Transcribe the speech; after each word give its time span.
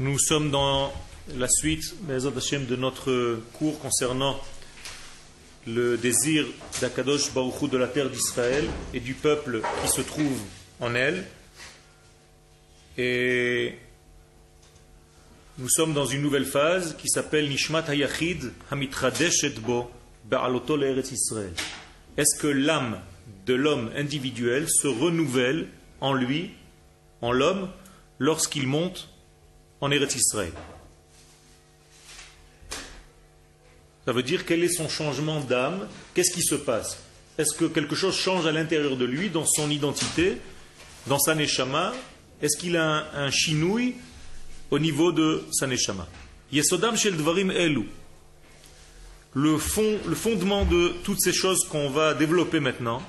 Nous 0.00 0.16
sommes 0.20 0.52
dans 0.52 0.92
la 1.36 1.48
suite 1.48 1.92
de 2.06 2.76
notre 2.76 3.40
cours 3.54 3.80
concernant 3.80 4.40
le 5.66 5.96
désir 5.96 6.46
d'Akadosh 6.80 7.34
Baruchou 7.34 7.66
de 7.66 7.78
la 7.78 7.88
terre 7.88 8.08
d'Israël 8.08 8.64
et 8.94 9.00
du 9.00 9.14
peuple 9.14 9.60
qui 9.82 9.88
se 9.88 10.00
trouve 10.00 10.40
en 10.78 10.94
elle. 10.94 11.24
Et 12.96 13.74
nous 15.58 15.68
sommes 15.68 15.94
dans 15.94 16.06
une 16.06 16.22
nouvelle 16.22 16.46
phase 16.46 16.96
qui 16.96 17.08
s'appelle 17.08 17.48
Nishmat 17.48 17.88
Hayachid 17.88 18.52
Hamitradeshet 18.70 19.58
Bo 19.58 19.90
Ba'aloto 20.26 20.78
Israël. 20.80 21.52
Est-ce 22.16 22.40
que 22.40 22.46
l'âme 22.46 23.00
de 23.46 23.54
l'homme 23.54 23.90
individuel 23.96 24.68
se 24.70 24.86
renouvelle 24.86 25.66
en 26.00 26.12
lui, 26.12 26.52
en 27.20 27.32
l'homme, 27.32 27.68
lorsqu'il 28.20 28.68
monte 28.68 29.08
en 29.80 29.90
Eretz 29.90 30.14
Israël. 30.16 30.52
Ça 34.04 34.12
veut 34.12 34.22
dire 34.22 34.46
quel 34.46 34.64
est 34.64 34.68
son 34.70 34.88
changement 34.88 35.40
d'âme, 35.40 35.86
qu'est-ce 36.14 36.32
qui 36.32 36.42
se 36.42 36.54
passe? 36.54 36.98
Est-ce 37.36 37.54
que 37.54 37.66
quelque 37.66 37.94
chose 37.94 38.16
change 38.16 38.46
à 38.46 38.52
l'intérieur 38.52 38.96
de 38.96 39.04
lui, 39.04 39.28
dans 39.28 39.44
son 39.44 39.70
identité, 39.70 40.38
dans 41.06 41.18
sa 41.18 41.34
neshama? 41.34 41.92
Est-ce 42.40 42.56
qu'il 42.56 42.76
a 42.76 43.06
un, 43.14 43.30
chinouille 43.30 43.96
au 44.70 44.78
niveau 44.78 45.12
de 45.12 45.44
sa 45.52 45.66
neshama? 45.66 46.06
Yesodam 46.50 46.96
shel 46.96 47.16
dvarim 47.16 47.50
elu. 47.50 47.88
Le, 49.34 49.58
fond, 49.58 49.98
le 50.06 50.14
fondement 50.14 50.64
de 50.64 50.94
toutes 51.04 51.20
ces 51.20 51.34
choses 51.34 51.64
qu'on 51.68 51.90
va 51.90 52.14
développer 52.14 52.60
maintenant, 52.60 53.02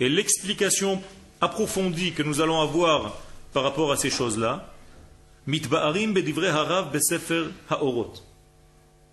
et 0.00 0.08
l'explication 0.08 1.02
approfondie 1.40 2.12
que 2.12 2.22
nous 2.22 2.40
allons 2.40 2.60
avoir 2.60 3.18
par 3.52 3.62
rapport 3.62 3.92
à 3.92 3.96
ces 3.96 4.10
choses-là. 4.10 4.72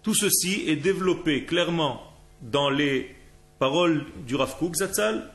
Tout 0.04 0.14
ceci 0.14 0.64
est 0.68 0.76
développé 0.76 1.46
clairement 1.46 2.02
dans 2.42 2.70
les 2.70 3.16
paroles 3.58 4.06
du 4.26 4.36
Rav 4.36 4.58
Kook 4.58 4.76
Zatzal, 4.76 5.30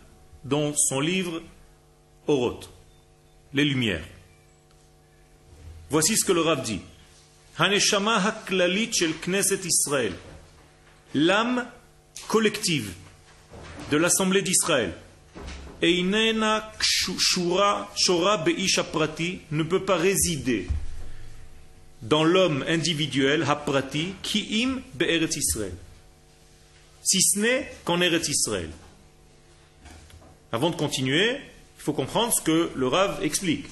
dans 0.44 0.72
son 0.74 1.00
livre 1.00 1.42
Orot, 2.26 2.60
les 3.52 3.64
Lumières. 3.64 4.04
Voici 5.90 6.16
ce 6.16 6.24
que 6.24 6.32
le 6.32 6.40
Rav 6.40 6.62
dit. 6.62 6.80
Haneshama 7.58 8.16
haklalit 8.16 8.92
shel 8.92 9.12
Knesset 9.14 9.60
Israël. 9.64 10.12
L'âme 11.14 11.66
collective 12.28 12.92
de 13.90 13.96
l'Assemblée 13.96 14.42
d'Israël 14.42 14.92
ne 19.50 19.62
peut 19.62 19.84
pas 19.84 19.96
résider 19.96 20.68
dans 22.02 22.24
l'homme 22.24 22.64
individuel, 22.68 23.44
haprati, 23.48 24.14
ki'im 24.22 24.82
be'eret 24.94 25.30
Israël. 25.36 25.72
Si 27.02 27.20
ce 27.22 27.38
n'est 27.38 27.70
qu'en 27.84 28.00
Eretz 28.00 28.28
Israël. 28.28 28.70
Avant 30.52 30.70
de 30.70 30.76
continuer, 30.76 31.32
il 31.32 31.82
faut 31.82 31.92
comprendre 31.92 32.32
ce 32.32 32.40
que 32.42 32.70
le 32.74 32.86
Rav 32.86 33.22
explique. 33.22 33.66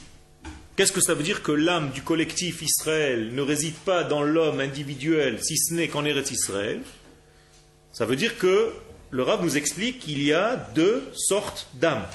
Qu'est-ce 0.76 0.92
que 0.92 1.00
ça 1.00 1.14
veut 1.14 1.22
dire 1.22 1.42
que 1.42 1.52
l'âme 1.52 1.92
du 1.92 2.02
collectif 2.02 2.62
Israël 2.62 3.34
ne 3.34 3.42
réside 3.42 3.74
pas 3.74 4.04
dans 4.04 4.22
l'homme 4.22 4.60
individuel, 4.60 5.42
si 5.42 5.56
ce 5.56 5.74
n'est 5.74 5.88
qu'en 5.88 6.04
Eretz 6.04 6.30
Israël? 6.30 6.80
Ça 7.92 8.06
veut 8.06 8.16
dire 8.16 8.38
que 8.38 8.72
le 9.12 9.22
Rav 9.22 9.44
nous 9.44 9.58
explique 9.58 10.00
qu'il 10.00 10.22
y 10.22 10.32
a 10.32 10.56
deux 10.74 11.06
sortes 11.14 11.68
d'âmes. 11.74 12.06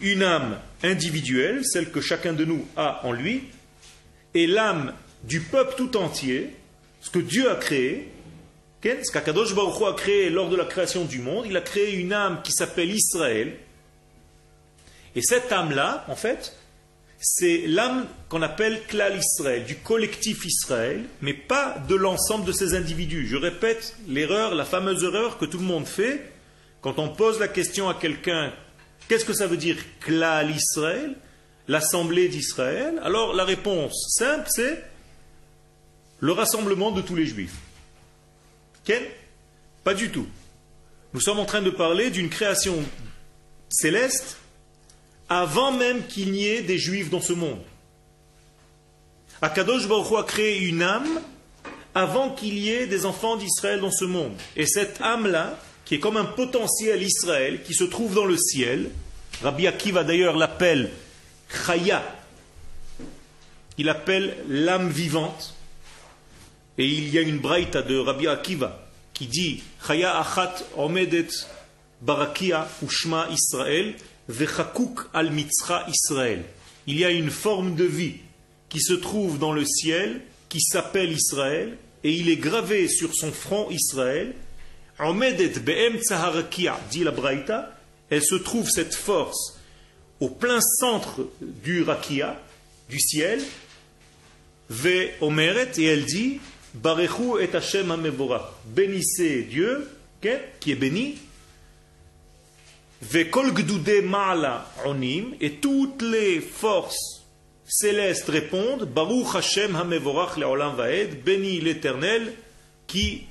Une 0.00 0.22
âme 0.22 0.58
individuelle, 0.82 1.64
celle 1.64 1.90
que 1.90 2.00
chacun 2.00 2.32
de 2.32 2.46
nous 2.46 2.66
a 2.76 3.06
en 3.06 3.12
lui, 3.12 3.44
et 4.32 4.46
l'âme 4.46 4.94
du 5.24 5.40
peuple 5.40 5.74
tout 5.76 5.96
entier, 5.98 6.50
ce 7.02 7.10
que 7.10 7.18
Dieu 7.18 7.50
a 7.50 7.56
créé, 7.56 8.10
ce 8.82 9.12
qu'Akadosh 9.12 9.54
Baruch 9.54 9.82
a 9.82 9.92
créé 9.92 10.30
lors 10.30 10.48
de 10.48 10.56
la 10.56 10.64
création 10.64 11.04
du 11.04 11.18
monde, 11.18 11.44
il 11.46 11.56
a 11.56 11.60
créé 11.60 11.94
une 11.96 12.12
âme 12.12 12.40
qui 12.42 12.52
s'appelle 12.52 12.90
Israël. 12.90 13.56
Et 15.14 15.22
cette 15.22 15.52
âme-là, 15.52 16.04
en 16.08 16.16
fait, 16.16 16.56
c'est 17.18 17.66
l'âme 17.66 18.06
qu'on 18.28 18.42
appelle 18.42 18.82
Klal 18.88 19.18
Israël, 19.18 19.64
du 19.64 19.76
collectif 19.76 20.44
Israël, 20.44 21.04
mais 21.22 21.32
pas 21.34 21.78
de 21.88 21.94
l'ensemble 21.94 22.44
de 22.44 22.52
ces 22.52 22.74
individus. 22.74 23.26
Je 23.26 23.36
répète 23.36 23.96
l'erreur, 24.06 24.54
la 24.54 24.64
fameuse 24.64 25.02
erreur 25.02 25.38
que 25.38 25.44
tout 25.44 25.58
le 25.58 25.64
monde 25.64 25.86
fait 25.86 26.32
quand 26.82 26.98
on 26.98 27.08
pose 27.08 27.40
la 27.40 27.48
question 27.48 27.88
à 27.88 27.94
quelqu'un 27.94 28.52
qu'est-ce 29.08 29.24
que 29.24 29.32
ça 29.32 29.46
veut 29.46 29.56
dire 29.56 29.76
Klal 30.00 30.50
Israël 30.50 31.14
L'assemblée 31.68 32.28
d'Israël? 32.28 33.00
Alors 33.02 33.34
la 33.34 33.44
réponse 33.44 34.14
simple 34.16 34.48
c'est 34.48 34.84
le 36.20 36.32
rassemblement 36.32 36.92
de 36.92 37.02
tous 37.02 37.16
les 37.16 37.26
juifs. 37.26 37.56
Quel 38.84 39.02
Pas 39.82 39.94
du 39.94 40.10
tout. 40.10 40.28
Nous 41.12 41.20
sommes 41.20 41.38
en 41.38 41.44
train 41.44 41.62
de 41.62 41.70
parler 41.70 42.10
d'une 42.10 42.30
création 42.30 42.76
céleste 43.68 44.36
avant 45.28 45.72
même 45.72 46.06
qu'il 46.06 46.32
n'y 46.32 46.46
ait 46.46 46.62
des 46.62 46.78
juifs 46.78 47.10
dans 47.10 47.20
ce 47.20 47.32
monde. 47.32 47.60
Akadosh 49.42 49.86
Baruch 49.88 50.18
a 50.18 50.22
créé 50.22 50.60
une 50.60 50.82
âme 50.82 51.20
avant 51.94 52.30
qu'il 52.30 52.58
y 52.58 52.70
ait 52.70 52.86
des 52.86 53.06
enfants 53.06 53.36
d'Israël 53.36 53.80
dans 53.80 53.90
ce 53.90 54.04
monde. 54.04 54.32
Et 54.56 54.66
cette 54.66 55.00
âme-là, 55.00 55.58
qui 55.84 55.94
est 55.94 56.00
comme 56.00 56.16
un 56.16 56.24
potentiel 56.24 57.02
Israël, 57.02 57.62
qui 57.62 57.74
se 57.74 57.84
trouve 57.84 58.14
dans 58.14 58.26
le 58.26 58.36
ciel, 58.36 58.90
Rabbi 59.42 59.66
Akiva 59.66 60.04
d'ailleurs 60.04 60.36
l'appelle 60.36 60.90
Chaya, 61.48 62.02
il 63.78 63.88
appelle 63.88 64.36
l'âme 64.48 64.90
vivante, 64.90 65.54
et 66.78 66.86
il 66.86 67.08
y 67.08 67.18
a 67.18 67.22
une 67.22 67.38
braïta 67.38 67.82
de 67.82 67.98
Rabbi 67.98 68.26
Akiva 68.26 68.86
qui 69.14 69.26
dit 69.26 69.62
Chaya 69.86 70.18
achat 70.18 70.54
omedet 70.76 71.28
barakia 72.02 72.68
ushma 72.82 73.28
Israël, 73.30 73.94
al 75.12 75.32
Israël. 75.88 76.42
Il 76.86 76.98
y 76.98 77.04
a 77.04 77.10
une 77.10 77.30
forme 77.30 77.74
de 77.74 77.84
vie 77.84 78.16
qui 78.68 78.80
se 78.80 78.92
trouve 78.92 79.38
dans 79.38 79.52
le 79.52 79.64
ciel, 79.64 80.20
qui 80.48 80.60
s'appelle 80.60 81.12
Israël, 81.12 81.76
et 82.04 82.12
il 82.12 82.28
est 82.28 82.36
gravé 82.36 82.88
sur 82.88 83.14
son 83.14 83.32
front 83.32 83.68
Israël. 83.70 84.34
dit 86.90 87.04
la 87.04 87.10
Braïta, 87.10 87.72
elle 88.10 88.22
se 88.22 88.36
trouve 88.36 88.70
cette 88.70 88.94
force 88.94 89.58
au 90.20 90.28
plein 90.28 90.60
centre 90.60 91.28
du 91.40 91.82
Rakia, 91.82 92.40
du 92.88 92.98
ciel, 93.00 93.42
ve 94.70 95.08
omeret, 95.20 95.72
et 95.78 95.84
elle 95.84 96.04
dit, 96.04 96.40
Barechu 96.74 97.40
et 97.40 97.54
Hashem 97.54 97.94
Bénissez 98.66 99.42
Dieu, 99.42 99.88
qui 100.60 100.72
est 100.72 100.76
béni, 100.76 101.18
et 105.40 105.52
toutes 105.60 106.02
les 106.02 106.40
forces 106.40 107.22
célestes 107.66 108.28
répondent 108.28 108.84
Baruch 108.84 109.34
Hashem 109.34 109.76
Hamevorach 109.76 110.36
Leolam 110.36 110.76
Vaed, 110.76 111.22
béni 111.24 111.60
l'éternel 111.60 112.32
qui, 112.86 113.24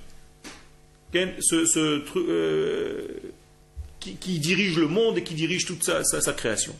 euh, 1.16 3.08
dirige 4.24 4.78
le 4.78 4.88
monde 4.88 5.18
et 5.18 5.24
qui 5.24 5.34
dirige 5.34 5.66
toute 5.66 5.84
sa, 5.84 6.34
création. 6.34 6.76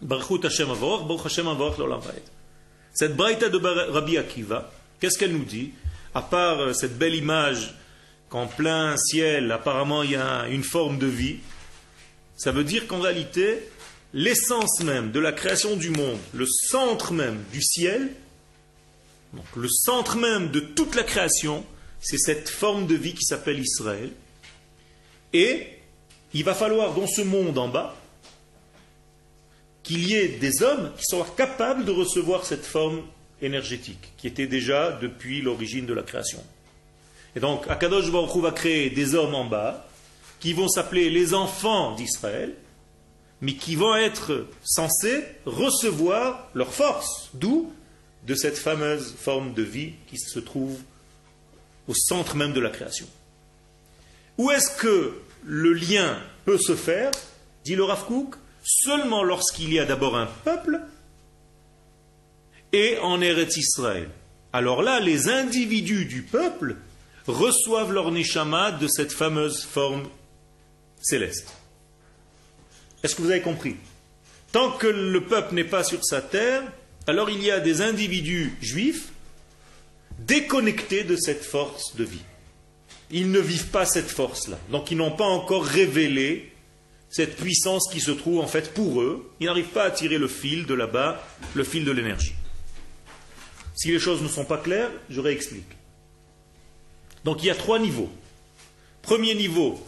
Baruch 0.00 0.44
Hashem 0.44 0.70
Hamevorach, 0.70 1.06
Baruch 1.06 1.26
Hashem 1.26 1.48
Hamevorach 1.48 1.78
Leolam 1.78 2.00
Vaed. 2.00 2.22
Cette 2.94 3.14
braïta 3.14 3.48
de 3.50 3.58
Rabbi 3.58 4.16
Akiva, 4.16 4.72
qu'est-ce 5.00 5.18
qu'elle 5.18 5.32
nous 5.32 5.44
dit? 5.44 5.72
À 6.14 6.22
part 6.22 6.60
euh, 6.60 6.72
cette 6.72 6.96
belle 6.96 7.14
image 7.14 7.74
qu'en 8.28 8.46
plein 8.46 8.96
ciel, 8.96 9.52
apparemment, 9.52 10.02
il 10.02 10.12
y 10.12 10.16
a 10.16 10.46
une 10.48 10.64
forme 10.64 10.98
de 10.98 11.06
vie, 11.06 11.38
ça 12.36 12.52
veut 12.52 12.64
dire 12.64 12.86
qu'en 12.86 13.00
réalité, 13.00 13.68
l'essence 14.12 14.80
même 14.82 15.10
de 15.12 15.20
la 15.20 15.32
création 15.32 15.76
du 15.76 15.90
monde, 15.90 16.18
le 16.34 16.46
centre 16.46 17.12
même 17.12 17.42
du 17.52 17.62
ciel, 17.62 18.10
donc 19.32 19.46
le 19.56 19.68
centre 19.68 20.16
même 20.16 20.50
de 20.50 20.60
toute 20.60 20.94
la 20.94 21.02
création, 21.02 21.64
c'est 22.00 22.18
cette 22.18 22.48
forme 22.48 22.86
de 22.86 22.94
vie 22.94 23.14
qui 23.14 23.24
s'appelle 23.24 23.58
Israël. 23.58 24.10
Et 25.32 25.66
il 26.34 26.44
va 26.44 26.54
falloir 26.54 26.94
dans 26.94 27.06
ce 27.06 27.22
monde 27.22 27.58
en 27.58 27.68
bas 27.68 27.96
qu'il 29.82 30.06
y 30.06 30.14
ait 30.14 30.28
des 30.28 30.62
hommes 30.62 30.92
qui 30.96 31.04
soient 31.04 31.34
capables 31.36 31.84
de 31.84 31.92
recevoir 31.92 32.44
cette 32.44 32.64
forme 32.64 33.02
énergétique, 33.40 34.12
qui 34.16 34.26
était 34.26 34.46
déjà 34.46 34.92
depuis 35.00 35.42
l'origine 35.42 35.86
de 35.86 35.94
la 35.94 36.02
création. 36.02 36.42
Et 37.36 37.40
donc, 37.40 37.68
Akadosh 37.68 38.10
Baruch 38.10 38.34
va 38.42 38.50
créer 38.50 38.88
des 38.88 39.14
hommes 39.14 39.34
en 39.34 39.44
bas, 39.44 39.86
qui 40.40 40.54
vont 40.54 40.68
s'appeler 40.68 41.10
les 41.10 41.34
enfants 41.34 41.94
d'Israël, 41.94 42.54
mais 43.42 43.54
qui 43.54 43.76
vont 43.76 43.94
être 43.94 44.46
censés 44.64 45.22
recevoir 45.44 46.48
leur 46.54 46.72
force, 46.72 47.30
d'où 47.34 47.72
de 48.26 48.34
cette 48.34 48.56
fameuse 48.56 49.14
forme 49.18 49.52
de 49.52 49.62
vie 49.62 49.92
qui 50.08 50.18
se 50.18 50.38
trouve 50.38 50.78
au 51.88 51.94
centre 51.94 52.36
même 52.36 52.54
de 52.54 52.60
la 52.60 52.70
création. 52.70 53.06
Où 54.38 54.50
est-ce 54.50 54.70
que 54.70 55.14
le 55.44 55.74
lien 55.74 56.18
peut 56.46 56.58
se 56.58 56.74
faire 56.74 57.10
dit 57.64 57.76
le 57.76 57.84
Rav 57.84 58.04
seulement 58.62 59.22
lorsqu'il 59.22 59.72
y 59.72 59.78
a 59.78 59.84
d'abord 59.84 60.16
un 60.16 60.26
peuple 60.26 60.80
et 62.72 62.98
en 62.98 63.20
Eretz 63.20 63.56
Israël. 63.56 64.08
Alors 64.52 64.82
là, 64.82 65.00
les 65.00 65.28
individus 65.28 66.06
du 66.06 66.22
peuple 66.22 66.76
reçoivent 67.26 67.92
leur 67.92 68.10
neshama 68.10 68.72
de 68.72 68.86
cette 68.86 69.12
fameuse 69.12 69.64
forme 69.64 70.08
céleste. 71.00 71.52
Est-ce 73.02 73.14
que 73.14 73.22
vous 73.22 73.30
avez 73.30 73.42
compris? 73.42 73.76
Tant 74.52 74.70
que 74.72 74.86
le 74.86 75.20
peuple 75.22 75.54
n'est 75.54 75.64
pas 75.64 75.84
sur 75.84 76.04
sa 76.04 76.20
terre, 76.20 76.62
alors 77.06 77.30
il 77.30 77.42
y 77.42 77.50
a 77.50 77.60
des 77.60 77.82
individus 77.82 78.56
juifs 78.60 79.08
déconnectés 80.18 81.04
de 81.04 81.16
cette 81.16 81.44
force 81.44 81.94
de 81.96 82.04
vie. 82.04 82.24
Ils 83.10 83.30
ne 83.30 83.38
vivent 83.38 83.68
pas 83.68 83.86
cette 83.86 84.10
force-là. 84.10 84.58
Donc 84.70 84.90
ils 84.90 84.96
n'ont 84.96 85.12
pas 85.12 85.24
encore 85.24 85.64
révélé 85.64 86.52
cette 87.08 87.36
puissance 87.36 87.88
qui 87.92 88.00
se 88.00 88.10
trouve 88.10 88.40
en 88.40 88.46
fait 88.46 88.74
pour 88.74 89.00
eux. 89.00 89.30
Ils 89.40 89.46
n'arrivent 89.46 89.66
pas 89.66 89.84
à 89.84 89.90
tirer 89.90 90.18
le 90.18 90.28
fil 90.28 90.66
de 90.66 90.74
là-bas, 90.74 91.22
le 91.54 91.64
fil 91.64 91.84
de 91.84 91.92
l'énergie. 91.92 92.34
Si 93.74 93.92
les 93.92 93.98
choses 93.98 94.22
ne 94.22 94.28
sont 94.28 94.44
pas 94.44 94.58
claires, 94.58 94.90
je 95.10 95.20
réexplique. 95.20 95.68
Donc 97.26 97.42
il 97.42 97.46
y 97.46 97.50
a 97.50 97.56
trois 97.56 97.80
niveaux. 97.80 98.08
Premier 99.02 99.34
niveau, 99.34 99.84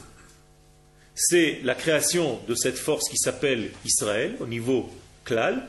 c'est 1.14 1.60
la 1.62 1.76
création 1.76 2.40
de 2.48 2.56
cette 2.56 2.76
force 2.76 3.08
qui 3.08 3.16
s'appelle 3.16 3.70
Israël, 3.84 4.34
au 4.40 4.46
niveau 4.48 4.90
klal. 5.24 5.68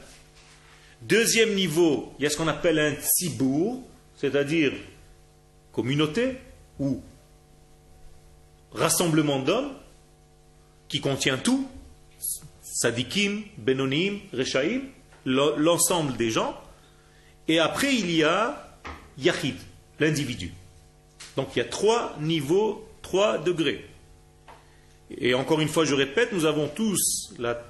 Deuxième 1.04 1.54
niveau, 1.54 2.12
il 2.18 2.24
y 2.24 2.26
a 2.26 2.32
ce 2.32 2.38
qu'on 2.38 2.48
appelle 2.48 2.80
un 2.80 2.96
tzibour, 2.96 3.84
c'est-à-dire 4.18 4.74
communauté 5.72 6.38
ou 6.80 7.04
rassemblement 8.72 9.38
d'hommes 9.38 9.74
qui 10.88 11.02
contient 11.02 11.38
tout, 11.38 11.70
sadikim, 12.64 13.44
benonim, 13.60 14.18
rechaim, 14.34 14.82
l'ensemble 15.24 16.18
des 16.18 16.32
gens. 16.32 16.60
Et 17.48 17.60
après, 17.60 17.94
il 17.94 18.10
y 18.10 18.24
a 18.24 18.76
yachid, 19.20 19.58
l'individu. 20.00 20.52
Donc 21.40 21.56
il 21.56 21.60
y 21.60 21.62
a 21.62 21.66
trois 21.66 22.18
niveaux, 22.20 22.86
trois 23.02 23.38
degrés. 23.38 23.86
Et 25.18 25.34
encore 25.34 25.62
une 25.62 25.70
fois, 25.70 25.86
je 25.86 25.96
répète, 25.96 26.34
nous 26.34 26.44
avons 26.44 26.68
tous 26.68 27.34
la 27.40 27.64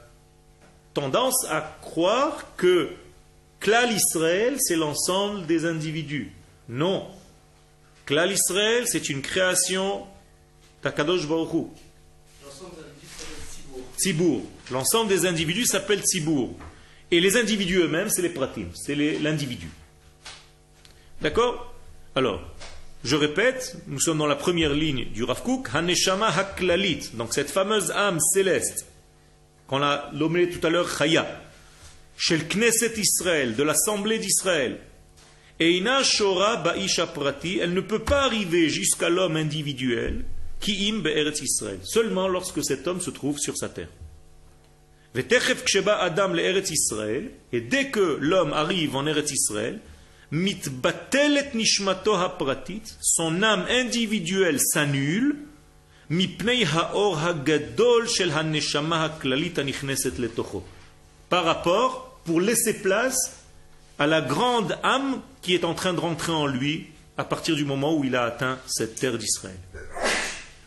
tendance 0.96 1.46
à 1.52 1.78
croire 1.80 2.56
que 2.58 2.90
Klal 3.60 3.92
Israël, 3.92 4.56
c'est 4.58 4.76
l'ensemble 4.76 5.46
des 5.46 5.66
individus. 5.66 6.32
Non. 6.68 7.10
Klal 8.08 8.32
Israël, 8.32 8.86
c'est 8.88 9.08
une 9.08 9.22
création 9.22 10.08
d'Akadosh 10.82 11.28
Baruch 11.28 11.68
Tzibour. 14.00 14.42
L'ensemble 14.72 15.10
des 15.10 15.28
individus 15.28 15.68
s'appelle 15.68 16.02
Tzibour. 16.02 16.56
Et 17.12 17.20
les 17.20 17.38
individus 17.38 17.82
eux-mêmes, 17.82 18.10
c'est 18.10 18.24
les 18.24 18.30
pratim, 18.30 18.66
c'est 18.74 18.96
l'individu. 18.96 19.70
D'accord? 21.22 21.72
Alors, 22.16 22.42
je 23.04 23.16
répète, 23.16 23.78
nous 23.88 24.00
sommes 24.00 24.18
dans 24.18 24.28
la 24.28 24.36
première 24.36 24.74
ligne 24.74 25.06
du 25.14 25.24
Rav 25.24 25.42
Haneshama 25.74 26.28
Haklalit, 26.28 27.12
donc 27.14 27.34
cette 27.34 27.50
fameuse 27.50 27.92
âme 27.92 28.20
céleste, 28.20 28.86
qu'on 29.68 29.82
a 29.82 30.12
nommée 30.14 30.50
tout 30.50 30.66
à 30.66 30.70
l'heure 30.70 30.90
Chaya, 30.90 31.42
chez 32.18 32.40
Knesset 32.40 33.00
Israël, 33.00 33.56
de 33.56 33.64
l'Assemblée 33.64 34.20
d'Israël. 34.20 34.80
Et 35.62 35.78
Ina 35.78 36.04
Shora 36.04 36.58
Baisha 36.58 37.08
Prati, 37.08 37.60
elle 37.60 37.74
ne 37.74 37.82
peut 37.82 38.04
pas 38.04 38.24
arriver 38.24 38.70
jusqu'à 38.70 39.10
l'homme 39.10 39.38
individuel, 39.38 40.26
qui 40.60 40.90
im 40.92 41.00
Be'eretz 41.00 41.42
Israël, 41.42 41.80
seulement 41.84 42.28
lorsque 42.28 42.64
cet 42.64 42.86
homme 42.88 43.00
se 43.00 43.12
trouve 43.12 43.40
sur 43.40 43.56
sa 43.56 43.70
terre. 43.70 43.88
Adam 45.16 46.36
Israël, 46.36 47.32
et 47.54 47.62
dès 47.62 47.90
que 47.90 48.18
l'homme 48.20 48.54
arrive 48.54 48.96
en 48.96 49.08
Eretz 49.08 49.32
Israël, 49.32 49.80
mitbatelet 50.32 51.54
nishmato 51.54 52.14
hapratit, 52.14 52.84
son 53.02 53.42
âme 53.42 53.66
individuelle 53.70 54.60
s'annule, 54.60 55.36
mipnei 56.10 56.66
haor 56.66 57.20
hagadol 57.20 58.08
shel 58.08 58.32
haneshama 58.32 59.04
haklalit 59.04 59.58
anichneset 59.58 60.18
letocho. 60.20 60.64
Par 61.30 61.46
rapport, 61.46 62.20
pour 62.26 62.42
laisser 62.42 62.74
place 62.74 63.38
à 63.98 64.08
la 64.08 64.22
grande 64.22 64.78
âme 64.84 65.22
qui 65.42 65.54
est 65.54 65.64
en 65.64 65.74
train 65.74 65.94
de 65.94 66.00
rentrer 66.00 66.32
en 66.32 66.48
lui 66.48 66.88
à 67.18 67.24
partir 67.24 67.56
du 67.56 67.66
moment 67.66 67.96
où 67.98 68.04
il 68.04 68.16
a 68.16 68.24
atteint 68.24 68.60
cette 68.66 68.96
terre 68.96 69.18
d'Israël. 69.18 69.58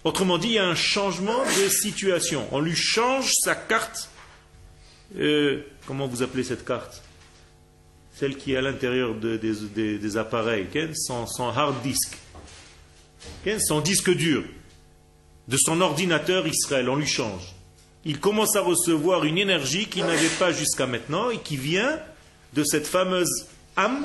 Autrement 0.05 0.38
dit, 0.38 0.49
il 0.49 0.55
y 0.55 0.59
a 0.59 0.67
un 0.67 0.75
changement 0.75 1.44
de 1.44 1.69
situation. 1.69 2.47
On 2.50 2.61
lui 2.61 2.75
change 2.75 3.31
sa 3.41 3.55
carte. 3.55 4.11
Euh, 5.17 5.62
comment 5.87 6.06
vous 6.09 6.23
appelez 6.23 6.43
cette 6.43 6.64
carte? 6.64 7.03
Celle 8.14 8.37
qui 8.37 8.53
est 8.53 8.56
à 8.56 8.61
l'intérieur 8.61 9.14
des, 9.14 10.17
appareils, 10.17 10.67
son, 10.94 11.26
hard 11.49 11.82
disk, 11.82 12.17
son 13.61 13.81
disque 13.81 14.14
dur, 14.14 14.44
de 15.49 15.56
son 15.56 15.81
ordinateur 15.81 16.47
Israël, 16.47 16.88
on 16.88 16.97
lui 16.97 17.06
change. 17.06 17.55
Il 18.05 18.19
commence 18.19 18.56
à 18.56 18.61
recevoir 18.61 19.25
une 19.25 19.38
énergie 19.38 19.87
qu'il 19.87 20.05
n'avait 20.05 20.29
pas 20.38 20.53
jusqu'à 20.53 20.87
maintenant 20.87 21.31
et 21.31 21.38
qui 21.38 21.56
vient 21.56 21.99
de 22.55 22.64
cette 22.64 22.87
fameuse 22.87 23.47
âme 23.76 24.05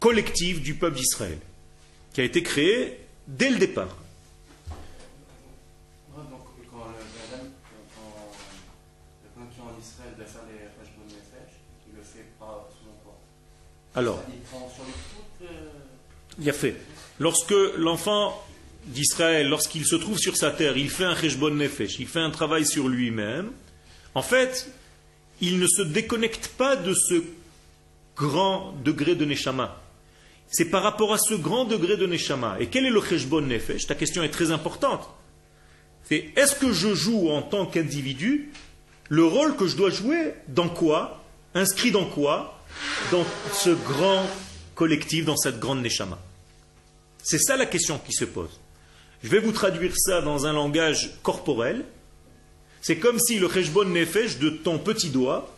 collective 0.00 0.60
du 0.60 0.74
peuple 0.74 0.96
d'Israël, 0.96 1.38
qui 2.12 2.20
a 2.20 2.24
été 2.24 2.42
créée 2.42 2.98
dès 3.26 3.50
le 3.50 3.56
départ. 3.56 3.96
Alors, 13.98 14.22
il 16.38 16.48
a 16.48 16.52
fait. 16.52 16.76
Lorsque 17.18 17.54
l'enfant 17.76 18.40
d'Israël, 18.86 19.48
lorsqu'il 19.48 19.84
se 19.84 19.96
trouve 19.96 20.18
sur 20.18 20.36
sa 20.36 20.52
terre, 20.52 20.76
il 20.76 20.88
fait 20.88 21.02
un 21.02 21.16
cheshbon 21.16 21.50
nefesh, 21.50 21.98
il 21.98 22.06
fait 22.06 22.20
un 22.20 22.30
travail 22.30 22.64
sur 22.64 22.86
lui-même, 22.86 23.50
en 24.14 24.22
fait, 24.22 24.70
il 25.40 25.58
ne 25.58 25.66
se 25.66 25.82
déconnecte 25.82 26.46
pas 26.56 26.76
de 26.76 26.94
ce 26.94 27.24
grand 28.14 28.72
degré 28.84 29.16
de 29.16 29.24
neshama. 29.24 29.82
C'est 30.46 30.66
par 30.66 30.84
rapport 30.84 31.12
à 31.12 31.18
ce 31.18 31.34
grand 31.34 31.64
degré 31.64 31.96
de 31.96 32.06
neshama. 32.06 32.56
Et 32.60 32.68
quel 32.68 32.86
est 32.86 32.90
le 32.90 33.02
cheshbon 33.02 33.40
nefesh? 33.40 33.88
Ta 33.88 33.96
question 33.96 34.22
est 34.22 34.28
très 34.28 34.52
importante. 34.52 35.08
C'est 36.04 36.30
est-ce 36.36 36.54
que 36.54 36.72
je 36.72 36.94
joue 36.94 37.30
en 37.30 37.42
tant 37.42 37.66
qu'individu 37.66 38.52
le 39.08 39.24
rôle 39.24 39.56
que 39.56 39.66
je 39.66 39.74
dois 39.74 39.90
jouer 39.90 40.34
dans 40.46 40.68
quoi? 40.68 41.24
Inscrit 41.52 41.90
dans 41.90 42.06
quoi? 42.06 42.54
Dans 43.10 43.24
ce 43.52 43.70
grand 43.70 44.26
collectif, 44.74 45.24
dans 45.24 45.36
cette 45.36 45.58
grande 45.58 45.82
neshama 45.82 46.18
C'est 47.22 47.38
ça 47.38 47.56
la 47.56 47.66
question 47.66 47.98
qui 47.98 48.12
se 48.12 48.24
pose. 48.24 48.60
Je 49.22 49.28
vais 49.28 49.40
vous 49.40 49.52
traduire 49.52 49.92
ça 49.96 50.20
dans 50.20 50.46
un 50.46 50.52
langage 50.52 51.10
corporel. 51.22 51.84
C'est 52.80 52.98
comme 52.98 53.18
si 53.18 53.38
le 53.38 53.48
cheshbon 53.48 53.84
nefesh 53.86 54.38
de 54.38 54.50
ton 54.50 54.78
petit 54.78 55.10
doigt, 55.10 55.52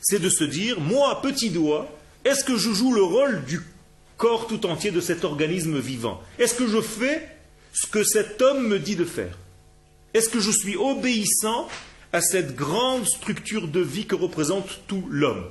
c'est 0.00 0.18
de 0.18 0.28
se 0.28 0.44
dire, 0.44 0.80
moi, 0.80 1.20
petit 1.22 1.50
doigt, 1.50 1.88
est-ce 2.24 2.44
que 2.44 2.56
je 2.56 2.72
joue 2.72 2.92
le 2.92 3.02
rôle 3.02 3.44
du 3.44 3.60
corps 4.16 4.46
tout 4.46 4.66
entier 4.66 4.90
de 4.90 5.00
cet 5.00 5.24
organisme 5.24 5.78
vivant? 5.78 6.20
Est-ce 6.38 6.54
que 6.54 6.66
je 6.66 6.80
fais 6.80 7.28
ce 7.72 7.86
que 7.86 8.02
cet 8.02 8.42
homme 8.42 8.66
me 8.66 8.78
dit 8.78 8.96
de 8.96 9.04
faire? 9.04 9.38
Est-ce 10.12 10.28
que 10.28 10.40
je 10.40 10.50
suis 10.50 10.76
obéissant 10.76 11.68
à 12.12 12.20
cette 12.20 12.56
grande 12.56 13.06
structure 13.06 13.68
de 13.68 13.80
vie 13.80 14.06
que 14.06 14.16
représente 14.16 14.80
tout 14.88 15.06
l'homme? 15.08 15.46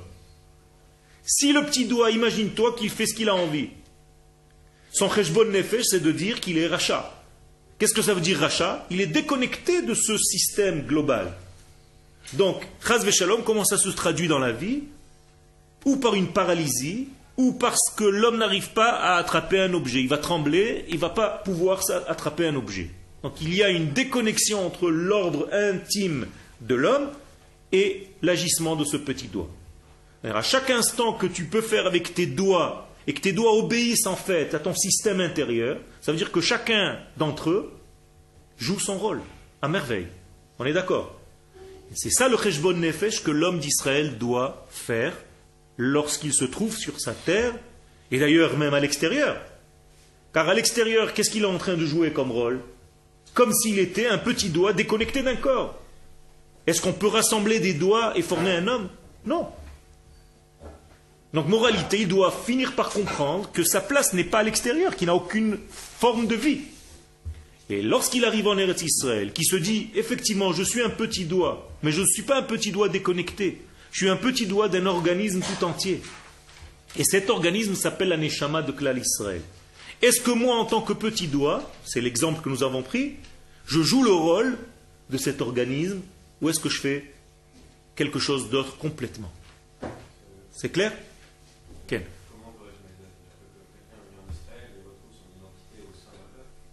Si 1.24 1.52
le 1.52 1.64
petit 1.64 1.84
doigt, 1.84 2.10
imagine-toi 2.10 2.74
qu'il 2.76 2.90
fait 2.90 3.06
ce 3.06 3.14
qu'il 3.14 3.28
a 3.28 3.34
envie. 3.34 3.68
Son 4.92 5.10
cheshbon 5.10 5.44
nefesh, 5.44 5.84
c'est 5.84 6.02
de 6.02 6.12
dire 6.12 6.40
qu'il 6.40 6.58
est 6.58 6.66
rachat. 6.66 7.14
Qu'est-ce 7.78 7.94
que 7.94 8.02
ça 8.02 8.14
veut 8.14 8.20
dire 8.20 8.38
rachat? 8.38 8.86
Il 8.90 9.00
est 9.00 9.06
déconnecté 9.06 9.82
de 9.82 9.94
ce 9.94 10.18
système 10.18 10.82
global. 10.82 11.32
Donc, 12.34 12.62
chaz 12.86 13.08
shalom, 13.10 13.42
comment 13.44 13.64
ça 13.64 13.78
se 13.78 13.88
traduit 13.88 14.28
dans 14.28 14.38
la 14.38 14.52
vie? 14.52 14.82
Ou 15.84 15.96
par 15.96 16.14
une 16.14 16.28
paralysie, 16.28 17.08
ou 17.36 17.52
parce 17.52 17.90
que 17.96 18.04
l'homme 18.04 18.36
n'arrive 18.36 18.70
pas 18.70 18.90
à 18.90 19.16
attraper 19.16 19.60
un 19.60 19.72
objet. 19.72 20.00
Il 20.00 20.08
va 20.08 20.18
trembler, 20.18 20.84
il 20.88 20.96
ne 20.96 21.00
va 21.00 21.08
pas 21.08 21.28
pouvoir 21.28 21.80
attraper 22.06 22.46
un 22.46 22.56
objet. 22.56 22.90
Donc 23.22 23.40
il 23.40 23.54
y 23.54 23.62
a 23.62 23.70
une 23.70 23.92
déconnexion 23.92 24.66
entre 24.66 24.90
l'ordre 24.90 25.48
intime 25.52 26.26
de 26.60 26.74
l'homme 26.74 27.08
et 27.72 28.08
l'agissement 28.22 28.76
de 28.76 28.84
ce 28.84 28.96
petit 28.96 29.28
doigt. 29.28 29.48
À 30.22 30.42
chaque 30.42 30.70
instant 30.70 31.14
que 31.14 31.26
tu 31.26 31.44
peux 31.44 31.62
faire 31.62 31.86
avec 31.86 32.14
tes 32.14 32.26
doigts 32.26 32.88
et 33.06 33.14
que 33.14 33.20
tes 33.20 33.32
doigts 33.32 33.54
obéissent 33.54 34.06
en 34.06 34.16
fait 34.16 34.54
à 34.54 34.58
ton 34.58 34.74
système 34.74 35.20
intérieur, 35.20 35.78
ça 36.00 36.12
veut 36.12 36.18
dire 36.18 36.30
que 36.30 36.40
chacun 36.40 36.98
d'entre 37.16 37.50
eux 37.50 37.72
joue 38.58 38.78
son 38.78 38.98
rôle 38.98 39.22
à 39.62 39.68
merveille. 39.68 40.08
On 40.58 40.66
est 40.66 40.74
d'accord? 40.74 41.16
C'est 41.94 42.10
ça 42.10 42.28
le 42.28 42.36
cheshbon 42.36 42.74
nefesh 42.74 43.22
que 43.24 43.30
l'homme 43.30 43.58
d'Israël 43.58 44.18
doit 44.18 44.66
faire 44.70 45.14
lorsqu'il 45.76 46.34
se 46.34 46.44
trouve 46.44 46.76
sur 46.76 47.00
sa 47.00 47.14
terre 47.14 47.54
et 48.10 48.18
d'ailleurs 48.18 48.58
même 48.58 48.74
à 48.74 48.80
l'extérieur. 48.80 49.40
Car 50.32 50.48
à 50.48 50.54
l'extérieur, 50.54 51.14
qu'est-ce 51.14 51.30
qu'il 51.30 51.42
est 51.42 51.46
en 51.46 51.58
train 51.58 51.76
de 51.76 51.86
jouer 51.86 52.12
comme 52.12 52.30
rôle? 52.30 52.60
Comme 53.34 53.52
s'il 53.52 53.78
était 53.78 54.06
un 54.06 54.18
petit 54.18 54.50
doigt 54.50 54.72
déconnecté 54.72 55.22
d'un 55.22 55.36
corps. 55.36 55.80
Est-ce 56.66 56.80
qu'on 56.82 56.92
peut 56.92 57.08
rassembler 57.08 57.58
des 57.58 57.74
doigts 57.74 58.12
et 58.16 58.22
former 58.22 58.52
un 58.52 58.68
homme? 58.68 58.88
Non. 59.24 59.48
Donc 61.32 61.46
moralité, 61.46 62.00
il 62.00 62.08
doit 62.08 62.32
finir 62.32 62.74
par 62.74 62.90
comprendre 62.90 63.50
que 63.52 63.62
sa 63.62 63.80
place 63.80 64.12
n'est 64.12 64.24
pas 64.24 64.40
à 64.40 64.42
l'extérieur, 64.42 64.96
qu'il 64.96 65.06
n'a 65.06 65.14
aucune 65.14 65.58
forme 65.70 66.26
de 66.26 66.34
vie. 66.34 66.60
Et 67.68 67.82
lorsqu'il 67.82 68.24
arrive 68.24 68.48
en 68.48 68.58
Eretz 68.58 68.82
Israël, 68.82 69.32
qui 69.32 69.44
se 69.44 69.54
dit 69.54 69.90
effectivement 69.94 70.52
je 70.52 70.64
suis 70.64 70.82
un 70.82 70.90
petit 70.90 71.24
doigt, 71.24 71.70
mais 71.84 71.92
je 71.92 72.00
ne 72.00 72.06
suis 72.06 72.22
pas 72.22 72.38
un 72.38 72.42
petit 72.42 72.72
doigt 72.72 72.88
déconnecté, 72.88 73.62
je 73.92 73.98
suis 73.98 74.08
un 74.08 74.16
petit 74.16 74.46
doigt 74.46 74.68
d'un 74.68 74.86
organisme 74.86 75.40
tout 75.40 75.64
entier. 75.64 76.02
Et 76.98 77.04
cet 77.04 77.30
organisme 77.30 77.76
s'appelle 77.76 78.08
la 78.08 78.16
Neshama 78.16 78.62
de 78.62 78.72
Klal 78.72 78.98
Israël. 78.98 79.42
Est-ce 80.02 80.20
que 80.20 80.32
moi, 80.32 80.56
en 80.56 80.64
tant 80.64 80.80
que 80.80 80.92
petit 80.92 81.28
doigt, 81.28 81.70
c'est 81.84 82.00
l'exemple 82.00 82.42
que 82.42 82.48
nous 82.48 82.64
avons 82.64 82.82
pris, 82.82 83.12
je 83.66 83.82
joue 83.82 84.02
le 84.02 84.12
rôle 84.12 84.58
de 85.10 85.18
cet 85.18 85.40
organisme 85.40 86.00
ou 86.40 86.48
est-ce 86.48 86.58
que 86.58 86.68
je 86.68 86.80
fais 86.80 87.12
quelque 87.94 88.18
chose 88.18 88.50
d'autre 88.50 88.78
complètement? 88.78 89.30
C'est 90.52 90.70
clair? 90.70 90.92
Ken 91.90 92.02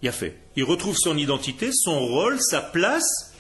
Il 0.04 0.08
a 0.08 0.12
fait. 0.12 0.38
Il 0.56 0.64
retrouve 0.64 0.96
son 0.96 1.18
identité, 1.18 1.72
son 1.74 2.00
rôle, 2.00 2.40
sa 2.40 2.62
place 2.62 3.34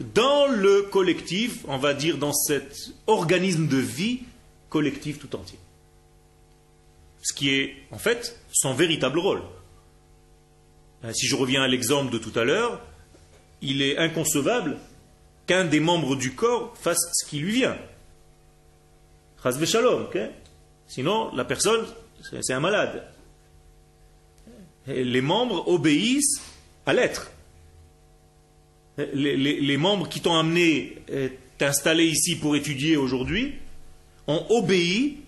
dans 0.00 0.48
le 0.48 0.82
collectif, 0.82 1.64
on 1.68 1.78
va 1.78 1.94
dire 1.94 2.18
dans 2.18 2.32
cet 2.32 2.76
organisme 3.06 3.68
de 3.68 3.76
vie 3.76 4.22
collectif 4.68 5.20
tout 5.20 5.36
entier. 5.36 5.60
Ce 7.22 7.32
qui 7.32 7.50
est 7.50 7.76
en 7.92 7.98
fait 7.98 8.36
son 8.50 8.74
véritable 8.74 9.20
rôle. 9.20 9.42
Euh, 11.04 11.12
si 11.12 11.28
je 11.28 11.36
reviens 11.36 11.62
à 11.62 11.68
l'exemple 11.68 12.12
de 12.12 12.18
tout 12.18 12.36
à 12.36 12.42
l'heure, 12.42 12.80
il 13.60 13.80
est 13.80 13.96
inconcevable 13.96 14.76
qu'un 15.46 15.64
des 15.64 15.78
membres 15.78 16.16
du 16.16 16.34
corps 16.34 16.76
fasse 16.76 16.98
ce 17.12 17.24
qui 17.28 17.38
lui 17.38 17.52
vient. 17.52 17.76
Shalom, 19.64 20.08
Sinon, 20.92 21.34
la 21.34 21.46
personne, 21.46 21.86
c'est 22.42 22.52
un 22.52 22.60
malade. 22.60 23.02
les 24.86 25.22
membres 25.22 25.66
obéissent 25.66 26.42
à 26.84 26.92
l'être. 26.92 27.30
Les, 29.14 29.76
membres 29.78 30.06
qui 30.10 30.20
t'ont 30.20 30.34
amené, 30.34 30.98
euh, 31.10 31.30
t'installer 31.56 32.04
ici 32.04 32.36
pour 32.36 32.56
étudier 32.56 32.98
aujourd'hui, 32.98 33.54
ont 34.26 34.44
obéi 34.50 35.20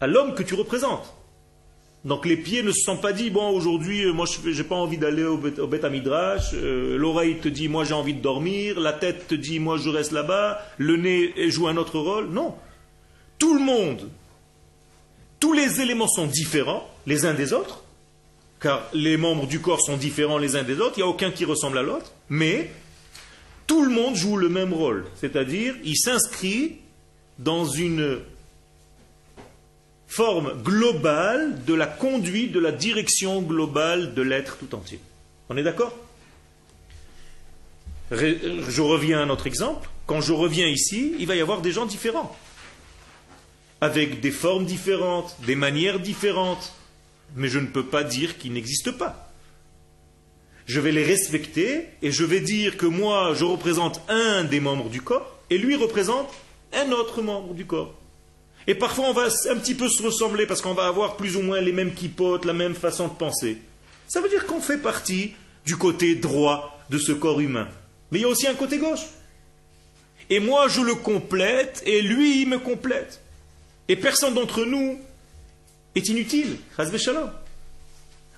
à 0.00 0.06
l'homme 0.06 0.36
que 0.36 0.44
tu 0.44 0.54
représentes. 0.54 1.12
Donc 2.04 2.24
les 2.24 2.36
pieds 2.36 2.62
ne 2.62 2.70
se 2.70 2.82
sont 2.84 2.96
pas 2.96 3.12
dit, 3.12 3.30
bon, 3.30 3.48
aujourd'hui, 3.48 4.04
euh, 4.04 4.12
moi, 4.12 4.26
je 4.26 4.56
n'ai 4.56 4.68
pas 4.68 4.76
envie 4.76 4.98
d'aller 4.98 5.24
au, 5.24 5.36
au 5.36 5.90
Midrash, 5.90 6.50
euh, 6.54 6.96
l'oreille 6.96 7.38
te 7.38 7.48
dit, 7.48 7.66
moi, 7.66 7.82
j'ai 7.82 7.94
envie 7.94 8.14
de 8.14 8.22
dormir, 8.22 8.78
la 8.78 8.92
tête 8.92 9.26
te 9.26 9.34
dit, 9.34 9.58
moi, 9.58 9.78
je 9.78 9.90
reste 9.90 10.12
là-bas, 10.12 10.60
le 10.78 10.96
nez 10.96 11.50
joue 11.50 11.66
un 11.66 11.76
autre 11.76 11.98
rôle. 11.98 12.28
Non. 12.28 12.54
Tout 13.40 13.54
le 13.54 13.64
monde, 13.64 14.08
tous 15.42 15.52
les 15.52 15.80
éléments 15.80 16.06
sont 16.06 16.26
différents 16.26 16.88
les 17.04 17.24
uns 17.24 17.34
des 17.34 17.52
autres, 17.52 17.82
car 18.60 18.88
les 18.94 19.16
membres 19.16 19.48
du 19.48 19.60
corps 19.60 19.82
sont 19.82 19.96
différents 19.96 20.38
les 20.38 20.54
uns 20.54 20.62
des 20.62 20.78
autres, 20.78 20.92
il 20.98 21.00
n'y 21.00 21.02
a 21.02 21.08
aucun 21.08 21.32
qui 21.32 21.44
ressemble 21.44 21.78
à 21.78 21.82
l'autre, 21.82 22.12
mais 22.28 22.70
tout 23.66 23.84
le 23.84 23.90
monde 23.90 24.14
joue 24.14 24.36
le 24.36 24.48
même 24.48 24.72
rôle, 24.72 25.04
c'est-à-dire, 25.20 25.74
il 25.82 25.98
s'inscrit 25.98 26.76
dans 27.40 27.64
une 27.64 28.20
forme 30.06 30.62
globale 30.62 31.64
de 31.64 31.74
la 31.74 31.88
conduite, 31.88 32.52
de 32.52 32.60
la 32.60 32.70
direction 32.70 33.42
globale 33.42 34.14
de 34.14 34.22
l'être 34.22 34.58
tout 34.58 34.72
entier. 34.76 35.00
On 35.48 35.56
est 35.56 35.64
d'accord? 35.64 35.92
Je 38.12 38.80
reviens 38.80 39.22
à 39.22 39.26
notre 39.26 39.48
exemple. 39.48 39.88
Quand 40.06 40.20
je 40.20 40.34
reviens 40.34 40.68
ici, 40.68 41.14
il 41.18 41.26
va 41.26 41.34
y 41.34 41.40
avoir 41.40 41.62
des 41.62 41.72
gens 41.72 41.86
différents, 41.86 42.36
avec 43.82 44.20
des 44.20 44.30
formes 44.30 44.64
différentes, 44.64 45.36
des 45.44 45.56
manières 45.56 45.98
différentes, 45.98 46.72
mais 47.34 47.48
je 47.48 47.58
ne 47.58 47.66
peux 47.66 47.84
pas 47.84 48.04
dire 48.04 48.38
qu'ils 48.38 48.52
n'existent 48.52 48.92
pas. 48.92 49.28
Je 50.66 50.78
vais 50.78 50.92
les 50.92 51.02
respecter 51.02 51.88
et 52.00 52.12
je 52.12 52.22
vais 52.22 52.38
dire 52.38 52.76
que 52.76 52.86
moi, 52.86 53.34
je 53.34 53.44
représente 53.44 54.00
un 54.08 54.44
des 54.44 54.60
membres 54.60 54.88
du 54.88 55.02
corps 55.02 55.36
et 55.50 55.58
lui 55.58 55.74
représente 55.74 56.32
un 56.72 56.92
autre 56.92 57.22
membre 57.22 57.54
du 57.54 57.66
corps. 57.66 57.92
Et 58.68 58.76
parfois, 58.76 59.06
on 59.06 59.12
va 59.12 59.24
un 59.24 59.56
petit 59.56 59.74
peu 59.74 59.88
se 59.88 60.00
ressembler 60.00 60.46
parce 60.46 60.60
qu'on 60.60 60.74
va 60.74 60.86
avoir 60.86 61.16
plus 61.16 61.36
ou 61.36 61.42
moins 61.42 61.60
les 61.60 61.72
mêmes 61.72 61.92
quipotes, 61.92 62.44
la 62.44 62.52
même 62.52 62.76
façon 62.76 63.08
de 63.08 63.14
penser. 63.14 63.58
Ça 64.06 64.20
veut 64.20 64.28
dire 64.28 64.46
qu'on 64.46 64.60
fait 64.60 64.78
partie 64.78 65.32
du 65.66 65.76
côté 65.76 66.14
droit 66.14 66.78
de 66.88 66.98
ce 66.98 67.10
corps 67.10 67.40
humain. 67.40 67.66
Mais 68.12 68.20
il 68.20 68.22
y 68.22 68.26
a 68.26 68.28
aussi 68.28 68.46
un 68.46 68.54
côté 68.54 68.78
gauche. 68.78 69.06
Et 70.30 70.38
moi, 70.38 70.68
je 70.68 70.82
le 70.82 70.94
complète 70.94 71.82
et 71.84 72.00
lui, 72.00 72.42
il 72.42 72.48
me 72.48 72.60
complète. 72.60 73.21
Et 73.88 73.96
personne 73.96 74.34
d'entre 74.34 74.64
nous 74.64 74.98
est 75.94 76.08
inutile. 76.08 76.56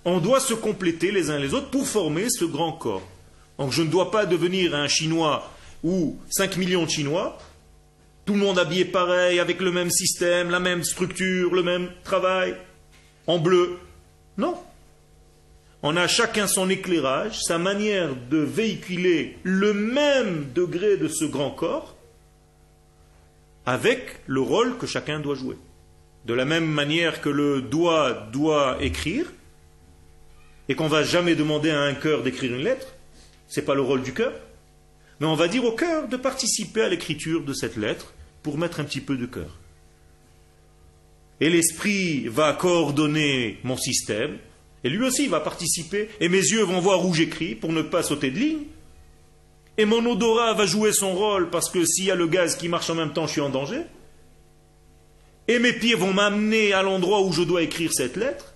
On 0.05 0.19
doit 0.19 0.41
se 0.41 0.55
compléter 0.55 1.11
les 1.11 1.31
uns 1.31 1.39
les 1.39 1.55
autres 1.55 1.71
pour 1.71 1.87
former 1.87 2.29
ce 2.31 2.45
grand 2.45 2.73
corps. 2.73 3.07
Donc 3.59 3.73
je 3.73 3.83
ne 3.83 3.89
dois 3.89 4.11
pas 4.11 4.27
devenir 4.27 4.75
un 4.75 4.89
Chinois 4.89 5.51
ou 5.83 6.19
5 6.31 6.57
millions 6.57 6.85
de 6.85 6.91
Chinois 6.91 7.39
tout 8.25 8.33
le 8.33 8.39
monde 8.39 8.59
habillé 8.59 8.87
pareil, 8.87 9.39
avec 9.39 9.61
le 9.61 9.71
même 9.71 9.91
système, 9.91 10.51
la 10.51 10.61
même 10.61 10.83
structure, 10.83 11.55
le 11.55 11.63
même 11.63 11.91
travail, 12.05 12.55
en 13.27 13.39
bleu. 13.39 13.79
Non. 14.39 14.57
On 15.83 15.97
a 15.97 16.09
chacun 16.09 16.47
son 16.47 16.71
éclairage, 16.71 17.41
sa 17.43 17.59
manière 17.59 18.17
de 18.31 18.39
véhiculer 18.39 19.37
le 19.43 19.75
même 19.75 20.47
degré 20.55 20.97
de 20.97 21.09
ce 21.09 21.27
grand 21.27 21.51
corps, 21.51 21.94
avec 23.67 24.21
le 24.27 24.41
rôle 24.41 24.77
que 24.79 24.87
chacun 24.87 25.21
doit 25.21 25.35
jouer. 25.35 25.57
De 26.27 26.35
la 26.35 26.45
même 26.45 26.67
manière 26.67 27.21
que 27.21 27.29
le 27.29 27.63
doigt 27.63 28.29
doit 28.33 28.79
écrire, 28.81 29.33
et 30.69 30.75
qu'on 30.75 30.85
ne 30.85 30.91
va 30.91 31.03
jamais 31.03 31.35
demander 31.35 31.71
à 31.71 31.83
un 31.83 31.95
cœur 31.95 32.23
d'écrire 32.23 32.55
une 32.55 32.65
lettre, 32.65 32.95
ce 33.49 33.61
n'est 33.61 33.67
pas 33.67 33.75
le 33.75 33.83
rôle 33.83 34.03
du 34.03 34.15
cœur, 34.15 34.33
mais 35.21 35.27
on 35.27 35.35
va 35.35 35.49
dire 35.49 35.65
au 35.65 35.73
cœur 35.73 36.09
de 36.09 36.17
participer 36.17 36.83
à 36.83 36.89
l'écriture 36.89 37.45
de 37.45 37.53
cette 37.53 37.77
lettre 37.77 38.15
pour 38.43 38.59
mettre 38.59 38.81
un 38.81 38.85
petit 38.85 39.01
peu 39.01 39.17
de 39.17 39.27
cœur. 39.27 39.59
Et 41.41 41.51
l'esprit 41.51 42.29
va 42.29 42.53
coordonner 42.53 43.59
mon 43.65 43.77
système, 43.77 44.39
et 44.83 44.91
lui 44.91 45.05
aussi 45.05 45.27
va 45.27 45.41
participer, 45.41 46.09
et 46.21 46.29
mes 46.29 46.39
yeux 46.39 46.63
vont 46.63 46.81
voir 46.81 47.07
où 47.07 47.15
j'écris 47.15 47.55
pour 47.55 47.73
ne 47.73 47.83
pas 47.83 48.03
sauter 48.03 48.31
de 48.31 48.39
ligne. 48.39 48.65
Et 49.77 49.85
mon 49.85 50.05
odorat 50.07 50.55
va 50.55 50.67
jouer 50.67 50.93
son 50.93 51.15
rôle 51.15 51.51
parce 51.51 51.69
que 51.69 51.85
s'il 51.85 52.05
y 52.05 52.11
a 52.11 52.15
le 52.15 52.27
gaz 52.27 52.57
qui 52.57 52.69
marche 52.69 52.91
en 52.91 52.95
même 52.95 53.13
temps, 53.13 53.27
je 53.27 53.33
suis 53.33 53.41
en 53.41 53.51
danger. 53.51 53.83
Et 55.49 55.59
mes 55.59 55.73
pieds 55.73 55.95
vont 55.95 56.13
m'amener 56.13 56.73
à 56.73 56.83
l'endroit 56.83 57.23
où 57.23 57.33
je 57.33 57.43
dois 57.43 57.63
écrire 57.63 57.93
cette 57.93 58.17
lettre. 58.17 58.55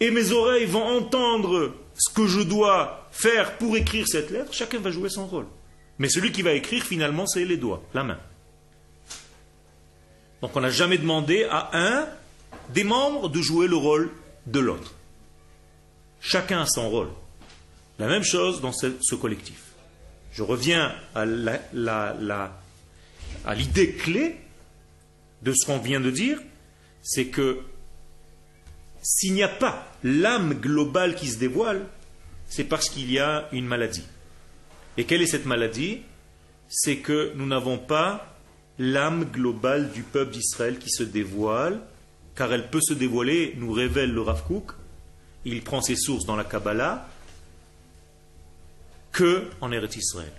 Et 0.00 0.10
mes 0.10 0.32
oreilles 0.32 0.66
vont 0.66 0.84
entendre 0.84 1.74
ce 1.94 2.12
que 2.12 2.26
je 2.26 2.40
dois 2.40 3.08
faire 3.10 3.56
pour 3.58 3.76
écrire 3.76 4.06
cette 4.06 4.30
lettre. 4.30 4.52
Chacun 4.52 4.80
va 4.80 4.90
jouer 4.90 5.08
son 5.08 5.26
rôle. 5.26 5.46
Mais 5.98 6.08
celui 6.08 6.32
qui 6.32 6.42
va 6.42 6.52
écrire, 6.52 6.84
finalement, 6.84 7.26
c'est 7.26 7.44
les 7.44 7.56
doigts, 7.56 7.82
la 7.94 8.04
main. 8.04 8.18
Donc 10.40 10.56
on 10.56 10.60
n'a 10.60 10.70
jamais 10.70 10.98
demandé 10.98 11.46
à 11.48 11.70
un 11.72 12.08
des 12.70 12.84
membres 12.84 13.28
de 13.28 13.40
jouer 13.40 13.68
le 13.68 13.76
rôle 13.76 14.10
de 14.46 14.58
l'autre. 14.58 14.92
Chacun 16.20 16.62
a 16.62 16.66
son 16.66 16.90
rôle. 16.90 17.08
La 17.98 18.08
même 18.08 18.24
chose 18.24 18.60
dans 18.60 18.72
ce, 18.72 19.14
collectif. 19.14 19.71
Je 20.32 20.42
reviens 20.42 20.94
à 21.14 21.24
l'idée 23.54 23.92
clé 23.92 24.36
de 25.42 25.52
ce 25.52 25.66
qu'on 25.66 25.78
vient 25.78 26.00
de 26.00 26.10
dire, 26.10 26.40
c'est 27.02 27.26
que 27.26 27.60
s'il 29.02 29.34
n'y 29.34 29.42
a 29.42 29.48
pas 29.48 29.92
l'âme 30.04 30.54
globale 30.54 31.16
qui 31.16 31.28
se 31.28 31.38
dévoile, 31.38 31.84
c'est 32.48 32.64
parce 32.64 32.88
qu'il 32.88 33.10
y 33.10 33.18
a 33.18 33.48
une 33.52 33.66
maladie. 33.66 34.04
Et 34.96 35.04
quelle 35.04 35.22
est 35.22 35.26
cette 35.26 35.46
maladie? 35.46 36.02
C'est 36.68 36.98
que 36.98 37.32
nous 37.34 37.46
n'avons 37.46 37.78
pas 37.78 38.36
l'âme 38.78 39.24
globale 39.24 39.90
du 39.92 40.02
peuple 40.02 40.32
d'Israël 40.32 40.78
qui 40.78 40.90
se 40.90 41.02
dévoile, 41.02 41.80
car 42.34 42.52
elle 42.52 42.70
peut 42.70 42.80
se 42.80 42.94
dévoiler, 42.94 43.54
nous 43.58 43.72
révèle 43.72 44.12
le 44.12 44.22
Rav 44.22 44.44
Kook, 44.46 44.72
il 45.44 45.62
prend 45.62 45.82
ses 45.82 45.96
sources 45.96 46.24
dans 46.24 46.36
la 46.36 46.44
Kabbalah, 46.44 47.08
que 49.12 49.48
en 49.60 49.70
Eretz 49.70 49.96
Israël. 49.96 50.32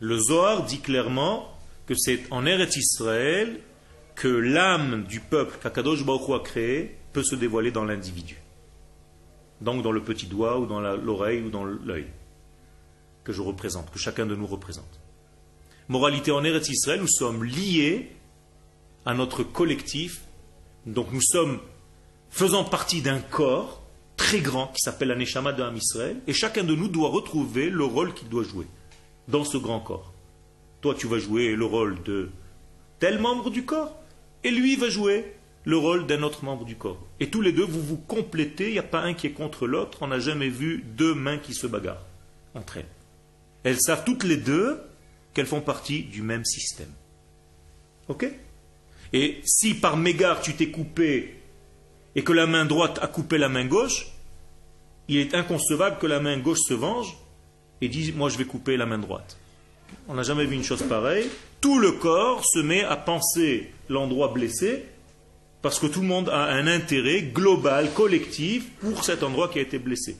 Le 0.00 0.18
Zohar 0.18 0.64
dit 0.64 0.80
clairement 0.80 1.48
que 1.86 1.94
c'est 1.94 2.24
en 2.30 2.44
Eretz 2.46 2.76
Israël 2.76 3.60
que 4.14 4.28
l'âme 4.28 5.04
du 5.04 5.20
peuple 5.20 5.58
qu'Akadosh 5.62 6.04
Baruch 6.04 6.30
a 6.30 6.40
créé 6.40 6.96
peut 7.12 7.22
se 7.22 7.34
dévoiler 7.34 7.70
dans 7.70 7.84
l'individu. 7.84 8.40
Donc 9.60 9.82
dans 9.82 9.92
le 9.92 10.02
petit 10.02 10.26
doigt 10.26 10.58
ou 10.58 10.66
dans 10.66 10.80
l'oreille 10.80 11.42
ou 11.42 11.50
dans 11.50 11.64
l'œil 11.64 12.06
que 13.24 13.32
je 13.32 13.42
représente, 13.42 13.90
que 13.90 13.98
chacun 13.98 14.26
de 14.26 14.34
nous 14.34 14.46
représente. 14.46 15.00
Moralité 15.88 16.32
en 16.32 16.42
Eretz 16.42 16.68
Israël, 16.68 17.00
nous 17.00 17.08
sommes 17.08 17.44
liés 17.44 18.10
à 19.06 19.14
notre 19.14 19.42
collectif. 19.42 20.22
Donc 20.86 21.12
nous 21.12 21.22
sommes 21.22 21.60
faisant 22.30 22.64
partie 22.64 23.02
d'un 23.02 23.20
corps 23.20 23.81
très 24.22 24.38
grand 24.40 24.68
qui 24.68 24.80
s'appelle 24.80 25.08
la 25.08 25.16
Neshama 25.16 25.52
de 25.52 25.76
Israël. 25.76 26.16
Et 26.28 26.32
chacun 26.32 26.62
de 26.62 26.74
nous 26.74 26.88
doit 26.88 27.08
retrouver 27.08 27.70
le 27.70 27.84
rôle 27.84 28.14
qu'il 28.14 28.28
doit 28.28 28.44
jouer. 28.44 28.66
dans 29.28 29.44
ce 29.44 29.56
grand 29.56 29.80
corps. 29.80 30.12
Toi, 30.80 30.96
tu 30.96 31.06
vas 31.06 31.18
jouer 31.18 31.54
le 31.54 31.64
rôle 31.64 32.02
de 32.02 32.30
tel 32.98 33.20
membre 33.20 33.50
du 33.50 33.64
corps, 33.64 33.96
et 34.42 34.50
lui 34.50 34.74
va 34.74 34.88
jouer 34.88 35.34
le 35.64 35.76
rôle 35.76 36.06
d'un 36.06 36.22
autre 36.24 36.44
membre 36.44 36.64
du 36.64 36.74
corps. 36.74 37.06
Et 37.20 37.30
tous 37.30 37.40
les 37.40 37.52
deux, 37.52 37.64
vous 37.64 37.80
vous 37.80 37.96
complétez, 37.96 38.68
il 38.68 38.72
n'y 38.72 38.78
a 38.80 38.84
pas 38.84 39.00
un 39.00 39.14
qui 39.14 39.28
est 39.28 39.32
contre 39.32 39.68
l'autre, 39.68 39.98
on 40.00 40.08
n'a 40.08 40.18
jamais 40.18 40.48
vu 40.48 40.84
deux 40.96 41.14
mains 41.14 41.38
qui 41.38 41.54
se 41.54 41.68
bagarrent 41.68 42.04
entre 42.54 42.78
elles. 42.78 42.88
Elles 43.62 43.80
savent 43.80 44.04
toutes 44.04 44.24
les 44.24 44.36
deux 44.36 44.80
qu'elles 45.34 45.46
font 45.46 45.60
partie 45.60 46.02
du 46.02 46.22
même 46.22 46.44
système. 46.44 46.92
Ok? 48.08 48.26
Et 49.12 49.40
si 49.44 49.74
par 49.74 49.96
mégare 49.96 50.40
tu 50.40 50.54
t'es 50.54 50.70
coupé 50.70 51.40
et 52.14 52.24
que 52.24 52.32
la 52.32 52.46
main 52.46 52.64
droite 52.64 52.98
a 53.02 53.06
coupé 53.06 53.38
la 53.38 53.48
main 53.48 53.66
gauche, 53.66 54.11
il 55.08 55.18
est 55.18 55.34
inconcevable 55.34 55.98
que 55.98 56.06
la 56.06 56.20
main 56.20 56.38
gauche 56.38 56.60
se 56.66 56.74
venge 56.74 57.16
et 57.80 57.88
dise 57.88 58.14
Moi 58.14 58.28
je 58.28 58.38
vais 58.38 58.44
couper 58.44 58.76
la 58.76 58.86
main 58.86 58.98
droite. 58.98 59.36
On 60.08 60.14
n'a 60.14 60.22
jamais 60.22 60.46
vu 60.46 60.54
une 60.54 60.64
chose 60.64 60.82
pareille. 60.82 61.28
Tout 61.60 61.78
le 61.78 61.92
corps 61.92 62.44
se 62.44 62.58
met 62.58 62.82
à 62.84 62.96
penser 62.96 63.70
l'endroit 63.88 64.28
blessé 64.28 64.84
parce 65.62 65.78
que 65.78 65.86
tout 65.86 66.00
le 66.00 66.06
monde 66.06 66.28
a 66.28 66.46
un 66.46 66.66
intérêt 66.66 67.22
global, 67.22 67.92
collectif, 67.92 68.68
pour 68.80 69.04
cet 69.04 69.22
endroit 69.22 69.48
qui 69.48 69.60
a 69.60 69.62
été 69.62 69.78
blessé. 69.78 70.16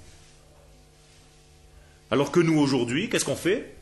Alors 2.13 2.31
que 2.31 2.39
nous, 2.39 2.59
aujourd'hui, 2.61 3.09
qu'est-ce 3.09 3.25
qu'on 3.25 3.35
fait? 3.35 3.75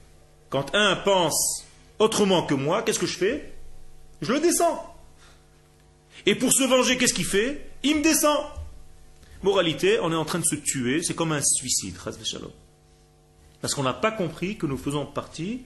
Quand 0.48 0.74
un 0.74 0.96
pense 0.96 1.66
autrement 1.98 2.44
que 2.44 2.54
moi, 2.54 2.82
qu'est-ce 2.82 2.98
que 2.98 3.06
je 3.06 3.18
fais? 3.18 3.52
Je 4.22 4.32
le 4.32 4.40
descends. 4.40 4.94
Et 6.24 6.34
pour 6.34 6.52
se 6.52 6.62
venger, 6.62 6.96
qu'est-ce 6.96 7.14
qu'il 7.14 7.26
fait? 7.26 7.66
Il 7.82 7.96
me 7.96 8.02
descend. 8.02 8.38
Moralité, 9.42 9.98
on 10.00 10.12
est 10.12 10.16
en 10.16 10.24
train 10.24 10.38
de 10.38 10.44
se 10.44 10.56
tuer, 10.56 11.02
c'est 11.02 11.14
comme 11.14 11.32
un 11.32 11.42
suicide, 11.42 11.96
parce 13.60 13.74
qu'on 13.74 13.82
n'a 13.82 13.94
pas 13.94 14.12
compris 14.12 14.56
que 14.56 14.66
nous 14.66 14.76
faisons 14.76 15.06
partie 15.06 15.62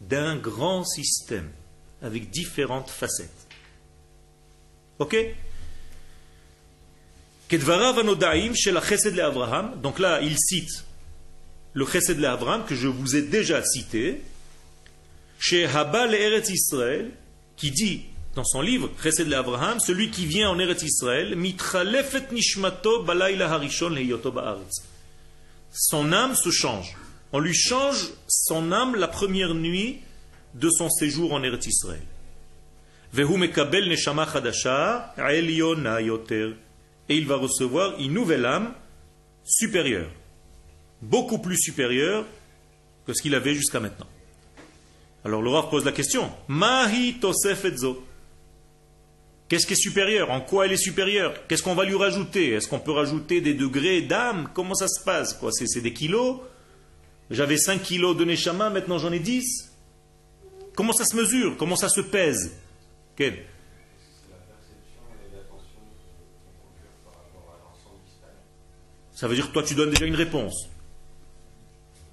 d'un 0.00 0.36
grand 0.36 0.84
système 0.84 1.50
avec 2.02 2.30
différentes 2.30 2.88
facettes. 2.88 3.46
Ok? 4.98 5.16
Donc 7.50 9.98
là, 9.98 10.20
il 10.22 10.38
cite 10.38 10.84
le 11.72 11.86
chesed 11.86 12.18
de 12.18 12.24
Abraham 12.24 12.64
que 12.64 12.74
je 12.74 12.88
vous 12.88 13.16
ai 13.16 13.22
déjà 13.22 13.62
cité, 13.64 14.22
chez 15.38 15.66
Habal 15.66 16.14
Eretz 16.14 16.50
Israël, 16.50 17.10
qui 17.56 17.70
dit 17.70 18.04
dans 18.34 18.44
son 18.44 18.60
livre 18.60 18.90
Chesed 19.02 19.28
de 19.28 19.34
Abraham, 19.34 19.80
celui 19.80 20.10
qui 20.10 20.26
vient 20.26 20.50
en 20.50 20.58
Eretz 20.58 20.82
Israël, 20.82 21.34
mitralefet 21.36 22.32
nishmato 22.32 23.02
balayla 23.02 23.52
harishon 23.52 23.90
ba'aretz. 23.90 24.82
Son 25.72 26.12
âme 26.12 26.34
se 26.34 26.50
change. 26.50 26.96
On 27.32 27.38
lui 27.38 27.54
change 27.54 28.10
son 28.28 28.72
âme 28.72 28.96
la 28.96 29.08
première 29.08 29.54
nuit 29.54 30.00
de 30.54 30.68
son 30.68 30.88
séjour 30.88 31.32
en 31.32 31.42
Eretz 31.42 31.66
Israël. 31.66 32.02
Vehu 33.12 33.36
mekabel 33.36 33.88
neshama 33.88 34.26
chadasha 34.32 35.14
yoter. 36.00 36.54
Et 37.08 37.16
il 37.16 37.26
va 37.26 37.36
recevoir 37.36 37.98
une 37.98 38.12
nouvelle 38.12 38.46
âme 38.46 38.72
supérieure 39.44 40.10
beaucoup 41.02 41.38
plus 41.38 41.56
supérieur 41.56 42.24
que 43.06 43.12
ce 43.14 43.22
qu'il 43.22 43.34
avait 43.34 43.54
jusqu'à 43.54 43.80
maintenant. 43.80 44.06
Alors 45.24 45.42
le 45.42 45.50
Rav 45.50 45.68
pose 45.70 45.84
la 45.84 45.92
question 45.92 46.30
Mahi 46.48 47.18
tosefetzo 47.20 48.04
Qu'est-ce 49.50 49.66
qui 49.66 49.72
est 49.72 49.76
supérieur? 49.76 50.30
En 50.30 50.40
quoi 50.40 50.66
elle 50.66 50.72
est 50.72 50.76
supérieure? 50.76 51.34
Qu'est-ce 51.48 51.64
qu'on 51.64 51.74
va 51.74 51.84
lui 51.84 51.96
rajouter? 51.96 52.52
Est-ce 52.52 52.68
qu'on 52.68 52.78
peut 52.78 52.92
rajouter 52.92 53.40
des 53.40 53.52
degrés 53.52 54.00
d'âme? 54.00 54.48
Comment 54.54 54.76
ça 54.76 54.86
se 54.86 55.02
passe 55.02 55.34
quoi? 55.34 55.50
C'est, 55.50 55.80
des 55.80 55.92
kilos? 55.92 56.38
J'avais 57.30 57.58
5 57.58 57.82
kilos 57.82 58.16
de 58.16 58.24
Neshama, 58.24 58.70
maintenant 58.70 58.98
j'en 58.98 59.10
ai 59.10 59.18
10 59.18 59.72
Comment 60.76 60.92
ça 60.92 61.04
se 61.04 61.16
mesure? 61.16 61.56
Comment 61.58 61.74
ça 61.74 61.88
se 61.88 62.00
pèse? 62.00 62.56
Ça 69.12 69.26
veut 69.26 69.34
dire 69.34 69.48
que 69.48 69.52
toi 69.52 69.64
tu 69.64 69.74
donnes 69.74 69.90
déjà 69.90 70.06
une 70.06 70.14
réponse. 70.14 70.68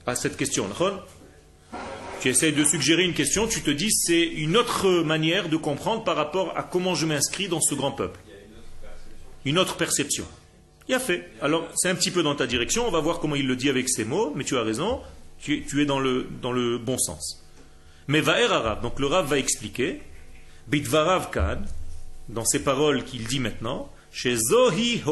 À 0.08 0.16
cette 0.16 0.38
question. 0.38 0.68
Tu 2.22 2.30
essayes 2.30 2.54
de 2.54 2.64
suggérer 2.64 3.04
une 3.04 3.14
question, 3.14 3.48
tu 3.48 3.62
te 3.62 3.70
dis 3.70 3.92
c'est 3.92 4.24
une 4.24 4.58
autre 4.58 5.04
manière 5.04 5.50
de 5.50 5.58
comprendre 5.58 6.04
par 6.04 6.16
rapport 6.16 6.58
à 6.58 6.64
comment 6.64 6.96
je 6.96 7.06
m'inscris 7.06 7.48
dans 7.48 7.62
ce 7.62 7.76
grand 7.76 7.92
peuple. 7.92 8.20
Une 9.46 9.60
autre 9.60 9.78
perception. 9.78 10.26
Il 10.88 10.96
a 10.96 11.00
fait. 11.00 11.30
Alors 11.42 11.68
c'est 11.76 11.90
un 11.90 11.96
petit 11.96 12.12
peu 12.12 12.24
dans 12.24 12.36
ta 12.36 12.48
direction, 12.48 12.88
on 12.88 12.92
va 12.92 13.00
voir 13.00 13.20
comment 13.20 13.36
il 13.36 13.46
le 13.46 13.56
dit 13.56 13.70
avec 13.70 13.88
ces 13.90 14.04
mots, 14.04 14.34
mais 14.36 14.44
tu 14.44 14.58
as 14.58 14.64
raison, 14.64 15.02
tu, 15.40 15.64
es 15.80 15.86
dans 15.86 16.00
le, 16.00 16.28
dans 16.42 16.52
le 16.52 16.78
bon 16.78 16.98
sens. 16.98 17.46
Mais 18.08 18.22
Va'er 18.22 18.52
Arabe, 18.52 18.82
donc 18.82 19.00
le 19.00 19.08
Rav 19.08 19.28
va 19.28 19.38
expliquer, 19.38 20.02
Bitvarav 20.68 21.30
Kan, 21.30 21.62
dans 22.30 22.46
ces 22.46 22.64
paroles 22.64 23.04
qu'il 23.04 23.26
dit 23.28 23.40
maintenant, 23.40 23.92
chez 24.12 24.36
Zohi 24.36 25.04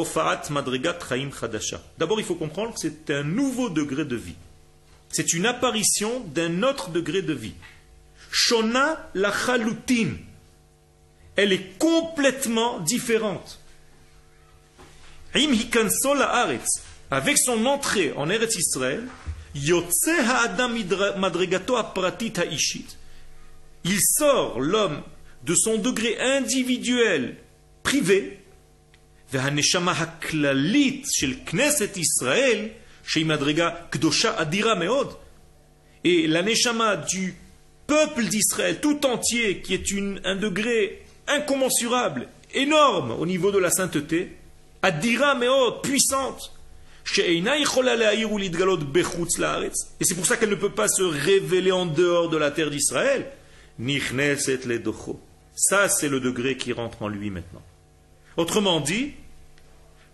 Madrigat 0.49 0.97
Chaim 1.07 1.29
Chadasha. 1.37 1.81
D'abord, 1.97 2.19
il 2.19 2.25
faut 2.25 2.35
comprendre 2.35 2.73
que 2.73 2.79
c'est 2.79 3.11
un 3.11 3.23
nouveau 3.23 3.69
degré 3.69 4.05
de 4.05 4.15
vie. 4.15 4.35
C'est 5.15 5.31
une 5.31 5.45
apparition 5.45 6.19
d'un 6.19 6.61
autre 6.61 6.89
degré 6.89 7.21
de 7.21 7.31
vie. 7.31 7.53
Shona 8.31 9.09
la 9.13 9.31
chalutin. 9.31 10.09
Elle 11.37 11.53
est 11.53 11.79
complètement 11.79 12.81
différente. 12.81 13.61
Avec 17.11 17.37
son 17.37 17.65
entrée 17.65 18.11
en 18.17 18.29
Eretz 18.29 18.57
Israël, 18.57 19.07
il 19.55 19.83
sort 24.01 24.59
l'homme 24.59 25.01
de 25.45 25.55
son 25.55 25.77
degré 25.77 26.19
individuel, 26.19 27.37
privé, 27.83 28.43
vers 29.31 29.49
shel 29.63 31.37
Knesset 31.45 31.93
Israël, 31.95 32.73
et 36.03 36.27
la 36.27 36.41
neshama 36.43 36.97
du 36.97 37.35
peuple 37.87 38.25
d'Israël 38.25 38.79
tout 38.81 39.05
entier, 39.05 39.61
qui 39.61 39.73
est 39.73 39.93
un 40.23 40.35
degré 40.35 41.03
incommensurable, 41.27 42.27
énorme 42.53 43.11
au 43.11 43.25
niveau 43.25 43.51
de 43.51 43.59
la 43.59 43.71
sainteté, 43.71 44.35
Adira 44.81 45.35
Meod, 45.35 45.81
puissante, 45.81 46.51
et 47.17 47.43
c'est 50.01 50.15
pour 50.15 50.25
ça 50.25 50.37
qu'elle 50.37 50.49
ne 50.49 50.55
peut 50.55 50.71
pas 50.71 50.87
se 50.87 51.03
révéler 51.03 51.71
en 51.71 51.85
dehors 51.85 52.29
de 52.29 52.37
la 52.37 52.49
terre 52.49 52.71
d'Israël. 52.71 53.27
Ça, 55.55 55.87
c'est 55.87 56.09
le 56.09 56.19
degré 56.19 56.57
qui 56.57 56.73
rentre 56.73 57.03
en 57.03 57.07
lui 57.07 57.29
maintenant. 57.29 57.61
Autrement 58.37 58.79
dit, 58.79 59.13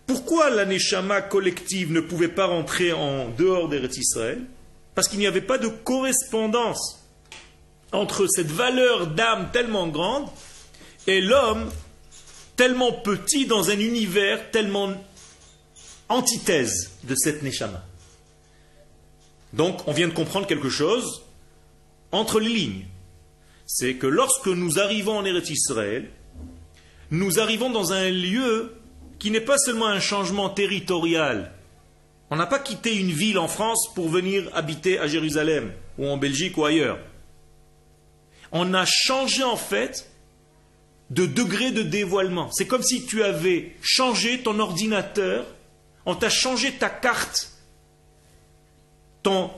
pourquoi 0.06 0.50
la 0.50 0.64
Neshama 0.64 1.22
collective 1.22 1.92
ne 1.92 2.00
pouvait 2.00 2.28
pas 2.28 2.46
rentrer 2.46 2.92
en 2.92 3.28
dehors 3.30 3.68
d'Eretz 3.68 3.96
Israël? 3.96 4.42
Parce 4.94 5.08
qu'il 5.08 5.18
n'y 5.18 5.26
avait 5.26 5.40
pas 5.40 5.58
de 5.58 5.68
correspondance 5.68 7.00
entre 7.92 8.26
cette 8.26 8.50
valeur 8.50 9.06
d'âme 9.06 9.50
tellement 9.52 9.88
grande 9.88 10.28
et 11.06 11.20
l'homme 11.20 11.70
tellement 12.56 12.92
petit 12.92 13.46
dans 13.46 13.70
un 13.70 13.78
univers 13.78 14.50
tellement 14.50 14.92
antithèse 16.08 16.90
de 17.04 17.14
cette 17.14 17.42
Neshama. 17.42 17.82
Donc, 19.52 19.86
on 19.86 19.92
vient 19.92 20.08
de 20.08 20.14
comprendre 20.14 20.46
quelque 20.46 20.70
chose 20.70 21.22
entre 22.10 22.40
les 22.40 22.48
lignes. 22.48 22.84
C'est 23.66 23.94
que 23.94 24.06
lorsque 24.06 24.46
nous 24.46 24.78
arrivons 24.78 25.18
en 25.18 25.24
Eretz 25.24 25.50
Israël, 25.50 26.10
nous 27.10 27.38
arrivons 27.38 27.70
dans 27.70 27.92
un 27.92 28.10
lieu 28.10 28.74
qui 29.22 29.30
n'est 29.30 29.40
pas 29.40 29.56
seulement 29.56 29.86
un 29.86 30.00
changement 30.00 30.48
territorial. 30.48 31.52
On 32.28 32.34
n'a 32.34 32.46
pas 32.46 32.58
quitté 32.58 32.96
une 32.96 33.12
ville 33.12 33.38
en 33.38 33.46
France 33.46 33.94
pour 33.94 34.08
venir 34.08 34.50
habiter 34.52 34.98
à 34.98 35.06
Jérusalem 35.06 35.72
ou 35.96 36.08
en 36.08 36.16
Belgique 36.16 36.58
ou 36.58 36.64
ailleurs. 36.64 36.98
On 38.50 38.74
a 38.74 38.84
changé 38.84 39.44
en 39.44 39.54
fait 39.56 40.10
de 41.10 41.24
degré 41.24 41.70
de 41.70 41.82
dévoilement. 41.82 42.50
C'est 42.50 42.66
comme 42.66 42.82
si 42.82 43.06
tu 43.06 43.22
avais 43.22 43.76
changé 43.80 44.42
ton 44.42 44.58
ordinateur, 44.58 45.46
on 46.04 46.16
t'a 46.16 46.28
changé 46.28 46.72
ta 46.72 46.90
carte, 46.90 47.52
ton, 49.22 49.52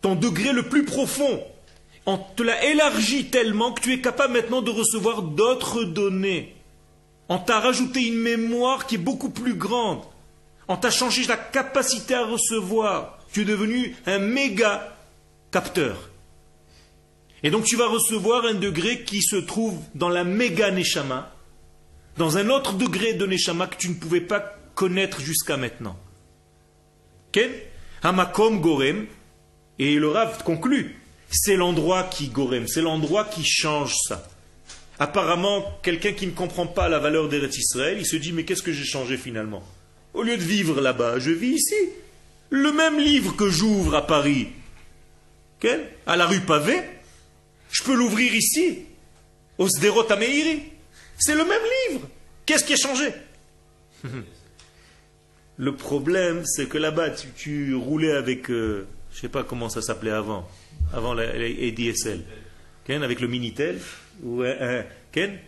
ton 0.00 0.16
degré 0.16 0.52
le 0.52 0.64
plus 0.64 0.84
profond. 0.84 1.40
On 2.06 2.18
te 2.18 2.42
l'a 2.42 2.64
élargi 2.64 3.26
tellement 3.26 3.70
que 3.70 3.82
tu 3.82 3.92
es 3.92 4.00
capable 4.00 4.32
maintenant 4.32 4.62
de 4.62 4.72
recevoir 4.72 5.22
d'autres 5.22 5.84
données. 5.84 6.56
On 7.30 7.38
t'a 7.38 7.60
rajouté 7.60 8.08
une 8.08 8.18
mémoire 8.18 8.88
qui 8.88 8.96
est 8.96 8.98
beaucoup 8.98 9.30
plus 9.30 9.54
grande. 9.54 10.02
On 10.66 10.76
t'a 10.76 10.90
changé 10.90 11.24
la 11.28 11.36
capacité 11.36 12.12
à 12.12 12.26
recevoir. 12.26 13.20
Tu 13.32 13.42
es 13.42 13.44
devenu 13.44 13.96
un 14.06 14.18
méga 14.18 14.96
capteur. 15.52 16.10
Et 17.44 17.50
donc 17.50 17.64
tu 17.64 17.76
vas 17.76 17.86
recevoir 17.86 18.46
un 18.46 18.54
degré 18.54 19.04
qui 19.04 19.22
se 19.22 19.36
trouve 19.36 19.78
dans 19.94 20.08
la 20.08 20.24
méga 20.24 20.72
neshama, 20.72 21.32
dans 22.18 22.36
un 22.36 22.50
autre 22.50 22.72
degré 22.72 23.14
de 23.14 23.26
neshama 23.26 23.68
que 23.68 23.76
tu 23.76 23.90
ne 23.90 23.94
pouvais 23.94 24.20
pas 24.20 24.56
connaître 24.74 25.20
jusqu'à 25.20 25.56
maintenant. 25.56 25.96
Ken 27.30 27.52
Hamakom 28.02 28.60
gorem, 28.60 29.06
et 29.78 29.94
le 29.94 30.08
Rav 30.08 30.42
conclut, 30.42 31.00
C'est 31.30 31.54
l'endroit 31.54 32.02
qui 32.02 32.26
gorem, 32.26 32.66
c'est 32.66 32.82
l'endroit 32.82 33.24
qui 33.24 33.44
change 33.44 33.94
ça. 34.08 34.28
Apparemment, 35.00 35.64
quelqu'un 35.82 36.12
qui 36.12 36.26
ne 36.26 36.32
comprend 36.32 36.66
pas 36.66 36.88
la 36.90 36.98
valeur 36.98 37.28
d'Eretz 37.28 37.56
Israël, 37.56 37.96
il 37.98 38.06
se 38.06 38.16
dit 38.16 38.32
mais 38.32 38.44
qu'est-ce 38.44 38.62
que 38.62 38.72
j'ai 38.72 38.84
changé 38.84 39.16
finalement? 39.16 39.62
Au 40.12 40.22
lieu 40.22 40.36
de 40.36 40.42
vivre 40.42 40.80
là-bas, 40.80 41.18
je 41.18 41.30
vis 41.30 41.54
ici. 41.54 41.74
Le 42.50 42.70
même 42.72 42.98
livre 42.98 43.34
que 43.34 43.48
j'ouvre 43.48 43.94
à 43.94 44.06
Paris, 44.06 44.48
à 46.06 46.16
la 46.16 46.26
rue 46.26 46.40
Pavé, 46.40 46.80
je 47.70 47.82
peux 47.82 47.94
l'ouvrir 47.94 48.34
ici, 48.34 48.80
au 49.58 49.68
Sderot 49.68 50.06
C'est 51.18 51.34
le 51.34 51.44
même 51.44 51.62
livre. 51.88 52.08
Qu'est-ce 52.44 52.64
qui 52.64 52.74
a 52.74 52.76
changé? 52.76 53.12
Le 55.56 55.76
problème, 55.76 56.42
c'est 56.46 56.66
que 56.66 56.78
là-bas, 56.78 57.10
tu, 57.36 57.74
roulais 57.74 58.12
avec, 58.12 58.50
euh, 58.50 58.86
je 59.12 59.16
ne 59.16 59.20
sais 59.20 59.28
pas 59.28 59.44
comment 59.44 59.68
ça 59.68 59.82
s'appelait 59.82 60.10
avant, 60.10 60.48
avant 60.94 61.12
les 61.12 61.70
DSL, 61.72 62.22
avec 62.88 63.20
le 63.20 63.28
Minitel, 63.28 63.78
ou 64.22 64.42
un, 64.42 64.84
Ken, 65.12 65.38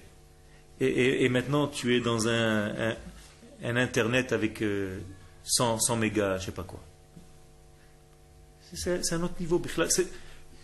et, 0.80 1.28
maintenant 1.28 1.68
tu 1.68 1.96
es 1.96 2.00
dans 2.00 2.28
un, 2.28 2.96
Internet 3.62 4.32
avec 4.32 4.58
100, 4.58 4.64
euh, 4.64 5.78
100 5.78 5.96
mégas, 5.96 6.38
je 6.38 6.46
sais 6.46 6.52
pas 6.52 6.64
quoi. 6.64 6.80
C'est 8.74 9.12
un 9.12 9.22
autre 9.22 9.34
niveau. 9.38 9.60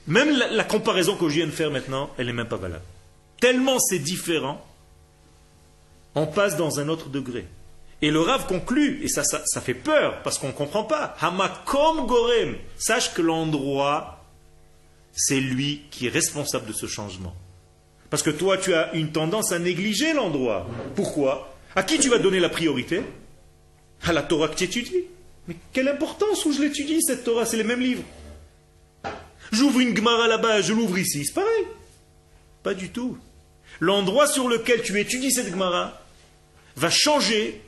Même 0.07 0.31
la, 0.31 0.65
comparaison 0.65 1.17
que 1.17 1.29
je 1.29 1.35
viens 1.35 1.47
de 1.47 1.53
faire 1.53 1.71
maintenant, 1.71 2.11
elle 2.17 2.27
n'est 2.27 2.33
même 2.33 2.49
pas 2.49 2.57
valable. 2.57 2.85
Tellement 3.41 3.79
c'est 3.79 3.99
différent, 3.99 4.65
on 6.15 6.27
passe 6.27 6.57
dans 6.57 6.81
un 6.81 6.89
autre 6.89 7.09
degré. 7.09 7.47
Et 8.01 8.11
le 8.11 8.21
Rav 8.21 8.47
conclut, 8.47 9.03
et 9.03 9.09
ça, 9.09 9.23
ça, 9.25 9.61
fait 9.61 9.75
peur, 9.75 10.23
parce 10.23 10.39
qu'on 10.39 10.49
ne 10.49 10.53
comprend 10.53 10.85
pas. 10.85 11.17
Hamakom 11.21 12.07
Gorem. 12.07 12.57
Sache 12.79 13.13
que 13.13 13.23
l'endroit, 13.23 14.25
c'est 15.13 15.41
lui 15.41 15.83
qui 15.91 16.07
est 16.07 16.11
responsable 16.11 16.67
de 16.67 16.73
ce 16.73 16.87
changement. 16.87 17.35
Parce 18.11 18.23
que 18.23 18.31
toi, 18.31 18.57
tu 18.57 18.75
as 18.75 18.95
une 18.95 19.13
tendance 19.13 19.53
à 19.53 19.59
négliger 19.59 20.13
l'endroit. 20.15 20.67
Pourquoi? 20.95 21.55
À 21.77 21.83
qui 21.83 21.99
tu 21.99 22.09
vas 22.09 22.19
donner 22.19 22.41
la 22.41 22.49
priorité? 22.49 23.03
À 24.03 24.13
la 24.13 24.23
Torah 24.23 24.49
que 24.49 24.57
tu 24.57 24.65
étudies. 24.65 25.05
Mais 25.47 25.57
quelle 25.73 25.89
importance 25.89 26.45
où 26.45 26.53
je 26.53 26.61
l'étudie, 26.61 27.03
cette 27.03 27.25
Torah? 27.25 27.45
C'est 27.47 27.57
les 27.57 27.65
mêmes 27.65 27.81
livres. 27.81 28.03
J'ouvre 29.53 29.81
une 29.81 29.97
Gemara 29.97 30.29
là-bas, 30.29 30.61
je 30.61 30.73
l'ouvre 30.73 30.99
ici, 30.99 31.25
c'est 31.25 31.35
pareil. 31.35 31.65
Pas 32.63 32.75
du 32.75 32.91
tout. 32.91 33.17
L'endroit 33.81 34.27
sur 34.27 34.49
lequel 34.49 34.83
tu 34.83 34.99
étudies 34.99 35.33
cette 35.33 35.51
Gemara 35.51 36.03
va 36.77 36.91
changer 36.91 37.61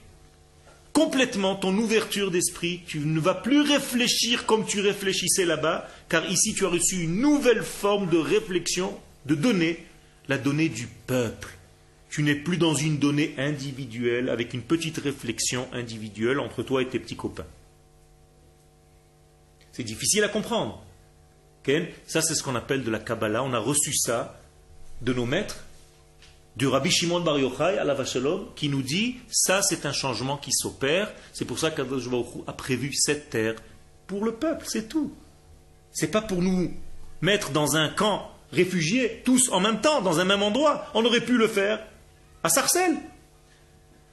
complètement 0.93 1.55
ton 1.55 1.77
ouverture 1.79 2.31
d'esprit. 2.31 2.81
Tu 2.87 2.99
ne 2.99 3.21
vas 3.21 3.35
plus 3.35 3.61
réfléchir 3.61 4.45
comme 4.47 4.67
tu 4.67 4.81
réfléchissais 4.81 5.45
là-bas, 5.45 5.89
car 6.09 6.29
ici 6.29 6.55
tu 6.55 6.67
as 6.67 6.69
reçu 6.69 7.03
une 7.03 7.21
nouvelle 7.21 7.63
forme 7.63 8.11
de 8.11 8.19
réflexion, 8.19 8.99
de 9.27 9.35
données, 9.35 9.87
la 10.31 10.39
donnée 10.39 10.69
du 10.69 10.87
peuple. 10.87 11.49
Tu 12.09 12.23
n'es 12.23 12.37
plus 12.37 12.57
dans 12.57 12.75
une 12.75 12.99
donnée 12.99 13.35
individuelle 13.37 14.29
avec 14.29 14.55
une 14.55 14.63
petite 14.63 14.99
réflexion 14.99 15.69
individuelle 15.73 16.39
entre 16.39 16.63
toi 16.63 16.83
et 16.83 16.89
tes 16.89 17.01
petits 17.01 17.17
copains. 17.17 17.47
C'est 19.73 19.83
difficile 19.83 20.23
à 20.25 20.29
comprendre. 20.29 20.85
Ça, 22.07 22.23
c'est 22.23 22.35
ce 22.35 22.43
qu'on 22.43 22.55
appelle 22.55 22.85
de 22.85 22.91
la 22.91 22.99
Kabbalah. 22.99 23.43
On 23.43 23.53
a 23.53 23.59
reçu 23.59 23.93
ça 23.93 24.41
de 25.03 25.13
nos 25.13 25.27
maîtres, 25.27 25.65
du 26.57 26.67
Rabbi 26.67 26.91
Shimon 26.91 27.21
Bar 27.21 27.39
Yochai 27.39 27.79
à 27.79 27.85
la 27.85 27.95
Vachalom, 27.95 28.49
qui 28.55 28.69
nous 28.69 28.83
dit 28.83 29.17
ça, 29.31 29.63
c'est 29.63 29.85
un 29.87 29.93
changement 29.93 30.37
qui 30.37 30.53
s'opère. 30.53 31.13
C'est 31.33 31.45
pour 31.45 31.59
ça 31.59 31.71
qu'Adosh 31.71 32.09
a 32.47 32.53
prévu 32.53 32.93
cette 32.93 33.31
terre 33.31 33.55
pour 34.07 34.25
le 34.25 34.35
peuple, 34.35 34.65
c'est 34.69 34.89
tout. 34.89 35.13
C'est 35.93 36.11
pas 36.11 36.23
pour 36.23 36.43
nous 36.43 36.73
mettre 37.21 37.51
dans 37.51 37.77
un 37.77 37.89
camp 37.89 38.31
réfugiés, 38.53 39.23
tous 39.25 39.51
en 39.51 39.61
même 39.61 39.81
temps, 39.81 40.01
dans 40.01 40.21
un 40.21 40.25
même 40.25 40.43
endroit. 40.43 40.87
On 40.95 41.05
aurait 41.05 41.21
pu 41.21 41.37
le 41.37 41.49
faire 41.49 41.81
à 42.43 42.49
Sarcelles 42.49 42.97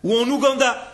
ou 0.03 0.15
en 0.15 0.29
Ouganda. 0.29 0.93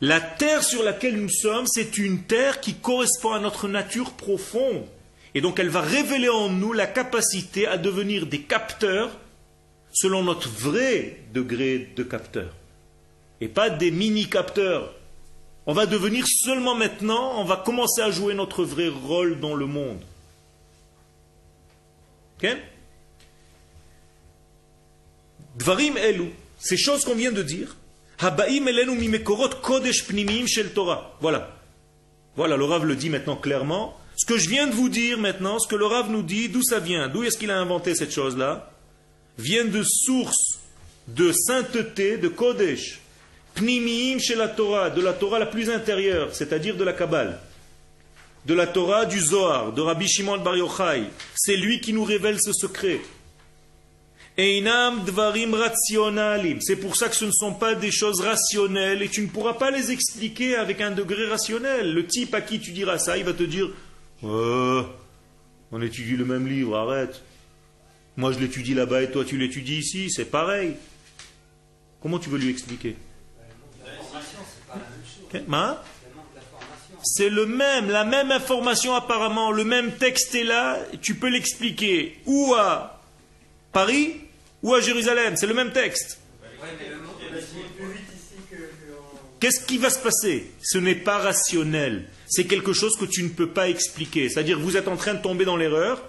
La 0.00 0.20
terre 0.20 0.64
sur 0.64 0.82
laquelle 0.82 1.20
nous 1.20 1.28
sommes, 1.28 1.66
c'est 1.66 1.98
une 1.98 2.22
terre 2.22 2.60
qui 2.60 2.74
correspond 2.74 3.32
à 3.32 3.38
notre 3.38 3.68
nature 3.68 4.12
profonde. 4.12 4.86
Et 5.34 5.40
donc 5.40 5.58
elle 5.58 5.68
va 5.68 5.82
révéler 5.82 6.28
en 6.28 6.48
nous 6.48 6.72
la 6.72 6.86
capacité 6.86 7.66
à 7.66 7.76
devenir 7.76 8.26
des 8.26 8.40
capteurs 8.40 9.10
selon 9.92 10.22
notre 10.24 10.48
vrai 10.48 11.18
degré 11.34 11.90
de 11.96 12.02
capteur. 12.02 12.54
Et 13.40 13.48
pas 13.48 13.70
des 13.70 13.90
mini-capteurs. 13.90 14.94
On 15.66 15.72
va 15.72 15.86
devenir 15.86 16.26
seulement 16.26 16.74
maintenant, 16.74 17.38
on 17.38 17.44
va 17.44 17.56
commencer 17.56 18.00
à 18.00 18.10
jouer 18.10 18.34
notre 18.34 18.64
vrai 18.64 18.88
rôle 18.88 19.38
dans 19.40 19.54
le 19.54 19.66
monde. 19.66 20.00
Dvarim 25.56 25.96
elu, 25.96 26.30
ces 26.58 26.76
choses 26.76 27.04
qu'on 27.04 27.14
vient 27.14 27.32
de 27.32 27.42
dire, 27.42 27.76
habaim 28.18 28.66
elenu 28.66 28.96
mimekorot 28.96 29.60
kodesh 29.62 30.06
pnimim 30.06 30.46
shel 30.46 30.72
Torah. 30.72 31.16
Voilà. 31.20 31.56
Voilà, 32.36 32.56
le 32.56 32.64
Rav 32.64 32.84
le 32.84 32.96
dit 32.96 33.10
maintenant 33.10 33.36
clairement. 33.36 33.98
Ce 34.16 34.26
que 34.26 34.38
je 34.38 34.48
viens 34.48 34.66
de 34.66 34.72
vous 34.72 34.88
dire 34.88 35.18
maintenant, 35.18 35.58
ce 35.58 35.68
que 35.68 35.76
le 35.76 35.86
Rav 35.86 36.10
nous 36.10 36.22
dit, 36.22 36.48
d'où 36.48 36.62
ça 36.62 36.78
vient? 36.78 37.08
D'où 37.08 37.22
est-ce 37.24 37.38
qu'il 37.38 37.50
a 37.50 37.58
inventé 37.58 37.94
cette 37.94 38.12
chose-là? 38.12 38.70
Vient 39.38 39.64
de 39.64 39.82
sources 39.82 40.60
de 41.08 41.32
sainteté, 41.32 42.18
de 42.18 42.28
Kodesh, 42.28 43.00
Pnimim 43.54 44.18
chez 44.18 44.36
la 44.36 44.48
Torah, 44.48 44.90
de 44.90 45.00
la 45.00 45.12
Torah 45.12 45.38
la 45.38 45.46
plus 45.46 45.70
intérieure, 45.70 46.34
c'est-à-dire 46.34 46.76
de 46.76 46.84
la 46.84 46.92
Kabbale 46.92 47.38
de 48.46 48.54
la 48.54 48.66
Torah 48.66 49.06
du 49.06 49.20
Zohar, 49.20 49.72
de 49.72 49.80
Rabbi 49.80 50.08
Shimon 50.08 50.38
Bar 50.38 50.56
Yochai. 50.56 51.04
C'est 51.34 51.56
lui 51.56 51.80
qui 51.80 51.92
nous 51.92 52.04
révèle 52.04 52.38
ce 52.40 52.52
secret. 52.52 53.00
Einam 54.36 55.04
dvarim 55.04 55.54
rationalim. 55.54 56.60
C'est 56.60 56.76
pour 56.76 56.96
ça 56.96 57.08
que 57.08 57.16
ce 57.16 57.26
ne 57.26 57.32
sont 57.32 57.52
pas 57.52 57.74
des 57.74 57.90
choses 57.90 58.20
rationnelles 58.20 59.02
et 59.02 59.08
tu 59.08 59.22
ne 59.22 59.26
pourras 59.26 59.54
pas 59.54 59.70
les 59.70 59.90
expliquer 59.90 60.56
avec 60.56 60.80
un 60.80 60.92
degré 60.92 61.26
rationnel. 61.26 61.92
Le 61.92 62.06
type 62.06 62.34
à 62.34 62.40
qui 62.40 62.60
tu 62.60 62.72
diras 62.72 62.98
ça, 62.98 63.18
il 63.18 63.24
va 63.24 63.34
te 63.34 63.42
dire 63.42 63.68
oh, 64.22 64.82
On 65.72 65.82
étudie 65.82 66.16
le 66.16 66.24
même 66.24 66.46
livre, 66.46 66.76
arrête. 66.76 67.22
Moi 68.16 68.32
je 68.32 68.38
l'étudie 68.38 68.74
là-bas 68.74 69.02
et 69.02 69.10
toi 69.10 69.24
tu 69.24 69.36
l'étudies 69.36 69.78
ici, 69.78 70.10
c'est 70.10 70.24
pareil. 70.24 70.74
Comment 72.00 72.18
tu 72.18 72.30
veux 72.30 72.38
lui 72.38 72.48
expliquer? 72.48 72.96
C'est 77.02 77.30
le 77.30 77.46
même, 77.46 77.90
la 77.90 78.04
même 78.04 78.30
information 78.30 78.94
apparemment, 78.94 79.50
le 79.50 79.64
même 79.64 79.92
texte 79.92 80.34
est 80.34 80.44
là, 80.44 80.78
tu 81.00 81.14
peux 81.14 81.28
l'expliquer 81.28 82.18
ou 82.26 82.54
à 82.54 83.00
Paris 83.72 84.16
ou 84.62 84.74
à 84.74 84.80
Jérusalem, 84.80 85.36
c'est 85.36 85.46
le 85.46 85.54
même 85.54 85.72
texte. 85.72 86.18
Qu'est-ce 89.38 89.64
qui 89.64 89.78
va 89.78 89.88
se 89.88 89.98
passer? 89.98 90.50
Ce 90.62 90.76
n'est 90.76 90.94
pas 90.94 91.18
rationnel, 91.18 92.08
c'est 92.28 92.44
quelque 92.44 92.74
chose 92.74 92.96
que 92.96 93.06
tu 93.06 93.22
ne 93.22 93.30
peux 93.30 93.48
pas 93.48 93.68
expliquer. 93.68 94.28
C'est-à-dire 94.28 94.58
vous 94.58 94.76
êtes 94.76 94.88
en 94.88 94.96
train 94.96 95.14
de 95.14 95.22
tomber 95.22 95.44
dans 95.44 95.56
l'erreur 95.56 96.02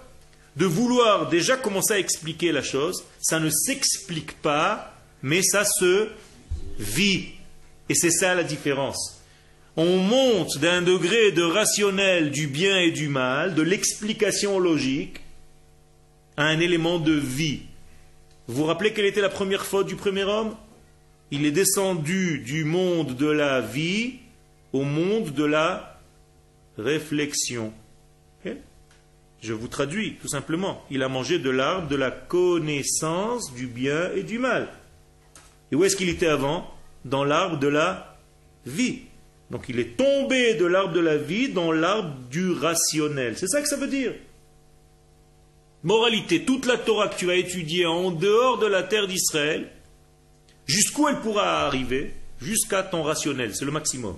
de 0.57 0.65
vouloir 0.65 1.29
déjà 1.29 1.55
commencer 1.55 1.93
à 1.93 1.99
expliquer 1.99 2.51
la 2.51 2.61
chose, 2.61 3.05
ça 3.21 3.39
ne 3.39 3.49
s'explique 3.49 4.33
pas, 4.41 4.93
mais 5.23 5.41
ça 5.41 5.63
se 5.63 6.09
vit. 6.77 7.29
Et 7.87 7.95
c'est 7.95 8.11
ça 8.11 8.35
la 8.35 8.43
différence 8.43 9.20
on 9.77 9.97
monte 9.97 10.57
d'un 10.57 10.81
degré 10.81 11.31
de 11.31 11.43
rationnel 11.43 12.31
du 12.31 12.47
bien 12.47 12.79
et 12.79 12.91
du 12.91 13.07
mal, 13.07 13.55
de 13.55 13.61
l'explication 13.61 14.59
logique, 14.59 15.21
à 16.37 16.45
un 16.45 16.59
élément 16.59 16.99
de 16.99 17.13
vie. 17.13 17.61
Vous 18.47 18.55
vous 18.55 18.65
rappelez 18.65 18.93
quelle 18.93 19.05
était 19.05 19.21
la 19.21 19.29
première 19.29 19.65
faute 19.65 19.87
du 19.87 19.95
premier 19.95 20.23
homme? 20.23 20.55
Il 21.31 21.45
est 21.45 21.51
descendu 21.51 22.39
du 22.39 22.65
monde 22.65 23.15
de 23.15 23.27
la 23.27 23.61
vie 23.61 24.15
au 24.73 24.83
monde 24.83 25.33
de 25.33 25.45
la 25.45 25.99
réflexion. 26.77 27.73
Je 29.41 29.53
vous 29.53 29.67
traduis 29.67 30.17
tout 30.21 30.27
simplement. 30.27 30.83
Il 30.91 31.01
a 31.01 31.09
mangé 31.09 31.39
de 31.39 31.49
l'arbre 31.49 31.87
de 31.87 31.95
la 31.95 32.11
connaissance 32.11 33.51
du 33.55 33.65
bien 33.65 34.11
et 34.15 34.21
du 34.21 34.37
mal. 34.37 34.67
Et 35.71 35.75
où 35.75 35.83
est-ce 35.83 35.95
qu'il 35.95 36.09
était 36.09 36.27
avant? 36.27 36.69
Dans 37.05 37.23
l'arbre 37.23 37.57
de 37.57 37.67
la 37.67 38.19
vie. 38.67 39.01
Donc 39.51 39.65
il 39.67 39.79
est 39.79 39.97
tombé 39.97 40.53
de 40.53 40.65
l'arbre 40.65 40.93
de 40.93 41.01
la 41.01 41.17
vie 41.17 41.49
dans 41.49 41.73
l'arbre 41.73 42.15
du 42.29 42.51
rationnel. 42.51 43.37
C'est 43.37 43.49
ça 43.49 43.61
que 43.61 43.67
ça 43.67 43.75
veut 43.75 43.89
dire. 43.89 44.13
Moralité, 45.83 46.45
toute 46.45 46.65
la 46.65 46.77
Torah 46.77 47.09
que 47.09 47.17
tu 47.17 47.25
vas 47.25 47.35
étudier 47.35 47.85
en 47.85 48.11
dehors 48.11 48.59
de 48.59 48.67
la 48.67 48.81
terre 48.81 49.07
d'Israël, 49.07 49.69
jusqu'où 50.65 51.09
elle 51.09 51.19
pourra 51.19 51.65
arriver? 51.65 52.13
Jusqu'à 52.39 52.81
ton 52.81 53.03
rationnel, 53.03 53.53
c'est 53.53 53.65
le 53.65 53.71
maximum. 53.71 54.15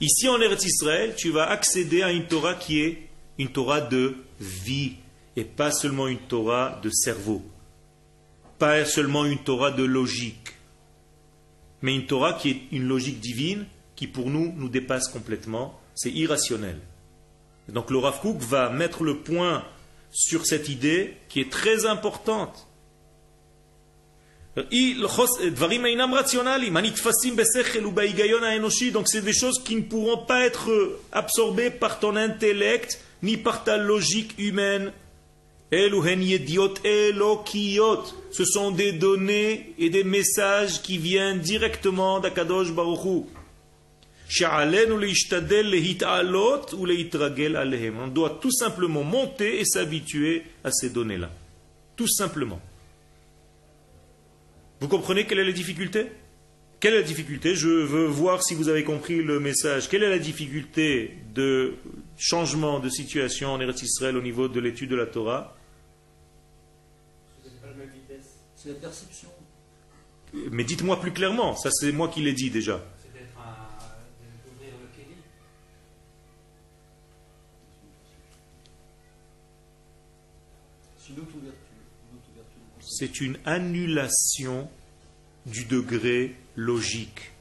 Ici 0.00 0.28
en 0.28 0.40
Eretz 0.40 0.64
Israël, 0.64 1.14
tu 1.16 1.30
vas 1.30 1.48
accéder 1.48 2.02
à 2.02 2.10
une 2.10 2.26
Torah 2.26 2.54
qui 2.54 2.80
est 2.80 3.08
une 3.38 3.48
Torah 3.48 3.80
de 3.80 4.16
vie 4.40 4.94
et 5.36 5.44
pas 5.44 5.70
seulement 5.70 6.08
une 6.08 6.18
Torah 6.18 6.80
de 6.82 6.90
cerveau, 6.90 7.42
pas 8.58 8.84
seulement 8.84 9.24
une 9.24 9.38
Torah 9.38 9.70
de 9.70 9.84
logique, 9.84 10.52
mais 11.80 11.94
une 11.94 12.06
Torah 12.06 12.32
qui 12.34 12.50
est 12.50 12.60
une 12.72 12.88
logique 12.88 13.20
divine 13.20 13.66
qui 13.96 14.06
pour 14.06 14.30
nous 14.30 14.54
nous 14.56 14.68
dépasse 14.68 15.08
complètement, 15.08 15.80
c'est 15.94 16.12
irrationnel. 16.12 16.78
Donc 17.68 17.90
le 17.90 17.98
Rav 17.98 18.20
va 18.38 18.70
mettre 18.70 19.02
le 19.02 19.16
point 19.16 19.64
sur 20.12 20.46
cette 20.46 20.68
idée 20.68 21.16
qui 21.28 21.40
est 21.40 21.50
très 21.50 21.86
importante. 21.86 22.68
Donc 24.54 24.66
c'est 24.70 24.94
des 29.22 29.32
choses 29.32 29.64
qui 29.64 29.76
ne 29.76 29.82
pourront 29.82 30.24
pas 30.24 30.46
être 30.46 30.98
absorbées 31.12 31.70
par 31.70 31.98
ton 31.98 32.16
intellect 32.16 33.00
ni 33.22 33.36
par 33.36 33.64
ta 33.64 33.76
logique 33.76 34.34
humaine. 34.38 34.92
Ce 35.70 35.90
sont 38.44 38.70
des 38.70 38.92
données 38.92 39.74
et 39.78 39.90
des 39.90 40.04
messages 40.04 40.80
qui 40.80 40.96
viennent 40.96 41.40
directement 41.40 42.20
d'Akadosh 42.20 42.72
Baruch 42.72 43.26
on 47.98 48.08
doit 48.08 48.38
tout 48.40 48.52
simplement 48.52 49.04
monter 49.04 49.60
et 49.60 49.64
s'habituer 49.64 50.42
à 50.64 50.72
ces 50.72 50.90
données-là. 50.90 51.30
Tout 51.96 52.08
simplement. 52.08 52.60
Vous 54.80 54.88
comprenez 54.88 55.26
quelle 55.26 55.38
est 55.38 55.44
la 55.44 55.52
difficulté? 55.52 56.06
Quelle 56.80 56.94
est 56.94 57.00
la 57.00 57.06
difficulté? 57.06 57.54
Je 57.54 57.68
veux 57.68 58.06
voir 58.06 58.42
si 58.42 58.54
vous 58.54 58.68
avez 58.68 58.84
compris 58.84 59.22
le 59.22 59.40
message. 59.40 59.88
Quelle 59.88 60.02
est 60.02 60.10
la 60.10 60.18
difficulté 60.18 61.16
de 61.34 61.74
changement 62.18 62.80
de 62.80 62.90
situation 62.90 63.52
en 63.52 63.60
Eretz 63.60 63.82
Israël 63.82 64.16
au 64.16 64.22
niveau 64.22 64.48
de 64.48 64.60
l'étude 64.60 64.90
de 64.90 64.96
la 64.96 65.06
Torah? 65.06 65.56
C'est 68.56 68.68
la 68.68 68.74
perception. 68.74 69.28
Mais 70.50 70.64
dites-moi 70.64 71.00
plus 71.00 71.12
clairement, 71.12 71.54
ça 71.56 71.70
c'est 71.70 71.92
moi 71.92 72.08
qui 72.08 72.20
l'ai 72.20 72.32
dit 72.32 72.50
déjà. 72.50 72.84
C'est 82.80 83.20
une 83.20 83.38
annulation 83.44 84.68
du 85.44 85.64
degré 85.64 86.34
logique. 86.54 87.32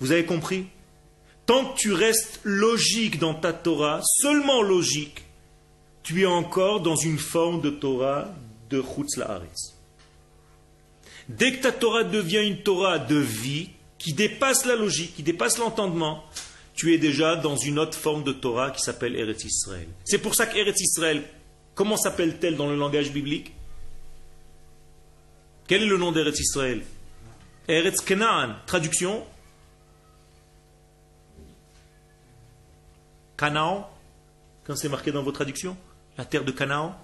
Vous 0.00 0.12
avez 0.12 0.24
compris? 0.24 0.66
Tant 1.46 1.72
que 1.72 1.78
tu 1.78 1.92
restes 1.92 2.40
logique 2.44 3.18
dans 3.18 3.34
ta 3.34 3.52
Torah, 3.52 4.00
seulement 4.02 4.62
logique, 4.62 5.24
tu 6.02 6.22
es 6.22 6.26
encore 6.26 6.80
dans 6.80 6.96
une 6.96 7.18
forme 7.18 7.60
de 7.60 7.70
Torah 7.70 8.34
de 8.70 8.82
Chutz 8.82 9.16
La'aretz. 9.16 9.74
Dès 11.28 11.52
que 11.52 11.62
ta 11.62 11.72
Torah 11.72 12.04
devient 12.04 12.46
une 12.46 12.62
Torah 12.62 12.98
de 12.98 13.16
vie, 13.16 13.70
qui 13.98 14.12
dépasse 14.12 14.64
la 14.64 14.76
logique, 14.76 15.16
qui 15.16 15.22
dépasse 15.22 15.58
l'entendement, 15.58 16.24
tu 16.74 16.94
es 16.94 16.98
déjà 16.98 17.34
dans 17.34 17.56
une 17.56 17.78
autre 17.78 17.98
forme 17.98 18.22
de 18.22 18.32
Torah 18.32 18.70
qui 18.70 18.80
s'appelle 18.80 19.16
Eretz 19.16 19.44
Israël. 19.44 19.88
C'est 20.04 20.18
pour 20.18 20.34
ça 20.36 20.46
qu'Eretz 20.46 20.80
Israël, 20.80 21.24
Comment 21.78 21.96
s'appelle-t-elle 21.96 22.56
dans 22.56 22.68
le 22.68 22.74
langage 22.74 23.12
biblique? 23.12 23.52
Quel 25.68 25.84
est 25.84 25.86
le 25.86 25.96
nom 25.96 26.10
d'Eretz 26.10 26.40
Israël? 26.40 26.82
Eretz 27.68 28.00
Canaan. 28.00 28.56
Traduction? 28.66 29.24
Canaan. 33.36 33.88
Quand 34.64 34.74
c'est 34.74 34.88
marqué 34.88 35.12
dans 35.12 35.22
vos 35.22 35.30
traductions? 35.30 35.76
La 36.16 36.24
terre 36.24 36.44
de 36.44 36.50
Canaan. 36.50 37.00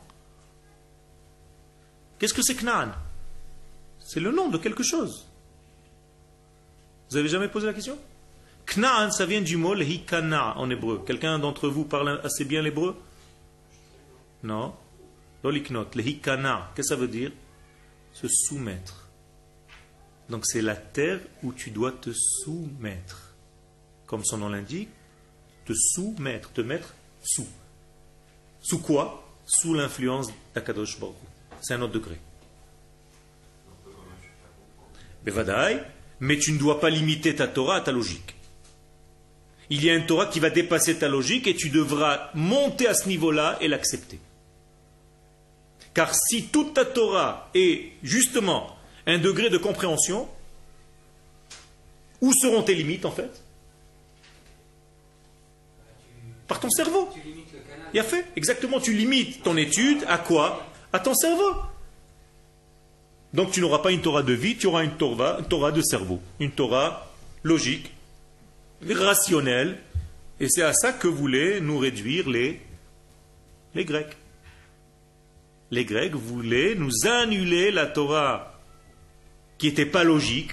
Qu'est-ce 2.18 2.34
que 2.34 2.42
c'est 2.42 2.56
Canaan? 2.56 2.90
C'est 4.00 4.18
le 4.18 4.32
nom 4.32 4.48
de 4.48 4.58
quelque 4.58 4.82
chose. 4.82 5.24
Vous 7.10 7.16
avez 7.16 7.28
jamais 7.28 7.46
posé 7.46 7.68
la 7.68 7.74
question? 7.74 7.96
Knaan, 8.66 9.12
ça 9.12 9.24
vient 9.24 9.40
du 9.40 9.56
mot 9.56 9.76
hikana 9.76 10.58
en 10.58 10.68
hébreu. 10.68 11.04
Quelqu'un 11.06 11.38
d'entre 11.38 11.68
vous 11.68 11.84
parle 11.84 12.20
assez 12.24 12.44
bien 12.44 12.60
l'hébreu? 12.60 13.00
Non. 14.44 14.74
Loliknot, 15.42 15.88
le 15.94 16.06
hikana. 16.06 16.70
Qu'est-ce 16.74 16.88
que 16.88 16.94
ça 16.94 17.00
veut 17.00 17.08
dire? 17.08 17.32
Se 18.12 18.28
soumettre. 18.28 19.08
Donc 20.28 20.46
c'est 20.46 20.62
la 20.62 20.76
terre 20.76 21.20
où 21.42 21.52
tu 21.52 21.70
dois 21.70 21.92
te 21.92 22.10
soumettre. 22.12 23.34
Comme 24.06 24.24
son 24.24 24.38
nom 24.38 24.48
l'indique, 24.48 24.90
te 25.64 25.72
soumettre, 25.74 26.52
te 26.52 26.60
mettre 26.60 26.94
sous. 27.22 27.48
Sous 28.60 28.78
quoi? 28.78 29.22
Sous 29.46 29.74
l'influence 29.74 30.28
d'Akadosh 30.54 30.98
Baruch. 30.98 31.16
C'est 31.60 31.74
un 31.74 31.82
autre 31.82 31.94
degré. 31.94 32.18
Mais 36.20 36.38
tu 36.38 36.52
ne 36.52 36.58
dois 36.58 36.80
pas 36.80 36.90
limiter 36.90 37.34
ta 37.34 37.48
Torah 37.48 37.76
à 37.76 37.80
ta 37.80 37.92
logique. 37.92 38.34
Il 39.70 39.82
y 39.82 39.90
a 39.90 39.94
une 39.94 40.06
Torah 40.06 40.26
qui 40.26 40.40
va 40.40 40.50
dépasser 40.50 40.98
ta 40.98 41.08
logique 41.08 41.46
et 41.46 41.56
tu 41.56 41.70
devras 41.70 42.30
monter 42.34 42.86
à 42.86 42.94
ce 42.94 43.08
niveau-là 43.08 43.58
et 43.60 43.68
l'accepter. 43.68 44.20
Car 45.94 46.12
si 46.12 46.46
toute 46.48 46.74
ta 46.74 46.84
Torah 46.84 47.50
est 47.54 47.92
justement 48.02 48.76
un 49.06 49.18
degré 49.18 49.48
de 49.48 49.58
compréhension, 49.58 50.28
où 52.20 52.32
seront 52.32 52.62
tes 52.62 52.74
limites 52.74 53.04
en 53.04 53.12
fait? 53.12 53.42
Par 56.48 56.58
ton 56.58 56.70
cerveau. 56.70 57.08
Il 57.92 58.00
a 58.00 58.02
fait, 58.02 58.26
exactement, 58.34 58.80
tu 58.80 58.92
limites 58.92 59.42
ton 59.42 59.56
étude 59.56 60.04
à 60.08 60.18
quoi? 60.18 60.66
À 60.92 60.98
ton 60.98 61.14
cerveau. 61.14 61.54
Donc 63.32 63.52
tu 63.52 63.60
n'auras 63.60 63.78
pas 63.78 63.92
une 63.92 64.00
Torah 64.00 64.22
de 64.22 64.32
vie, 64.32 64.56
tu 64.56 64.66
auras 64.66 64.84
une 64.84 64.96
Torah, 64.96 65.38
une 65.38 65.46
Torah 65.46 65.70
de 65.72 65.82
cerveau, 65.82 66.20
une 66.40 66.50
Torah 66.50 67.12
logique, 67.42 67.92
rationnelle, 68.88 69.78
et 70.40 70.48
c'est 70.48 70.62
à 70.62 70.72
ça 70.72 70.92
que 70.92 71.08
voulaient 71.08 71.60
nous 71.60 71.78
réduire 71.78 72.28
les, 72.28 72.60
les 73.74 73.84
Grecs 73.84 74.16
les 75.74 75.84
Grecs 75.84 76.14
voulaient 76.14 76.76
nous 76.76 76.92
annuler 77.04 77.72
la 77.72 77.86
Torah 77.86 78.60
qui 79.58 79.66
n'était 79.66 79.86
pas 79.86 80.04
logique 80.04 80.52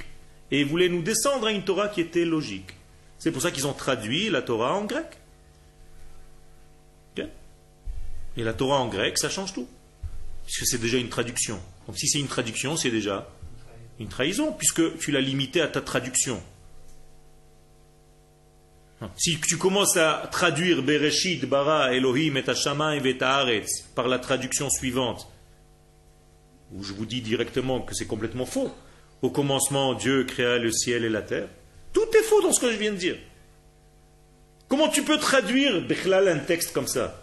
et 0.50 0.64
voulaient 0.64 0.90
nous 0.90 1.04
descendre 1.04 1.48
à 1.48 1.52
une 1.52 1.64
Torah 1.64 1.88
qui 1.90 2.02
était 2.02 2.26
logique. 2.26 2.74
C'est 3.20 3.32
pour 3.32 3.42
ça 3.42 3.52
qu'ils 3.52 3.68
ont 3.68 3.74
traduit 3.74 4.30
la 4.30 4.42
Torah 4.42 4.74
en 4.76 4.86
grec. 4.86 5.06
Et 8.38 8.44
la 8.44 8.54
Torah 8.54 8.80
en 8.80 8.88
grec, 8.88 9.18
ça 9.18 9.30
change 9.30 9.54
tout. 9.54 9.68
Puisque 10.46 10.66
c'est 10.66 10.80
déjà 10.80 10.98
une 10.98 11.10
traduction. 11.10 11.60
Donc 11.86 11.98
si 11.98 12.08
c'est 12.08 12.20
une 12.20 12.28
traduction, 12.28 12.78
c'est 12.78 12.90
déjà 12.90 13.30
une 14.00 14.08
trahison, 14.08 14.54
puisque 14.54 14.98
tu 14.98 15.12
l'as 15.12 15.22
limité 15.22 15.62
à 15.62 15.68
ta 15.68 15.82
traduction. 15.82 16.42
Si 19.18 19.40
tu 19.40 19.58
commences 19.58 19.98
à 19.98 20.30
traduire 20.32 20.84
Bereshit, 20.84 21.46
Bara, 21.46 21.94
Elohim 21.94 22.36
et 22.38 22.44
et 22.44 23.24
Haaretz 23.24 23.82
par 23.96 24.08
la 24.08 24.20
traduction 24.20 24.70
suivante, 24.70 25.28
où 26.72 26.84
je 26.84 26.94
vous 26.94 27.06
dis 27.06 27.22
directement 27.22 27.82
que 27.82 27.96
c'est 27.96 28.06
complètement 28.06 28.46
faux. 28.46 28.72
Au 29.22 29.30
commencement, 29.30 29.94
Dieu 29.94 30.24
créa 30.24 30.58
le 30.58 30.72
ciel 30.72 31.04
et 31.04 31.10
la 31.10 31.22
terre. 31.22 31.48
Tout 31.94 32.08
est 32.18 32.24
faux 32.24 32.42
dans 32.42 32.54
ce 32.54 32.60
que 32.60 32.72
je 32.72 32.78
viens 32.78 32.92
de 32.92 32.98
dire. 32.98 33.18
Comment 34.68 34.88
tu 34.88 35.04
peux 35.04 35.18
traduire 35.18 35.82
Bechlal 35.82 36.28
un 36.28 36.40
texte 36.40 36.72
comme 36.72 36.88
ça? 36.88 37.22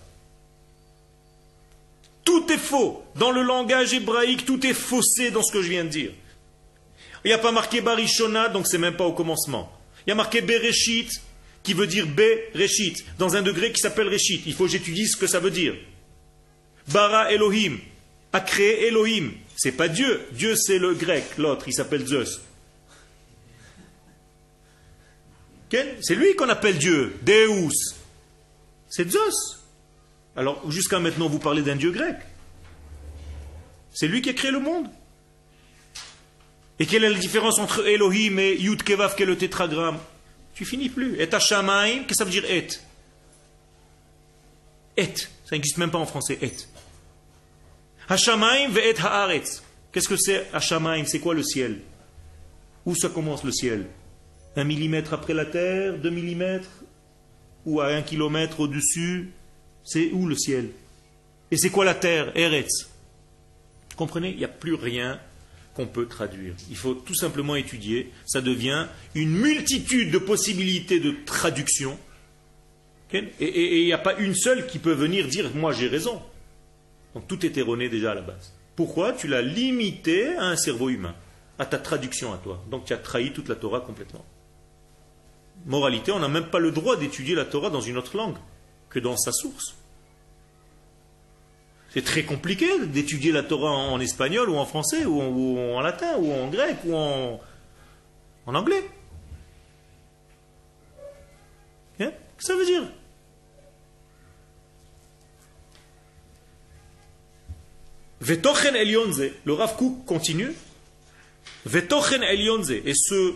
Tout 2.24 2.52
est 2.52 2.58
faux. 2.58 3.02
Dans 3.14 3.30
le 3.30 3.42
langage 3.42 3.94
hébraïque, 3.94 4.44
tout 4.44 4.66
est 4.66 4.74
faussé 4.74 5.30
dans 5.30 5.42
ce 5.42 5.52
que 5.52 5.62
je 5.62 5.70
viens 5.70 5.84
de 5.84 5.88
dire. 5.88 6.10
Il 7.24 7.28
n'y 7.28 7.34
a 7.34 7.38
pas 7.38 7.52
marqué 7.52 7.80
Barishona, 7.80 8.48
donc 8.48 8.66
c'est 8.66 8.78
même 8.78 8.96
pas 8.96 9.06
au 9.06 9.12
commencement. 9.12 9.72
Il 10.06 10.10
y 10.10 10.12
a 10.12 10.14
marqué 10.14 10.42
Bereshit, 10.42 11.10
qui 11.62 11.74
veut 11.74 11.86
dire 11.86 12.06
B, 12.06 12.20
Reshit, 12.54 13.04
dans 13.18 13.36
un 13.36 13.42
degré 13.42 13.72
qui 13.72 13.80
s'appelle 13.80 14.08
Reshit. 14.08 14.42
Il 14.46 14.54
faut 14.54 14.64
que 14.64 14.70
j'étudie 14.70 15.06
ce 15.06 15.16
que 15.16 15.26
ça 15.26 15.40
veut 15.40 15.50
dire. 15.50 15.74
Bara 16.88 17.32
Elohim, 17.32 17.78
a 18.32 18.40
créé 18.40 18.86
Elohim. 18.88 19.32
C'est 19.56 19.72
pas 19.72 19.88
Dieu. 19.88 20.20
Dieu, 20.32 20.54
c'est 20.56 20.78
le 20.78 20.94
grec. 20.94 21.24
L'autre, 21.36 21.66
il 21.68 21.74
s'appelle 21.74 22.06
Zeus. 22.06 22.40
C'est 25.70 26.14
lui 26.14 26.34
qu'on 26.34 26.48
appelle 26.48 26.78
Dieu. 26.78 27.16
Deus. 27.22 27.94
C'est 28.88 29.10
Zeus. 29.10 29.58
Alors, 30.36 30.70
jusqu'à 30.70 30.98
maintenant, 30.98 31.28
vous 31.28 31.38
parlez 31.38 31.62
d'un 31.62 31.76
Dieu 31.76 31.90
grec. 31.90 32.16
C'est 33.92 34.06
lui 34.06 34.22
qui 34.22 34.30
a 34.30 34.32
créé 34.32 34.50
le 34.50 34.60
monde. 34.60 34.86
Et 36.78 36.86
quelle 36.86 37.02
est 37.02 37.10
la 37.10 37.18
différence 37.18 37.58
entre 37.58 37.86
Elohim 37.86 38.38
et 38.38 38.54
Yud 38.54 38.82
Kevav, 38.84 39.16
qui 39.16 39.24
est 39.24 39.26
le 39.26 39.36
tétragramme? 39.36 39.98
Tu 40.58 40.64
finis 40.64 40.88
plus. 40.88 41.20
Et 41.20 41.32
Hashamaim, 41.32 42.02
qu'est-ce 42.02 42.08
que 42.08 42.14
ça 42.16 42.24
veut 42.24 42.32
dire 42.32 42.44
et? 42.44 42.66
Et. 44.96 45.14
Ça 45.44 45.52
n'existe 45.52 45.78
même 45.78 45.92
pas 45.92 45.98
en 45.98 46.06
français. 46.06 46.36
Et. 46.42 46.52
Hashamaim 48.08 48.68
ve 48.68 48.78
et 48.78 48.98
haaretz. 48.98 49.62
Qu'est-ce 49.92 50.08
que 50.08 50.16
c'est 50.16 50.52
Hashamaim 50.52 51.04
C'est 51.04 51.20
quoi 51.20 51.34
le 51.34 51.44
ciel? 51.44 51.78
Où 52.84 52.96
ça 52.96 53.08
commence 53.08 53.44
le 53.44 53.52
ciel? 53.52 53.86
Un 54.56 54.64
millimètre 54.64 55.14
après 55.14 55.32
la 55.32 55.46
terre 55.46 55.96
Deux 55.96 56.10
millimètres? 56.10 56.82
Ou 57.64 57.80
à 57.80 57.90
un 57.90 58.02
kilomètre 58.02 58.58
au-dessus? 58.58 59.30
C'est 59.84 60.10
où 60.10 60.26
le 60.26 60.34
ciel? 60.34 60.70
Et 61.52 61.56
c'est 61.56 61.70
quoi 61.70 61.84
la 61.84 61.94
terre? 61.94 62.36
Eretz. 62.36 62.90
Comprenez? 63.94 64.30
Il 64.30 64.38
n'y 64.38 64.44
a 64.44 64.48
plus 64.48 64.74
rien 64.74 65.20
qu'on 65.78 65.86
peut 65.86 66.06
traduire. 66.06 66.54
Il 66.70 66.76
faut 66.76 66.94
tout 66.94 67.14
simplement 67.14 67.54
étudier. 67.54 68.10
Ça 68.26 68.40
devient 68.40 68.88
une 69.14 69.30
multitude 69.30 70.10
de 70.10 70.18
possibilités 70.18 70.98
de 70.98 71.14
traduction. 71.24 71.96
Et 73.12 73.82
il 73.82 73.86
n'y 73.86 73.92
a 73.92 73.98
pas 73.98 74.18
une 74.18 74.34
seule 74.34 74.66
qui 74.66 74.80
peut 74.80 74.92
venir 74.92 75.28
dire 75.28 75.54
moi 75.54 75.72
j'ai 75.72 75.86
raison. 75.86 76.20
Donc 77.14 77.28
tout 77.28 77.46
est 77.46 77.56
erroné 77.56 77.88
déjà 77.88 78.10
à 78.10 78.14
la 78.16 78.22
base. 78.22 78.52
Pourquoi 78.74 79.12
Tu 79.12 79.28
l'as 79.28 79.40
limité 79.40 80.34
à 80.34 80.46
un 80.46 80.56
cerveau 80.56 80.88
humain, 80.88 81.14
à 81.60 81.64
ta 81.64 81.78
traduction 81.78 82.32
à 82.32 82.38
toi. 82.38 82.60
Donc 82.68 82.84
tu 82.84 82.92
as 82.92 82.98
trahi 82.98 83.32
toute 83.32 83.48
la 83.48 83.54
Torah 83.54 83.80
complètement. 83.80 84.26
Moralité, 85.64 86.10
on 86.10 86.18
n'a 86.18 86.28
même 86.28 86.50
pas 86.50 86.58
le 86.58 86.72
droit 86.72 86.96
d'étudier 86.96 87.36
la 87.36 87.44
Torah 87.44 87.70
dans 87.70 87.80
une 87.80 87.98
autre 87.98 88.16
langue 88.16 88.38
que 88.90 88.98
dans 88.98 89.16
sa 89.16 89.30
source. 89.30 89.76
C'est 91.90 92.04
très 92.04 92.22
compliqué 92.22 92.66
d'étudier 92.86 93.32
la 93.32 93.42
Torah 93.42 93.72
en, 93.72 93.98
espagnol 94.00 94.50
ou 94.50 94.56
en 94.56 94.66
français 94.66 95.06
ou 95.06 95.20
en, 95.58 95.80
latin 95.80 96.16
ou 96.18 96.32
en 96.32 96.48
grec 96.48 96.76
ou 96.84 96.94
en, 96.94 97.40
anglais. 98.46 98.84
Qu'est-ce 101.98 102.10
que 102.36 102.44
ça 102.44 102.56
veut 102.56 102.66
dire? 102.66 102.84
Vetochen 108.20 108.76
Elionze, 108.76 109.22
le 109.44 109.52
Rav 109.52 109.76
continue. 110.06 110.52
Vetochen 111.64 112.22
Elionze, 112.22 112.70
et 112.70 112.94
ce, 112.94 113.34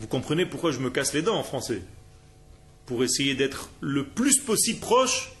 vous 0.00 0.06
comprenez 0.06 0.46
pourquoi 0.46 0.72
je 0.72 0.78
me 0.78 0.90
casse 0.90 1.12
les 1.12 1.22
dents 1.22 1.38
en 1.38 1.42
français 1.42 1.82
Pour 2.86 3.04
essayer 3.04 3.34
d'être 3.34 3.70
le 3.80 4.06
plus 4.06 4.40
possible 4.40 4.80
proche 4.80 5.32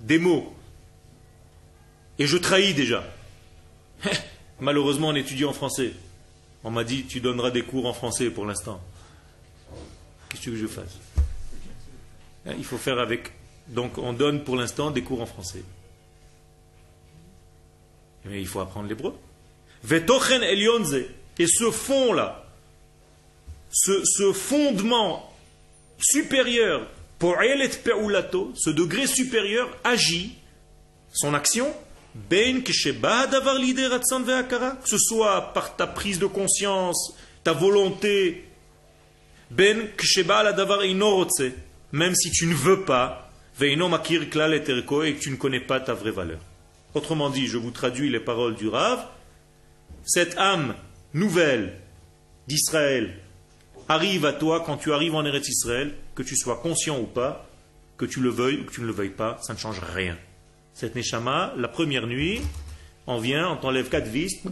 des 0.00 0.18
mots. 0.18 0.54
Et 2.20 2.26
je 2.26 2.36
trahis 2.36 2.74
déjà. 2.74 3.02
Malheureusement, 4.60 5.08
on 5.08 5.14
étudie 5.14 5.46
en 5.46 5.54
français. 5.54 5.94
On 6.62 6.70
m'a 6.70 6.84
dit, 6.84 7.06
tu 7.06 7.20
donneras 7.20 7.50
des 7.50 7.62
cours 7.62 7.86
en 7.86 7.94
français 7.94 8.28
pour 8.28 8.44
l'instant. 8.44 8.78
Qu'est-ce 10.28 10.50
que 10.50 10.56
je 10.56 10.66
fasse? 10.66 10.98
Hein, 12.46 12.52
Il 12.58 12.64
faut 12.64 12.76
faire 12.76 12.98
avec. 12.98 13.32
Donc, 13.68 13.96
on 13.96 14.12
donne 14.12 14.44
pour 14.44 14.56
l'instant 14.56 14.90
des 14.90 15.02
cours 15.02 15.22
en 15.22 15.26
français. 15.26 15.64
Mais 18.26 18.38
il 18.38 18.46
faut 18.46 18.60
apprendre 18.60 18.86
l'hébreu. 18.86 19.14
Et 21.38 21.46
ce 21.46 21.70
fond-là, 21.70 22.44
ce, 23.72 24.32
fondement 24.34 25.34
supérieur, 25.98 26.86
ce 27.18 28.70
degré 28.70 29.06
supérieur 29.06 29.74
agit, 29.84 30.36
son 31.14 31.32
action, 31.32 31.74
que 32.14 32.72
ce 34.84 34.98
soit 34.98 35.52
par 35.52 35.76
ta 35.76 35.86
prise 35.86 36.18
de 36.18 36.26
conscience, 36.26 37.14
ta 37.44 37.52
volonté, 37.52 38.44
ben 39.50 39.88
même 41.92 42.14
si 42.14 42.30
tu 42.30 42.46
ne 42.46 42.54
veux 42.54 42.82
pas, 42.84 43.30
et 43.62 43.76
que 43.76 45.20
tu 45.20 45.30
ne 45.30 45.36
connais 45.36 45.60
pas 45.60 45.80
ta 45.80 45.94
vraie 45.94 46.10
valeur. 46.10 46.38
Autrement 46.94 47.30
dit, 47.30 47.46
je 47.46 47.58
vous 47.58 47.70
traduis 47.70 48.10
les 48.10 48.20
paroles 48.20 48.54
du 48.54 48.68
Rav. 48.68 49.04
Cette 50.04 50.36
âme 50.38 50.74
nouvelle 51.14 51.78
d'Israël 52.48 53.18
arrive 53.88 54.24
à 54.24 54.32
toi 54.32 54.62
quand 54.64 54.76
tu 54.76 54.92
arrives 54.92 55.14
en 55.14 55.24
Eretz 55.24 55.48
Israël, 55.48 55.94
que 56.14 56.22
tu 56.22 56.36
sois 56.36 56.56
conscient 56.56 56.98
ou 56.98 57.06
pas, 57.06 57.48
que 57.96 58.06
tu 58.06 58.20
le 58.20 58.30
veuilles 58.30 58.60
ou 58.60 58.64
que 58.64 58.72
tu 58.72 58.80
ne 58.80 58.86
le 58.86 58.92
veuilles 58.92 59.10
pas, 59.10 59.38
ça 59.42 59.52
ne 59.52 59.58
change 59.58 59.80
rien. 59.94 60.16
Cette 60.74 60.94
Neshama, 60.94 61.54
la 61.56 61.68
première 61.68 62.06
nuit, 62.06 62.40
on 63.06 63.18
vient, 63.18 63.50
on 63.50 63.56
t'enlève 63.56 63.88
quatre 63.88 64.08
vis, 64.08 64.42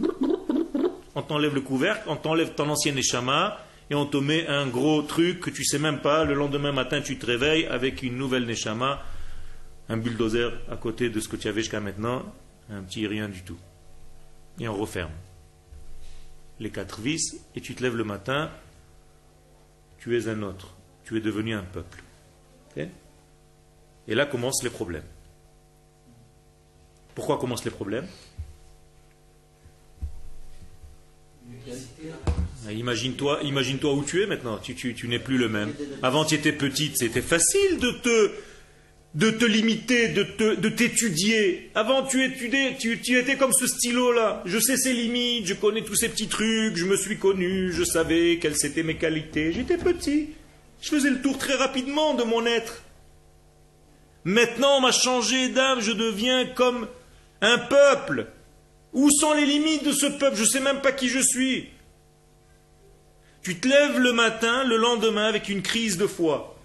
on 1.15 1.21
t'enlève 1.21 1.55
le 1.55 1.61
couvercle, 1.61 2.03
on 2.07 2.15
t'enlève 2.15 2.53
ton 2.53 2.69
ancien 2.69 2.93
Neshama, 2.93 3.57
et 3.89 3.95
on 3.95 4.05
te 4.05 4.17
met 4.17 4.47
un 4.47 4.67
gros 4.67 5.01
truc 5.01 5.39
que 5.39 5.49
tu 5.49 5.63
sais 5.63 5.79
même 5.79 5.99
pas. 5.99 6.23
Le 6.23 6.35
lendemain 6.35 6.71
matin, 6.71 7.01
tu 7.01 7.17
te 7.17 7.25
réveilles 7.25 7.65
avec 7.65 8.03
une 8.03 8.17
nouvelle 8.17 8.45
Neshama 8.45 9.03
un 9.89 9.97
bulldozer 9.97 10.51
à 10.69 10.77
côté 10.77 11.09
de 11.09 11.19
ce 11.19 11.27
que 11.27 11.35
tu 11.35 11.47
avais 11.47 11.61
jusqu'à 11.61 11.79
maintenant, 11.79 12.23
un 12.69 12.83
petit 12.83 13.07
rien 13.07 13.27
du 13.27 13.41
tout. 13.41 13.57
Et 14.59 14.67
on 14.67 14.75
referme 14.75 15.11
les 16.59 16.69
quatre 16.69 16.99
vis, 17.01 17.37
et 17.55 17.61
tu 17.61 17.73
te 17.73 17.81
lèves 17.81 17.95
le 17.95 18.03
matin, 18.03 18.51
tu 19.97 20.17
es 20.17 20.27
un 20.27 20.43
autre, 20.43 20.75
tu 21.05 21.17
es 21.17 21.21
devenu 21.21 21.53
un 21.55 21.63
peuple. 21.63 22.03
et 22.77 24.15
là 24.15 24.25
commencent 24.25 24.63
les 24.63 24.69
problèmes. 24.69 25.03
Pourquoi 27.19 27.37
commencent 27.37 27.65
les 27.65 27.71
problèmes 27.71 28.07
ah, 32.65 32.71
Imagine-toi 32.71 33.39
imagine 33.43 33.77
où 33.83 34.03
tu 34.05 34.23
es 34.23 34.25
maintenant, 34.25 34.57
tu, 34.57 34.73
tu 34.73 35.07
n'es 35.09 35.19
plus 35.19 35.37
le 35.37 35.49
même. 35.49 35.73
Avant 36.01 36.23
tu 36.23 36.35
étais 36.35 36.53
petite, 36.53 36.97
c'était 36.97 37.21
facile 37.21 37.77
de 37.77 37.91
te 37.91 38.31
de 39.15 39.31
te 39.31 39.43
limiter, 39.43 40.07
de 40.07 40.69
t'étudier. 40.69 41.71
Avant, 41.75 42.03
tu 42.03 42.23
étudiais, 42.23 42.77
tu, 42.79 43.01
tu, 43.01 43.17
étais 43.17 43.35
comme 43.35 43.51
ce 43.51 43.67
stylo-là. 43.67 44.41
Je 44.45 44.57
sais 44.57 44.77
ses 44.77 44.93
limites, 44.93 45.45
je 45.45 45.55
connais 45.55 45.83
tous 45.83 45.95
ces 45.95 46.07
petits 46.07 46.29
trucs, 46.29 46.77
je 46.77 46.85
me 46.85 46.95
suis 46.95 47.17
connu, 47.17 47.73
je 47.73 47.83
savais 47.83 48.39
quelles 48.41 48.65
étaient 48.65 48.83
mes 48.83 48.95
qualités. 48.95 49.51
J'étais 49.51 49.77
petit. 49.77 50.29
Je 50.81 50.87
faisais 50.87 51.09
le 51.09 51.21
tour 51.21 51.37
très 51.37 51.55
rapidement 51.55 52.13
de 52.13 52.23
mon 52.23 52.45
être. 52.45 52.83
Maintenant, 54.23 54.77
on 54.77 54.81
m'a 54.81 54.93
changé 54.93 55.49
d'âme, 55.49 55.81
je 55.81 55.91
deviens 55.91 56.45
comme 56.45 56.87
un 57.41 57.57
peuple. 57.57 58.27
Où 58.93 59.09
sont 59.11 59.33
les 59.33 59.45
limites 59.45 59.85
de 59.85 59.91
ce 59.91 60.07
peuple? 60.07 60.35
Je 60.35 60.41
ne 60.41 60.47
sais 60.47 60.59
même 60.59 60.81
pas 60.81 60.91
qui 60.91 61.09
je 61.09 61.19
suis. 61.19 61.69
Tu 63.43 63.59
te 63.59 63.67
lèves 63.67 63.99
le 63.99 64.13
matin, 64.13 64.63
le 64.63 64.77
lendemain, 64.77 65.27
avec 65.27 65.47
une 65.49 65.61
crise 65.61 65.97
de 65.97 66.07
foi, 66.07 66.59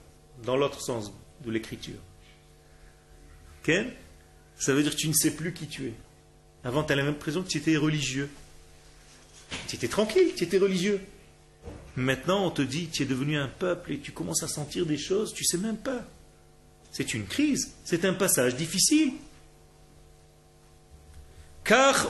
dans 0.45 0.57
l'autre 0.57 0.81
sens 0.81 1.13
de 1.45 1.51
l'écriture. 1.51 2.01
Ça 4.57 4.73
veut 4.73 4.83
dire 4.83 4.93
que 4.93 5.01
tu 5.01 5.09
ne 5.09 5.15
sais 5.15 5.31
plus 5.31 5.53
qui 5.53 5.67
tu 5.67 5.87
es. 5.87 5.95
Avant, 6.65 6.83
tu 6.83 6.93
as 6.93 6.97
l'impression 6.97 7.43
que 7.43 7.49
tu 7.49 7.59
étais 7.59 7.77
religieux. 7.77 8.29
Tu 9.69 9.77
étais 9.77 9.89
tranquille, 9.89 10.33
tu 10.37 10.45
étais 10.45 10.59
religieux. 10.59 11.01
Maintenant, 11.97 12.45
on 12.45 12.51
te 12.51 12.63
dit, 12.63 12.89
tu 12.89 13.03
es 13.03 13.07
devenu 13.07 13.37
un 13.37 13.49
peuple 13.49 13.93
et 13.93 13.99
tu 13.99 14.13
commences 14.13 14.43
à 14.43 14.49
sentir 14.49 14.85
des 14.85 14.99
choses, 14.99 15.33
tu 15.33 15.45
ne 15.45 15.47
sais 15.47 15.65
même 15.65 15.77
pas. 15.77 16.05
C'est 16.91 17.15
une 17.15 17.27
crise, 17.27 17.75
c'est 17.85 18.05
un 18.05 18.15
passage 18.15 18.57
difficile. 18.57 19.13
Car 21.65 22.09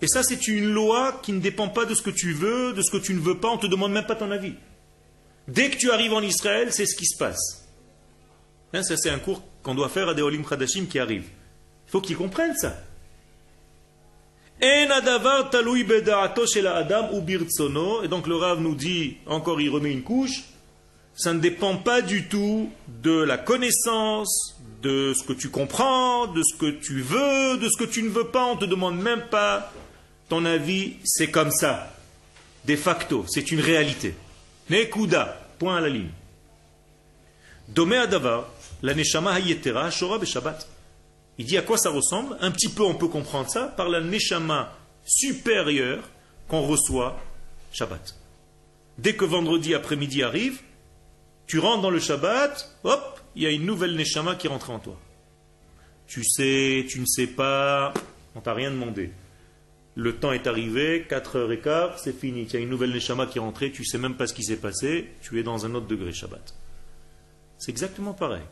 Et 0.00 0.06
ça, 0.06 0.22
c'est 0.22 0.46
une 0.46 0.72
loi 0.72 1.20
qui 1.22 1.32
ne 1.32 1.40
dépend 1.40 1.68
pas 1.68 1.84
de 1.84 1.94
ce 1.94 2.02
que 2.02 2.10
tu 2.10 2.32
veux, 2.32 2.72
de 2.72 2.82
ce 2.82 2.90
que 2.90 2.96
tu 2.96 3.12
ne 3.14 3.20
veux 3.20 3.38
pas, 3.38 3.48
on 3.48 3.56
ne 3.56 3.60
te 3.60 3.66
demande 3.66 3.92
même 3.92 4.06
pas 4.06 4.14
ton 4.14 4.30
avis. 4.30 4.54
Dès 5.48 5.70
que 5.70 5.76
tu 5.76 5.90
arrives 5.90 6.12
en 6.12 6.22
Israël, 6.22 6.72
c'est 6.72 6.86
ce 6.86 6.94
qui 6.94 7.06
se 7.06 7.16
passe. 7.18 7.66
Hein, 8.72 8.82
ça, 8.82 8.96
c'est 8.96 9.10
un 9.10 9.18
cours 9.18 9.42
qu'on 9.62 9.74
doit 9.74 9.88
faire 9.88 10.08
à 10.08 10.14
des 10.14 10.22
Olim 10.22 10.44
Khadashim 10.44 10.86
qui 10.86 10.98
arrivent. 10.98 11.28
Il 11.88 11.90
faut 11.90 12.00
qu'ils 12.00 12.16
comprennent 12.16 12.56
ça. 12.56 12.76
Et 14.60 14.86
donc 18.08 18.26
le 18.26 18.34
Rav 18.34 18.60
nous 18.60 18.74
dit, 18.74 19.16
encore 19.26 19.60
il 19.60 19.70
remet 19.70 19.92
une 19.92 20.02
couche, 20.02 20.42
ça 21.14 21.32
ne 21.32 21.38
dépend 21.38 21.76
pas 21.76 22.02
du 22.02 22.28
tout 22.28 22.70
de 22.88 23.22
la 23.22 23.38
connaissance, 23.38 24.57
de 24.82 25.12
ce 25.14 25.22
que 25.24 25.32
tu 25.32 25.50
comprends, 25.50 26.26
de 26.26 26.42
ce 26.42 26.56
que 26.56 26.70
tu 26.70 27.00
veux, 27.00 27.58
de 27.58 27.68
ce 27.68 27.76
que 27.76 27.88
tu 27.88 28.02
ne 28.02 28.10
veux 28.10 28.28
pas. 28.28 28.44
On 28.46 28.54
ne 28.54 28.60
te 28.60 28.64
demande 28.64 29.00
même 29.00 29.26
pas 29.28 29.72
ton 30.28 30.44
avis, 30.44 30.96
c'est 31.04 31.30
comme 31.30 31.50
ça. 31.50 31.94
De 32.64 32.76
facto, 32.76 33.24
c'est 33.28 33.50
une 33.50 33.60
réalité. 33.60 34.14
Nekuda, 34.70 35.40
point 35.58 35.76
à 35.76 35.80
la 35.80 35.88
ligne. 35.88 36.10
Domé 37.68 37.96
Adavar, 37.96 38.46
la 38.82 38.94
Neshama 38.94 39.32
Hayetera 39.32 39.90
Shora 39.90 40.24
Shabbat. 40.24 40.68
Il 41.38 41.46
dit 41.46 41.56
à 41.56 41.62
quoi 41.62 41.78
ça 41.78 41.90
ressemble? 41.90 42.36
Un 42.40 42.50
petit 42.50 42.68
peu 42.68 42.82
on 42.82 42.94
peut 42.94 43.08
comprendre 43.08 43.48
ça 43.48 43.66
par 43.68 43.88
la 43.88 44.00
Neshama 44.00 44.72
supérieure 45.04 46.02
qu'on 46.48 46.62
reçoit 46.62 47.18
Shabbat. 47.72 48.14
Dès 48.98 49.14
que 49.14 49.24
vendredi 49.24 49.74
après-midi 49.74 50.22
arrive, 50.22 50.60
tu 51.46 51.58
rentres 51.58 51.82
dans 51.82 51.90
le 51.90 52.00
Shabbat, 52.00 52.78
hop, 52.84 53.17
il 53.38 53.44
y 53.44 53.46
a 53.46 53.50
une 53.50 53.66
nouvelle 53.66 53.94
Neshama 53.94 54.34
qui 54.34 54.48
rentre 54.48 54.70
en 54.70 54.80
toi. 54.80 54.98
Tu 56.08 56.24
sais, 56.24 56.84
tu 56.88 56.98
ne 56.98 57.06
sais 57.06 57.28
pas, 57.28 57.94
on 58.34 58.40
t'a 58.40 58.52
rien 58.52 58.72
demandé. 58.72 59.12
Le 59.94 60.16
temps 60.16 60.32
est 60.32 60.48
arrivé, 60.48 61.06
4h15, 61.08 61.98
c'est 62.02 62.18
fini. 62.18 62.42
Il 62.42 62.52
y 62.52 62.56
a 62.56 62.58
une 62.58 62.68
nouvelle 62.68 62.90
Neshama 62.90 63.26
qui 63.26 63.38
est 63.38 63.40
rentrée, 63.40 63.70
tu 63.70 63.82
ne 63.82 63.86
sais 63.86 63.98
même 63.98 64.16
pas 64.16 64.26
ce 64.26 64.34
qui 64.34 64.42
s'est 64.42 64.56
passé, 64.56 65.12
tu 65.22 65.38
es 65.38 65.44
dans 65.44 65.64
un 65.64 65.74
autre 65.76 65.86
degré 65.86 66.12
Shabbat. 66.12 66.52
C'est 67.58 67.70
exactement 67.70 68.12
pareil. 68.12 68.42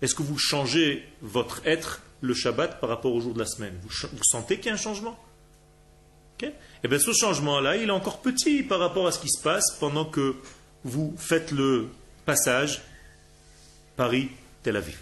Est-ce 0.00 0.14
que 0.14 0.22
vous 0.22 0.38
changez 0.38 1.04
votre 1.20 1.66
être 1.66 2.02
le 2.20 2.34
Shabbat 2.34 2.78
par 2.78 2.90
rapport 2.90 3.12
au 3.12 3.20
jour 3.20 3.34
de 3.34 3.40
la 3.40 3.46
semaine? 3.46 3.74
Vous, 3.82 3.90
sentez 4.22 4.58
qu'il 4.58 4.66
y 4.66 4.70
a 4.70 4.74
un 4.74 4.76
changement? 4.76 5.18
Et 6.40 6.52
Eh 6.84 6.88
bien 6.88 7.00
ce 7.00 7.12
changement-là, 7.12 7.78
il 7.78 7.88
est 7.88 7.92
encore 7.92 8.22
petit 8.22 8.62
par 8.62 8.78
rapport 8.78 9.08
à 9.08 9.10
ce 9.10 9.18
qui 9.18 9.28
se 9.28 9.42
passe 9.42 9.76
pendant 9.80 10.04
que 10.04 10.36
vous 10.84 11.12
faites 11.18 11.50
le 11.50 11.88
passage 12.26 12.80
Paris-Tel 13.98 14.76
Aviv. 14.76 14.96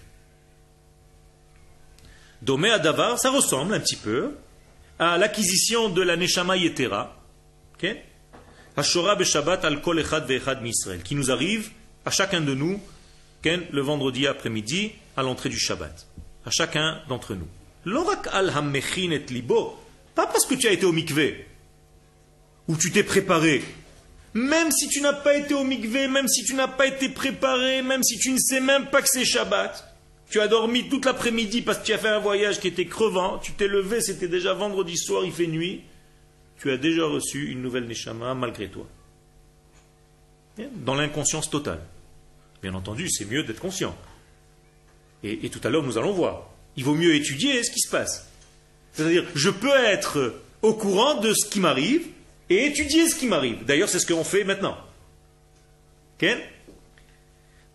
Domé 2.43 2.71
à 2.71 2.81
Davar, 2.81 3.19
ça 3.21 3.31
ressemble 3.31 3.75
un 3.75 3.81
petit 3.81 3.97
peu 3.97 4.35
à 4.99 5.19
l'acquisition 5.19 5.89
de 5.89 6.03
la 6.03 6.17
Neshama 6.17 6.57
Yetera, 6.57 7.15
al 8.77 9.81
Kol 9.81 10.01
Echad 10.01 10.63
Misrael, 10.63 11.03
qui 11.03 11.15
nous 11.15 11.31
arrive 11.31 11.71
à 12.05 12.11
chacun 12.11 12.41
de 12.41 12.55
nous 12.55 12.81
le 13.71 13.81
vendredi 13.81 14.27
après-midi, 14.27 14.93
à 15.17 15.23
l'entrée 15.23 15.49
du 15.49 15.59
Shabbat. 15.59 16.07
À 16.45 16.51
chacun 16.51 17.01
d'entre 17.09 17.35
nous. 17.35 17.49
L'orak 17.85 18.29
al 18.33 18.53
et 18.75 19.19
libo, 19.31 19.77
pas 20.15 20.27
parce 20.27 20.47
que 20.47 20.55
tu 20.55 20.67
as 20.67 20.73
été 20.73 20.85
au 20.85 20.93
mikvé, 20.93 21.47
ou 22.69 22.77
tu 22.77 22.91
t'es 22.91 23.05
préparé. 23.05 23.63
Même 24.37 24.71
si 24.71 24.87
tu 24.89 25.01
n'as 25.01 25.15
pas 25.15 25.35
été 25.35 25.55
au 25.55 25.65
mikvé, 25.65 26.09
même 26.09 26.29
si 26.29 26.45
tu 26.45 26.53
n'as 26.53 26.69
pas 26.69 26.87
été 26.87 27.09
préparé, 27.09 27.81
même 27.81 28.03
si 28.03 28.19
tu 28.19 28.31
ne 28.33 28.39
sais 28.39 28.61
même 28.61 28.91
pas 28.91 29.01
que 29.01 29.09
c'est 29.09 29.25
Shabbat, 29.25 29.97
tu 30.29 30.43
as 30.43 30.47
dormi 30.47 30.91
toute 30.91 31.07
l'après-midi 31.07 31.63
parce 31.63 31.79
que 31.79 31.85
tu 31.85 31.95
as 31.95 31.99
fait 31.99 32.09
un 32.09 32.19
voyage 32.19 32.61
qui 32.61 32.69
était 32.69 32.85
crevant, 32.85 33.39
tu 33.39 33.53
t'es 33.53 33.67
levé, 33.67 34.03
c'était 34.03 34.29
déjà 34.29 34.53
vendredi 34.53 34.99
soir, 34.99 35.25
il 35.25 35.33
fait 35.33 35.47
nuit, 35.47 35.85
tu 36.59 36.71
as 36.71 36.77
déjà 36.77 37.07
reçu 37.07 37.51
une 37.51 37.63
nouvelle 37.63 37.87
Neshama 37.87 38.35
malgré 38.35 38.69
toi. 38.69 38.87
Dans 40.85 40.95
l'inconscience 40.95 41.49
totale. 41.49 41.81
Bien 42.63 42.75
entendu, 42.75 43.09
c'est 43.09 43.25
mieux 43.25 43.43
d'être 43.43 43.61
conscient. 43.61 43.97
Et, 45.23 45.49
tout 45.49 45.61
à 45.65 45.71
l'heure, 45.71 45.83
nous 45.83 45.97
allons 45.97 46.13
voir. 46.13 46.51
Il 46.77 46.85
vaut 46.85 46.95
mieux 46.95 47.15
étudier 47.15 47.65
ce 47.65 47.71
qui 47.71 47.81
se 47.81 47.91
passe. 47.91 48.31
C'est-à-dire, 48.93 49.25
je 49.35 49.49
peux 49.49 49.75
être 49.87 50.35
au 50.61 50.75
courant 50.75 51.21
de 51.23 51.33
ce 51.33 51.49
qui 51.49 51.59
m'arrive 51.59 52.07
et 52.49 52.67
étudier 52.67 53.09
ce 53.09 53.17
qui 53.17 53.27
m'arrive. 53.27 53.65
D'ailleurs, 53.65 53.89
c'est 53.89 53.99
ce 53.99 54.07
qu'on 54.07 54.25
fait 54.25 54.45
maintenant. 54.45 54.77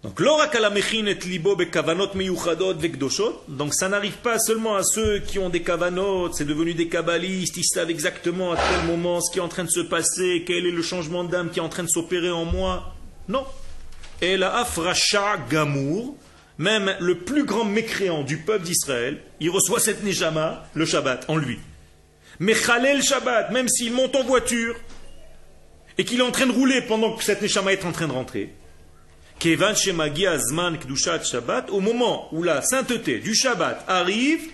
Donc, 0.03 0.19
donc 3.47 3.73
ça 3.75 3.87
n'arrive 3.87 4.17
pas 4.23 4.39
seulement 4.39 4.75
à 4.75 4.83
ceux 4.83 5.19
qui 5.19 5.37
ont 5.37 5.49
des 5.49 5.61
kavanot, 5.61 6.33
c'est 6.33 6.45
devenu 6.45 6.73
des 6.73 6.87
kabbalistes, 6.87 7.55
ils 7.57 7.63
savent 7.63 7.91
exactement 7.91 8.53
à 8.53 8.57
quel 8.57 8.87
moment 8.87 9.21
ce 9.21 9.31
qui 9.31 9.37
est 9.37 9.43
en 9.43 9.47
train 9.47 9.63
de 9.63 9.69
se 9.69 9.81
passer, 9.81 10.43
quel 10.47 10.65
est 10.65 10.71
le 10.71 10.81
changement 10.81 11.23
d'âme 11.23 11.51
qui 11.51 11.59
est 11.59 11.61
en 11.61 11.69
train 11.69 11.83
de 11.83 11.89
s'opérer 11.89 12.31
en 12.31 12.45
moi. 12.45 12.95
Non. 13.27 13.45
Et 14.21 14.37
la 14.37 14.57
afracha 14.57 15.37
gamour, 15.49 16.15
même 16.57 16.95
le 16.99 17.19
plus 17.19 17.43
grand 17.43 17.65
mécréant 17.65 18.23
du 18.23 18.37
peuple 18.37 18.65
d'Israël, 18.65 19.21
il 19.39 19.51
reçoit 19.51 19.79
cette 19.79 20.03
nejama, 20.03 20.65
le 20.73 20.85
Shabbat, 20.85 21.25
en 21.27 21.37
lui. 21.37 21.59
Mais 22.41 22.53
Khalel 22.55 23.03
Shabbat, 23.03 23.51
même 23.51 23.69
s'il 23.69 23.93
monte 23.93 24.15
en 24.15 24.23
voiture 24.23 24.75
et 25.99 26.03
qu'il 26.03 26.19
est 26.19 26.23
en 26.23 26.31
train 26.31 26.47
de 26.47 26.51
rouler 26.51 26.81
pendant 26.81 27.15
que 27.15 27.23
cette 27.23 27.43
neshama 27.43 27.71
est 27.71 27.85
en 27.85 27.91
train 27.91 28.07
de 28.07 28.13
rentrer, 28.13 28.55
au 31.69 31.79
moment 31.79 32.33
où 32.33 32.41
la 32.41 32.63
sainteté 32.63 33.19
du 33.19 33.35
Shabbat 33.35 33.85
arrive, 33.87 34.49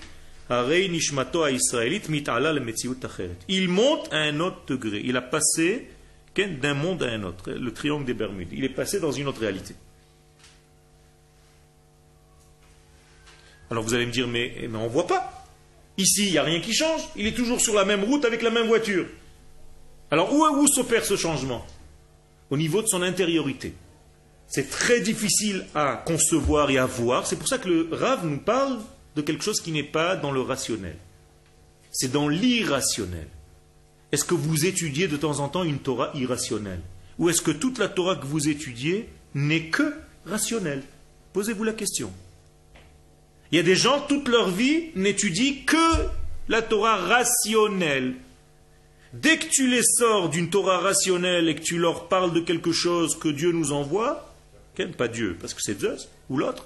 il 3.47 3.69
monte 3.69 4.13
à 4.13 4.17
un 4.17 4.39
autre 4.41 4.65
degré. 4.67 5.01
Il 5.05 5.15
a 5.15 5.21
passé 5.21 5.88
d'un 6.35 6.73
monde 6.73 7.03
à 7.03 7.07
un 7.07 7.23
autre, 7.23 7.51
le 7.51 7.71
triangle 7.71 8.03
des 8.03 8.13
Bermudes. 8.13 8.49
Il 8.51 8.65
est 8.65 8.69
passé 8.69 8.99
dans 8.99 9.13
une 9.13 9.29
autre 9.29 9.39
réalité. 9.39 9.75
Alors 13.71 13.83
vous 13.83 13.93
allez 13.93 14.05
me 14.05 14.11
dire, 14.11 14.27
mais 14.27 14.69
on 14.73 14.83
ne 14.83 14.89
voit 14.89 15.07
pas. 15.07 15.36
Ici, 15.97 16.27
il 16.27 16.31
n'y 16.31 16.37
a 16.37 16.43
rien 16.43 16.61
qui 16.61 16.73
change. 16.73 17.01
Il 17.15 17.25
est 17.25 17.35
toujours 17.35 17.59
sur 17.59 17.73
la 17.73 17.85
même 17.85 18.03
route 18.03 18.25
avec 18.25 18.41
la 18.41 18.51
même 18.51 18.67
voiture. 18.67 19.07
Alors 20.11 20.33
où, 20.33 20.45
où 20.45 20.67
s'opère 20.67 21.03
ce 21.03 21.15
changement? 21.17 21.65
Au 22.49 22.57
niveau 22.57 22.81
de 22.81 22.87
son 22.87 23.01
intériorité. 23.01 23.73
C'est 24.47 24.69
très 24.69 25.01
difficile 25.01 25.65
à 25.75 26.01
concevoir 26.05 26.69
et 26.69 26.77
à 26.77 26.85
voir. 26.85 27.27
C'est 27.27 27.35
pour 27.35 27.47
ça 27.47 27.57
que 27.57 27.67
le 27.67 27.89
Rav 27.91 28.25
nous 28.25 28.37
parle 28.37 28.79
de 29.15 29.21
quelque 29.21 29.43
chose 29.43 29.59
qui 29.59 29.71
n'est 29.71 29.83
pas 29.83 30.15
dans 30.15 30.31
le 30.31 30.41
rationnel. 30.41 30.95
C'est 31.91 32.11
dans 32.11 32.29
l'irrationnel. 32.29 33.27
Est-ce 34.11 34.23
que 34.23 34.35
vous 34.35 34.65
étudiez 34.65 35.07
de 35.07 35.17
temps 35.17 35.39
en 35.39 35.49
temps 35.49 35.63
une 35.63 35.79
Torah 35.79 36.11
irrationnelle? 36.13 36.81
Ou 37.19 37.29
est-ce 37.29 37.41
que 37.41 37.51
toute 37.51 37.79
la 37.79 37.89
Torah 37.89 38.15
que 38.15 38.25
vous 38.25 38.47
étudiez 38.47 39.09
n'est 39.33 39.65
que 39.65 39.93
rationnelle? 40.25 40.83
Posez-vous 41.33 41.63
la 41.65 41.73
question. 41.73 42.13
Il 43.51 43.57
y 43.57 43.59
a 43.59 43.63
des 43.63 43.75
gens, 43.75 44.01
toute 44.01 44.27
leur 44.27 44.49
vie, 44.49 44.89
n'étudient 44.95 45.53
que 45.65 46.07
la 46.49 46.61
Torah 46.61 46.97
rationnelle. 46.97 48.15
Dès 49.13 49.37
que 49.37 49.47
tu 49.47 49.69
les 49.69 49.83
sors 49.83 50.29
d'une 50.29 50.49
Torah 50.49 50.79
rationnelle 50.79 51.47
et 51.47 51.55
que 51.55 51.61
tu 51.61 51.77
leur 51.77 52.07
parles 52.07 52.33
de 52.33 52.41
quelque 52.41 52.71
chose 52.71 53.17
que 53.17 53.29
Dieu 53.29 53.51
nous 53.51 53.71
envoie, 53.71 54.33
pas 54.85 55.07
Dieu, 55.07 55.35
parce 55.39 55.53
que 55.53 55.61
c'est 55.61 55.79
Zeus, 55.79 56.09
ou 56.29 56.37
l'autre. 56.37 56.65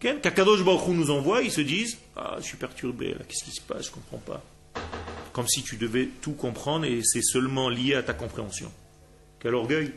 Kakadosh 0.00 0.64
Baruch 0.64 0.88
nous 0.88 1.10
envoie, 1.10 1.42
ils 1.42 1.50
se 1.50 1.60
disent 1.60 1.98
Ah, 2.16 2.36
je 2.38 2.44
suis 2.44 2.56
perturbé, 2.56 3.10
là, 3.10 3.20
qu'est-ce 3.28 3.44
qui 3.44 3.50
se 3.50 3.60
passe? 3.60 3.84
Je 3.84 3.90
ne 3.90 3.94
comprends 3.94 4.18
pas. 4.18 4.42
Comme 5.32 5.46
si 5.46 5.62
tu 5.62 5.76
devais 5.76 6.08
tout 6.22 6.32
comprendre 6.32 6.86
et 6.86 7.02
c'est 7.04 7.22
seulement 7.22 7.68
lié 7.68 7.94
à 7.94 8.02
ta 8.02 8.14
compréhension. 8.14 8.72
Quel 9.40 9.54
orgueil 9.54 9.92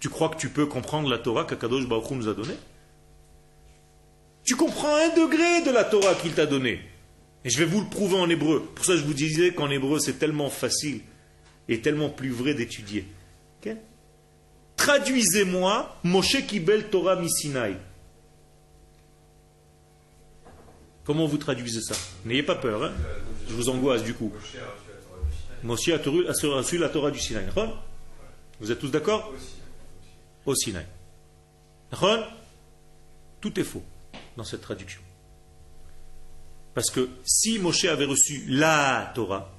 Tu 0.00 0.08
crois 0.08 0.28
que 0.28 0.36
tu 0.36 0.48
peux 0.48 0.66
comprendre 0.66 1.08
la 1.08 1.18
Torah 1.18 1.44
qu'Akadosh 1.44 1.86
Baruch 1.86 2.10
nous 2.12 2.28
a 2.28 2.34
donnée? 2.34 2.56
Tu 4.44 4.56
comprends 4.56 4.94
un 4.94 5.08
degré 5.08 5.62
de 5.62 5.70
la 5.70 5.84
Torah 5.84 6.14
qu'il 6.14 6.32
t'a 6.32 6.46
donnée. 6.46 6.80
Et 7.44 7.50
je 7.50 7.58
vais 7.58 7.64
vous 7.64 7.80
le 7.80 7.88
prouver 7.88 8.16
en 8.16 8.28
hébreu. 8.28 8.64
Pour 8.74 8.84
ça, 8.84 8.96
je 8.96 9.02
vous 9.02 9.14
disais 9.14 9.52
qu'en 9.52 9.70
hébreu, 9.70 9.98
c'est 9.98 10.18
tellement 10.18 10.50
facile 10.50 11.00
et 11.68 11.80
tellement 11.80 12.10
plus 12.10 12.30
vrai 12.30 12.54
d'étudier. 12.54 13.06
Traduisez-moi 14.76 15.98
Moshe 16.04 16.46
Kibel 16.46 16.88
Torah 16.88 17.16
Misinai. 17.16 17.76
Comment 21.04 21.26
vous 21.26 21.38
traduisez 21.38 21.80
ça? 21.80 21.94
N'ayez 22.24 22.44
pas 22.44 22.54
peur, 22.54 22.84
hein? 22.84 22.92
Je 23.48 23.54
vous 23.54 23.68
angoisse 23.70 24.04
du 24.04 24.14
coup. 24.14 24.32
Moshe 25.64 25.88
a 25.88 25.96
reçu 25.96 26.78
la 26.78 26.88
Torah 26.88 27.10
du 27.10 27.18
Sinaï. 27.18 27.46
Vous 28.60 28.70
êtes 28.70 28.78
tous 28.78 28.90
d'accord? 28.90 29.34
Au 30.48 30.54
Sinaï. 30.54 30.86
Tout 33.38 33.60
est 33.60 33.64
faux 33.64 33.82
dans 34.34 34.44
cette 34.44 34.62
traduction. 34.62 35.02
Parce 36.72 36.90
que 36.90 37.06
si 37.22 37.58
Moshe 37.58 37.84
avait 37.84 38.06
reçu 38.06 38.46
la 38.48 39.12
Torah, 39.14 39.52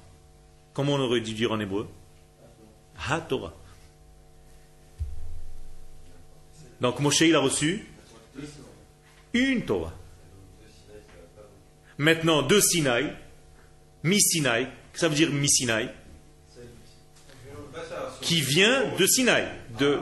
comment 0.74 0.94
on 0.94 0.98
aurait 0.98 1.20
dû 1.20 1.32
dire 1.32 1.52
en 1.52 1.60
hébreu 1.60 1.88
Ha 3.08 3.20
Torah. 3.20 3.54
Donc 6.80 6.98
Moshe, 6.98 7.20
il 7.20 7.36
a 7.36 7.40
reçu 7.40 7.86
une 9.32 9.64
Torah. 9.64 9.94
Maintenant, 11.98 12.42
de 12.42 12.58
Sinaï, 12.58 13.14
mi-Sinaï, 14.02 14.66
ça 14.94 15.06
veut 15.06 15.14
dire 15.14 15.30
mi-Sinaï, 15.30 15.88
qui 18.22 18.40
vient 18.40 18.96
de 18.96 19.06
Sinaï, 19.06 19.46
de, 19.78 20.00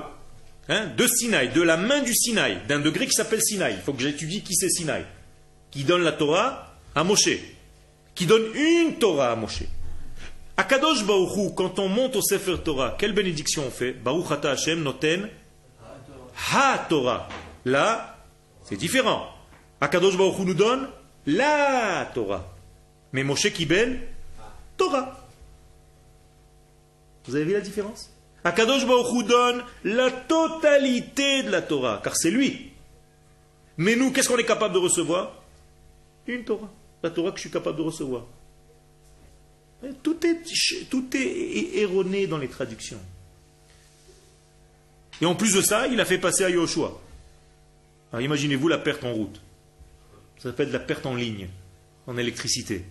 hein, 0.69 0.87
de 0.97 1.07
Sinaï, 1.07 1.51
de 1.51 1.63
la 1.63 1.77
main 1.77 2.03
du 2.03 2.15
Sinaï, 2.15 2.59
d'un 2.67 2.81
degré 2.81 3.07
qui 3.07 3.13
s'appelle 3.13 3.43
Sinaï. 3.43 3.75
Il 3.75 3.81
faut 3.81 3.93
que 3.93 4.03
j'étudie 4.03 4.43
qui 4.43 4.55
c'est 4.55 4.71
Sinaï, 4.71 5.05
qui 5.71 5.85
donne 5.85 6.03
la 6.03 6.13
Torah 6.13 6.75
à 6.95 7.05
Moshe, 7.05 7.31
qui 8.15 8.27
donne 8.27 8.55
une 8.55 8.99
Torah 8.99 9.33
à 9.33 9.37
Moshe. 9.37 9.65
À 10.57 10.65
Kadosh 10.65 11.05
Baruchou, 11.05 11.51
quand 11.51 11.79
on 11.79 11.89
monte 11.89 12.17
au 12.17 12.23
Sefer 12.23 12.57
Torah, 12.65 12.97
quelle 12.99 13.13
bénédiction 13.13 13.65
on 13.67 13.71
fait? 13.71 13.93
Baruch 13.93 14.31
Ata 14.33 14.51
Hashem 14.51 14.83
noten 14.83 15.29
ha-Torah. 16.53 17.29
Là, 17.65 18.19
c'est 18.65 18.77
différent. 18.77 19.29
Akadosh 19.81 20.17
Baruch 20.17 20.41
Hu 20.41 20.45
nous 20.45 20.55
donne 20.55 20.89
la 21.27 22.11
Torah. 22.13 22.53
Mais 23.13 23.23
Moshe 23.23 23.53
Kibel, 23.53 24.01
Torah. 24.77 25.29
Vous 27.27 27.37
avez 27.37 27.45
vu 27.45 27.53
la 27.53 27.61
différence? 27.61 28.11
Akadosh 28.45 28.87
Baruch 28.87 29.27
donne 29.27 29.63
la 29.85 30.11
totalité 30.11 31.43
de 31.43 31.51
la 31.51 31.63
Torah, 31.63 32.01
car 32.03 32.17
c'est 32.17 32.31
lui. 32.31 32.71
Mais 33.77 33.97
nous, 33.97 34.13
qu'est-ce 34.13 34.29
qu'on 34.29 34.39
est 34.39 34.45
capable 34.45 34.75
de 34.75 34.79
recevoir? 34.79 35.33
Une 36.27 36.45
Torah. 36.45 36.71
La 37.03 37.11
Torah 37.11 37.31
que 37.31 37.37
je 37.37 37.43
suis 37.43 37.51
capable 37.51 37.79
de 37.79 37.83
recevoir. 37.83 38.25
Tout 40.03 40.27
est, 40.27 40.43
tout 40.91 41.07
est 41.17 41.79
erroné 41.79 42.27
dans 42.27 42.39
les 42.39 42.49
traductions. 42.49 43.01
Et 45.21 45.27
en 45.27 45.35
plus 45.35 45.55
de 45.55 45.63
ça, 45.63 45.87
il 45.87 46.01
a 46.01 46.05
fait 46.05 46.19
passer 46.19 46.45
à 46.45 46.51
Yoshua. 46.51 47.01
Alors 48.13 48.23
imaginez-vous 48.23 48.69
la 48.69 48.79
perte 48.79 49.05
en 49.05 49.13
route. 49.13 49.41
Ça 50.39 50.51
s'appelle 50.51 50.71
la 50.71 50.79
perte 50.79 51.07
en 51.07 51.15
ligne, 51.15 51.49
en 52.07 52.17
électricité. 52.17 52.85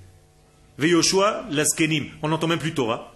Ve 0.78 0.88
Yoshua, 0.88 1.48
l'askenim. 1.52 2.06
On 2.22 2.30
n'entend 2.30 2.48
même 2.48 2.60
plus 2.60 2.74
Torah. 2.74 3.14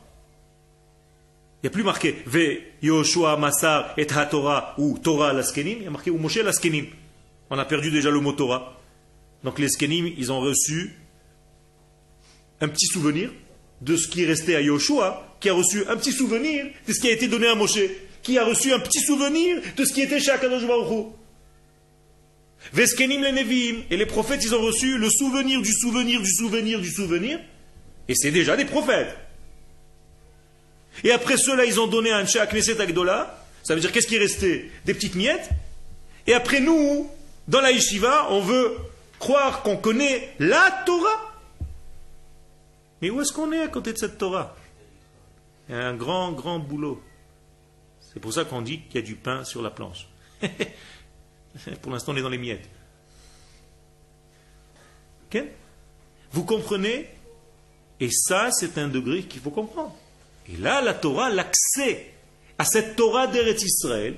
Il 1.61 1.67
n'y 1.67 1.67
a 1.67 1.71
plus 1.71 1.83
marqué 1.83 2.23
Ve 2.25 2.59
Yoshua 2.81 3.37
Masar 3.37 3.93
et 3.97 4.07
Ha-Torah 4.09 4.73
ou 4.77 4.97
Torah 4.97 5.31
l'askenim. 5.31 5.77
Il 5.77 5.83
y 5.83 5.87
a 5.87 5.91
marqué 5.91 6.09
ou 6.09 6.17
Moshe 6.17 6.37
l'askenim. 6.37 6.87
On 7.49 7.59
a 7.59 7.65
perdu 7.65 7.91
déjà 7.91 8.09
le 8.09 8.19
mot 8.19 8.31
Torah. 8.31 8.81
Donc 9.43 9.59
les 9.59 9.69
skenim, 9.69 10.11
ils 10.17 10.31
ont 10.31 10.39
reçu 10.39 10.95
un 12.61 12.67
petit 12.67 12.87
souvenir 12.87 13.31
de 13.81 13.95
ce 13.95 14.07
qui 14.07 14.23
est 14.23 14.27
resté 14.27 14.55
à 14.55 14.61
Yoshua, 14.61 15.37
qui 15.39 15.49
a 15.49 15.53
reçu 15.53 15.83
un 15.87 15.97
petit 15.97 16.11
souvenir 16.11 16.65
de 16.87 16.93
ce 16.93 16.99
qui 16.99 17.07
a 17.07 17.11
été 17.11 17.27
donné 17.27 17.47
à 17.47 17.55
Moshe 17.55 17.79
qui 18.23 18.37
a 18.37 18.45
reçu 18.45 18.71
un 18.71 18.79
petit 18.79 18.99
souvenir 18.99 19.61
de 19.75 19.85
ce 19.85 19.93
qui 19.93 20.01
était 20.01 20.19
chez 20.19 20.31
Akadosh 20.31 20.63
Veskenim 22.73 23.23
les 23.23 23.31
Nevi'im. 23.31 23.83
Et 23.89 23.97
les 23.97 24.05
prophètes, 24.05 24.43
ils 24.43 24.53
ont 24.53 24.61
reçu 24.61 24.97
le 24.97 25.09
souvenir 25.09 25.61
du 25.61 25.73
souvenir 25.73 26.21
du 26.21 26.31
souvenir 26.31 26.79
du 26.79 26.91
souvenir. 26.91 27.39
Et 28.07 28.15
c'est 28.15 28.31
déjà 28.31 28.55
des 28.55 28.65
prophètes. 28.65 29.17
Et 31.03 31.11
après 31.11 31.37
cela, 31.37 31.65
ils 31.65 31.79
ont 31.79 31.87
donné 31.87 32.11
à 32.11 32.21
Anshe 32.21 32.37
Knesset 32.37 32.79
Agdola 32.79 33.45
Ça 33.63 33.73
veut 33.73 33.81
dire 33.81 33.91
qu'est-ce 33.91 34.07
qui 34.07 34.15
est 34.15 34.19
resté 34.19 34.71
Des 34.85 34.93
petites 34.93 35.15
miettes. 35.15 35.49
Et 36.27 36.33
après 36.33 36.59
nous, 36.59 37.09
dans 37.47 37.61
la 37.61 37.71
yeshiva, 37.71 38.27
on 38.29 38.41
veut 38.41 38.77
croire 39.19 39.63
qu'on 39.63 39.77
connaît 39.77 40.33
la 40.39 40.83
Torah. 40.85 41.33
Mais 43.01 43.09
où 43.09 43.21
est-ce 43.21 43.33
qu'on 43.33 43.51
est 43.51 43.61
à 43.61 43.67
côté 43.67 43.93
de 43.93 43.97
cette 43.97 44.17
Torah? 44.17 44.55
Il 45.69 45.75
y 45.75 45.77
a 45.77 45.87
un 45.87 45.95
grand, 45.95 46.31
grand 46.31 46.59
boulot. 46.59 47.01
C'est 48.13 48.19
pour 48.19 48.33
ça 48.33 48.45
qu'on 48.45 48.61
dit 48.61 48.81
qu'il 48.81 48.95
y 48.95 49.03
a 49.03 49.07
du 49.07 49.15
pain 49.15 49.43
sur 49.43 49.61
la 49.61 49.71
planche. 49.71 50.07
pour 51.81 51.91
l'instant, 51.91 52.11
on 52.11 52.17
est 52.17 52.21
dans 52.21 52.29
les 52.29 52.37
miettes. 52.37 52.69
Vous 56.31 56.43
comprenez? 56.43 57.07
Et 57.99 58.09
ça, 58.09 58.49
c'est 58.51 58.77
un 58.77 58.87
degré 58.87 59.23
qu'il 59.23 59.41
faut 59.41 59.51
comprendre. 59.51 59.95
Et 60.51 60.57
là, 60.57 60.81
la 60.81 60.93
Torah, 60.93 61.29
l'accès 61.29 62.13
à 62.57 62.65
cette 62.65 62.95
Torah 62.95 63.27
d'Eretz 63.27 63.63
Israël, 63.63 64.15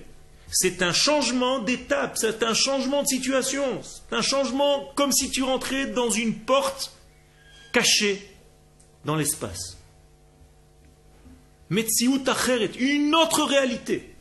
c'est 0.51 0.81
un 0.81 0.93
changement 0.93 1.59
d'étape, 1.59 2.17
c'est 2.17 2.43
un 2.43 2.53
changement 2.53 3.01
de 3.03 3.07
situation, 3.07 3.81
c'est 3.81 4.15
un 4.15 4.21
changement 4.21 4.91
comme 4.95 5.11
si 5.11 5.29
tu 5.29 5.43
rentrais 5.43 5.87
dans 5.87 6.09
une 6.09 6.35
porte 6.35 6.95
cachée 7.71 8.29
dans 9.05 9.15
l'espace. 9.15 9.77
Metziut 11.69 12.27
Acheret, 12.27 12.71
une 12.79 13.15
autre 13.15 13.43
réalité. 13.43 14.13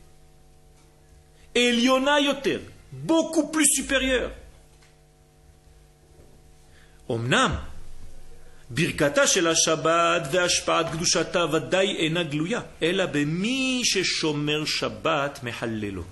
Eliona 1.53 2.19
Yoter, 2.19 2.61
beaucoup 2.91 3.47
plus 3.47 3.67
supérieure. 3.67 4.31
Omnam, 7.07 7.59
ברכתה 8.72 9.26
של 9.26 9.46
השבת 9.46 10.28
והשפעת 10.32 10.92
קדושתה 10.92 11.44
ודאי 11.52 11.96
אינה 11.96 12.22
גלויה, 12.22 12.60
אלא 12.82 13.06
במי 13.06 13.80
ששומר 13.84 14.64
שבת 14.64 15.40
מחללו. 15.42 16.02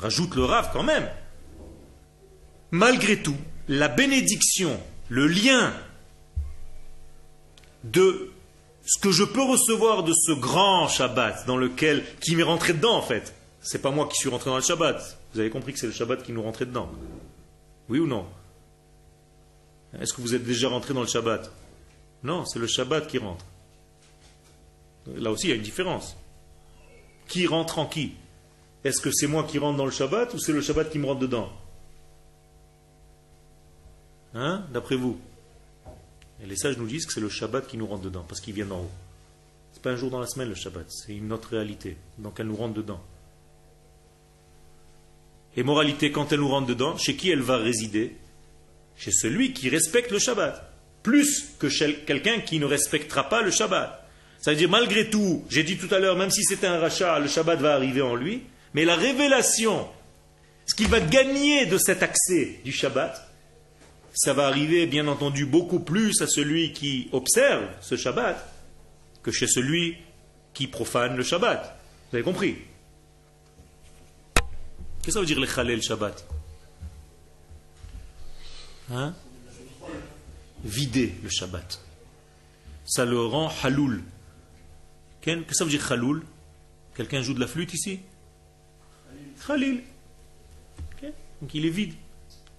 Rajoute 0.00 0.36
le 0.36 0.44
Rav 0.44 0.70
quand 0.72 0.84
même. 0.84 1.08
Malgré 2.70 3.16
tout, 3.16 3.36
la 3.68 3.88
bénédiction, 3.88 4.78
le 5.08 5.26
lien 5.26 5.72
de 7.82 8.30
ce 8.86 9.00
que 9.00 9.10
je 9.10 9.24
peux 9.24 9.42
recevoir 9.42 10.04
de 10.04 10.12
ce 10.12 10.32
grand 10.32 10.88
Shabbat 10.88 11.46
dans 11.46 11.56
lequel, 11.56 12.04
qui 12.20 12.36
m'est 12.36 12.42
rentré 12.42 12.74
dedans 12.74 12.96
en 12.96 13.02
fait. 13.02 13.34
C'est 13.60 13.82
pas 13.82 13.90
moi 13.90 14.08
qui 14.08 14.16
suis 14.16 14.28
rentré 14.28 14.50
dans 14.50 14.56
le 14.56 14.62
Shabbat. 14.62 15.18
Vous 15.34 15.40
avez 15.40 15.50
compris 15.50 15.72
que 15.72 15.78
c'est 15.78 15.86
le 15.86 15.92
Shabbat 15.92 16.22
qui 16.22 16.32
nous 16.32 16.42
rentrait 16.42 16.66
dedans. 16.66 16.90
Oui 17.88 17.98
ou 17.98 18.06
non 18.06 18.24
Est-ce 19.99 20.13
que 20.13 20.21
vous 20.21 20.35
êtes 20.35 20.43
déjà 20.43 20.69
rentré 20.69 20.93
dans 20.93 21.01
le 21.01 21.07
Shabbat? 21.07 21.51
Non, 22.23 22.45
c'est 22.45 22.59
le 22.59 22.67
Shabbat 22.67 23.07
qui 23.07 23.17
rentre. 23.17 23.45
Là 25.07 25.31
aussi, 25.31 25.47
il 25.47 25.49
y 25.49 25.53
a 25.53 25.55
une 25.55 25.61
différence. 25.61 26.15
Qui 27.27 27.47
rentre 27.47 27.79
en 27.79 27.85
qui? 27.85 28.13
Est-ce 28.83 29.01
que 29.01 29.11
c'est 29.11 29.27
moi 29.27 29.43
qui 29.43 29.59
rentre 29.59 29.77
dans 29.77 29.85
le 29.85 29.91
Shabbat 29.91 30.33
ou 30.33 30.39
c'est 30.39 30.53
le 30.53 30.61
Shabbat 30.61 30.89
qui 30.89 30.99
me 30.99 31.05
rentre 31.05 31.19
dedans? 31.19 31.49
Hein? 34.33 34.65
D'après 34.71 34.95
vous 34.95 35.19
les 36.45 36.55
sages 36.55 36.77
nous 36.77 36.87
disent 36.87 37.05
que 37.05 37.13
c'est 37.13 37.21
le 37.21 37.29
Shabbat 37.29 37.67
qui 37.67 37.77
nous 37.77 37.87
rentre 37.87 38.03
dedans, 38.03 38.25
parce 38.27 38.41
qu'il 38.41 38.53
vient 38.53 38.65
d'en 38.65 38.79
haut. 38.79 38.91
Ce 39.71 39.77
n'est 39.77 39.81
pas 39.81 39.91
un 39.91 39.95
jour 39.95 40.09
dans 40.09 40.19
la 40.19 40.27
semaine 40.27 40.49
le 40.49 40.55
Shabbat, 40.55 40.85
c'est 40.89 41.15
une 41.15 41.31
autre 41.31 41.49
réalité. 41.49 41.97
Donc 42.17 42.39
elle 42.39 42.47
nous 42.47 42.55
rentre 42.55 42.73
dedans. 42.73 43.01
Et 45.55 45.63
moralité, 45.63 46.11
quand 46.11 46.31
elle 46.31 46.39
nous 46.39 46.49
rentre 46.49 46.67
dedans, 46.67 46.97
chez 46.97 47.15
qui 47.15 47.29
elle 47.29 47.41
va 47.41 47.57
résider? 47.57 48.15
Chez 48.97 49.11
celui 49.11 49.53
qui 49.53 49.69
respecte 49.69 50.11
le 50.11 50.19
Shabbat, 50.19 50.71
plus 51.01 51.51
que 51.59 51.69
chez 51.69 51.95
quelqu'un 52.05 52.39
qui 52.39 52.59
ne 52.59 52.65
respectera 52.65 53.29
pas 53.29 53.41
le 53.41 53.51
Shabbat. 53.51 54.07
Ça 54.39 54.51
veut 54.51 54.57
dire, 54.57 54.69
malgré 54.69 55.09
tout, 55.09 55.45
j'ai 55.49 55.63
dit 55.63 55.77
tout 55.77 55.93
à 55.93 55.99
l'heure, 55.99 56.17
même 56.17 56.31
si 56.31 56.43
c'était 56.43 56.67
un 56.67 56.79
rachat, 56.79 57.19
le 57.19 57.27
Shabbat 57.27 57.59
va 57.59 57.75
arriver 57.75 58.01
en 58.01 58.15
lui, 58.15 58.43
mais 58.73 58.85
la 58.85 58.95
révélation, 58.95 59.87
ce 60.65 60.75
qu'il 60.75 60.87
va 60.87 60.99
gagner 60.99 61.65
de 61.65 61.77
cet 61.77 62.03
accès 62.03 62.59
du 62.63 62.71
Shabbat, 62.71 63.29
ça 64.13 64.33
va 64.33 64.47
arriver 64.47 64.85
bien 64.85 65.07
entendu 65.07 65.45
beaucoup 65.45 65.79
plus 65.79 66.21
à 66.21 66.27
celui 66.27 66.73
qui 66.73 67.09
observe 67.11 67.63
ce 67.81 67.95
Shabbat 67.95 68.37
que 69.23 69.31
chez 69.31 69.47
celui 69.47 69.97
qui 70.53 70.67
profane 70.67 71.15
le 71.15 71.23
Shabbat. 71.23 71.79
Vous 72.11 72.17
avez 72.17 72.23
compris? 72.23 72.57
Qu'est-ce 74.35 75.07
que 75.07 75.11
ça 75.13 75.19
veut 75.19 75.25
dire 75.25 75.39
le 75.39 75.47
Khalel 75.47 75.81
Shabbat? 75.81 76.25
Hein? 78.93 79.13
vider 80.63 81.13
le 81.23 81.29
Shabbat. 81.29 81.81
Ça 82.85 83.05
le 83.05 83.19
rend 83.19 83.51
haloul. 83.63 84.03
Qu'est-ce 85.21 85.41
que 85.41 85.55
ça 85.55 85.63
veut 85.63 85.69
dire 85.69 85.91
haloul 85.91 86.23
Quelqu'un 86.95 87.21
joue 87.21 87.33
de 87.33 87.39
la 87.39 87.47
flûte 87.47 87.73
ici? 87.73 87.99
Khalil. 89.45 89.81
Donc 91.41 91.53
il 91.53 91.65
est 91.65 91.69
vide. 91.69 91.93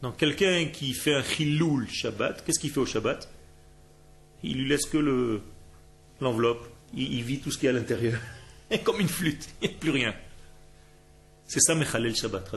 Donc 0.03 0.17
quelqu'un 0.19 0.67
qui 0.67 0.93
fait 0.93 1.15
un 1.15 1.23
chiloul 1.23 1.89
Shabbat, 1.89 2.45
qu'est-ce 2.45 2.59
qu'il 2.59 2.71
fait 2.71 2.81
au 2.81 2.87
Shabbat? 2.87 3.29
Il 4.43 4.59
lui 4.59 4.69
laisse 4.69 4.85
que 4.87 4.99
le, 4.99 5.41
l'enveloppe. 6.21 6.69
Il, 6.97 7.23
vit 7.23 7.41
tout 7.41 7.51
ce 7.51 7.59
qui 7.59 7.67
est 7.67 7.71
à 7.71 7.73
l'intérieur. 7.73 8.21
Comme 8.85 9.01
une 9.01 9.09
flûte. 9.09 9.49
Il 9.63 9.69
n'y 9.69 9.75
a 9.75 9.79
plus 9.79 9.91
rien. 9.91 10.15
C'est 11.47 11.61
ça 11.61 11.75
Mechalel 11.75 12.15
Shabbat. 12.15 12.51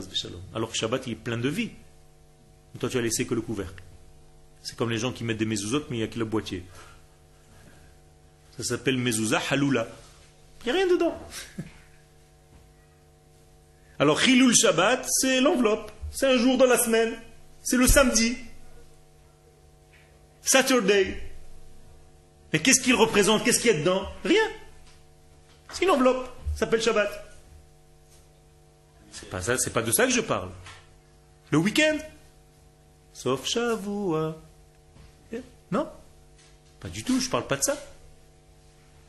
Alors 0.54 0.70
que 0.70 0.76
Shabbat 0.76 1.06
il 1.06 1.12
est 1.12 1.16
plein 1.16 1.38
de 1.38 1.48
vie. 1.48 1.70
Toi, 2.78 2.88
tu 2.88 2.98
as 2.98 3.02
laissé 3.02 3.26
que 3.26 3.34
le 3.34 3.40
couvercle. 3.40 3.82
C'est 4.62 4.76
comme 4.76 4.90
les 4.90 4.98
gens 4.98 5.12
qui 5.12 5.24
mettent 5.24 5.38
des 5.38 5.46
mezuzot, 5.46 5.84
mais 5.90 5.96
il 5.96 6.00
n'y 6.00 6.04
a 6.04 6.08
que 6.08 6.18
le 6.18 6.24
boîtier. 6.24 6.64
Ça 8.56 8.64
s'appelle 8.64 8.98
mezuzah 8.98 9.40
haloula. 9.50 9.88
Il 10.60 10.64
n'y 10.64 10.70
a 10.70 10.74
rien 10.74 10.86
dedans. 10.86 11.18
Alors, 13.98 14.20
Chilul 14.20 14.54
Shabbat, 14.54 15.06
c'est 15.08 15.40
l'enveloppe. 15.40 15.90
C'est 16.10 16.26
un 16.26 16.36
jour 16.36 16.56
dans 16.56 16.66
la 16.66 16.78
semaine. 16.78 17.14
C'est 17.62 17.76
le 17.76 17.86
samedi. 17.86 18.36
Saturday. 20.42 21.20
Mais 22.52 22.60
qu'est-ce 22.60 22.80
qu'il 22.80 22.94
représente? 22.94 23.44
Qu'est-ce 23.44 23.60
qu'il 23.60 23.72
y 23.72 23.74
a 23.74 23.78
dedans? 23.78 24.06
Rien. 24.24 24.44
C'est 25.72 25.84
une 25.84 25.90
enveloppe. 25.90 26.26
Ça 26.52 26.60
s'appelle 26.60 26.82
Shabbat. 26.82 27.24
C'est 29.12 29.28
pas, 29.28 29.40
pas 29.72 29.82
de 29.82 29.92
ça 29.92 30.06
que 30.06 30.12
je 30.12 30.20
parle. 30.20 30.50
Le 31.50 31.58
week-end. 31.58 31.98
Sauf 33.18 33.48
Shavua. 33.48 34.36
Eh, 35.32 35.42
non 35.72 35.88
Pas 36.78 36.88
du 36.88 37.02
tout, 37.02 37.18
je 37.18 37.26
ne 37.26 37.30
parle 37.32 37.48
pas 37.48 37.56
de 37.56 37.64
ça. 37.64 37.76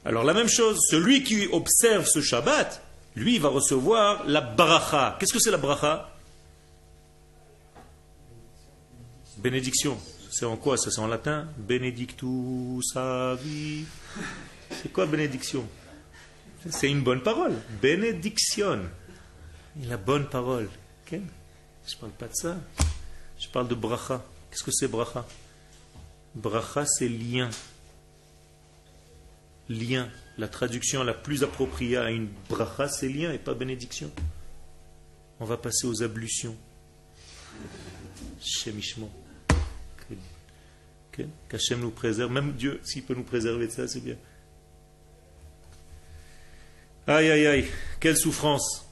Alors 0.03 0.23
la 0.23 0.33
même 0.33 0.47
chose, 0.47 0.79
celui 0.89 1.23
qui 1.23 1.45
observe 1.51 2.07
ce 2.07 2.19
Shabbat, 2.19 2.81
lui 3.15 3.37
va 3.37 3.49
recevoir 3.49 4.25
la 4.25 4.41
bracha. 4.41 5.15
Qu'est-ce 5.19 5.31
que 5.31 5.37
c'est 5.37 5.51
la 5.51 5.59
bracha? 5.59 6.09
Bénédiction. 9.37 9.95
C'est 10.31 10.45
en 10.45 10.57
quoi? 10.57 10.75
Ça 10.75 10.89
c'est 10.89 11.01
en 11.01 11.07
latin? 11.07 11.47
Benedictus 11.57 12.95
avi. 12.95 13.85
C'est 14.71 14.91
quoi 14.91 15.05
bénédiction? 15.05 15.67
C'est 16.67 16.89
une 16.89 17.03
bonne 17.03 17.21
parole. 17.21 17.53
Bénédiction. 17.79 18.79
La 19.87 19.97
bonne 19.97 20.27
parole. 20.27 20.67
Je 21.11 21.17
ne 21.17 21.99
parle 21.99 22.11
pas 22.13 22.27
de 22.27 22.33
ça. 22.33 22.57
Je 23.39 23.47
parle 23.47 23.67
de 23.67 23.75
bracha. 23.75 24.23
Qu'est-ce 24.51 24.63
que 24.63 24.71
c'est 24.71 24.87
bracha? 24.87 25.25
Bracha, 26.35 26.85
c'est 26.85 27.07
lien. 27.07 27.49
Lien. 29.69 30.09
La 30.37 30.47
traduction 30.47 31.03
la 31.03 31.13
plus 31.13 31.43
appropriée 31.43 31.97
à 31.97 32.11
une 32.11 32.29
bracha, 32.49 32.87
c'est 32.89 33.09
lien 33.09 33.31
et 33.31 33.37
pas 33.37 33.53
bénédiction. 33.53 34.11
On 35.39 35.45
va 35.45 35.57
passer 35.57 35.87
aux 35.87 36.03
ablutions. 36.03 36.55
Shemishmo. 38.41 39.09
Qu'Hachem 41.49 41.81
nous 41.81 41.91
préserve. 41.91 42.31
Même 42.31 42.53
Dieu, 42.53 42.79
s'il 42.83 43.03
peut 43.03 43.13
nous 43.13 43.23
préserver 43.23 43.67
de 43.67 43.71
ça, 43.71 43.87
c'est 43.87 43.99
bien. 43.99 44.15
Aïe, 47.07 47.29
aïe, 47.31 47.47
aïe. 47.47 47.71
Quelle 47.99 48.17
souffrance. 48.17 48.88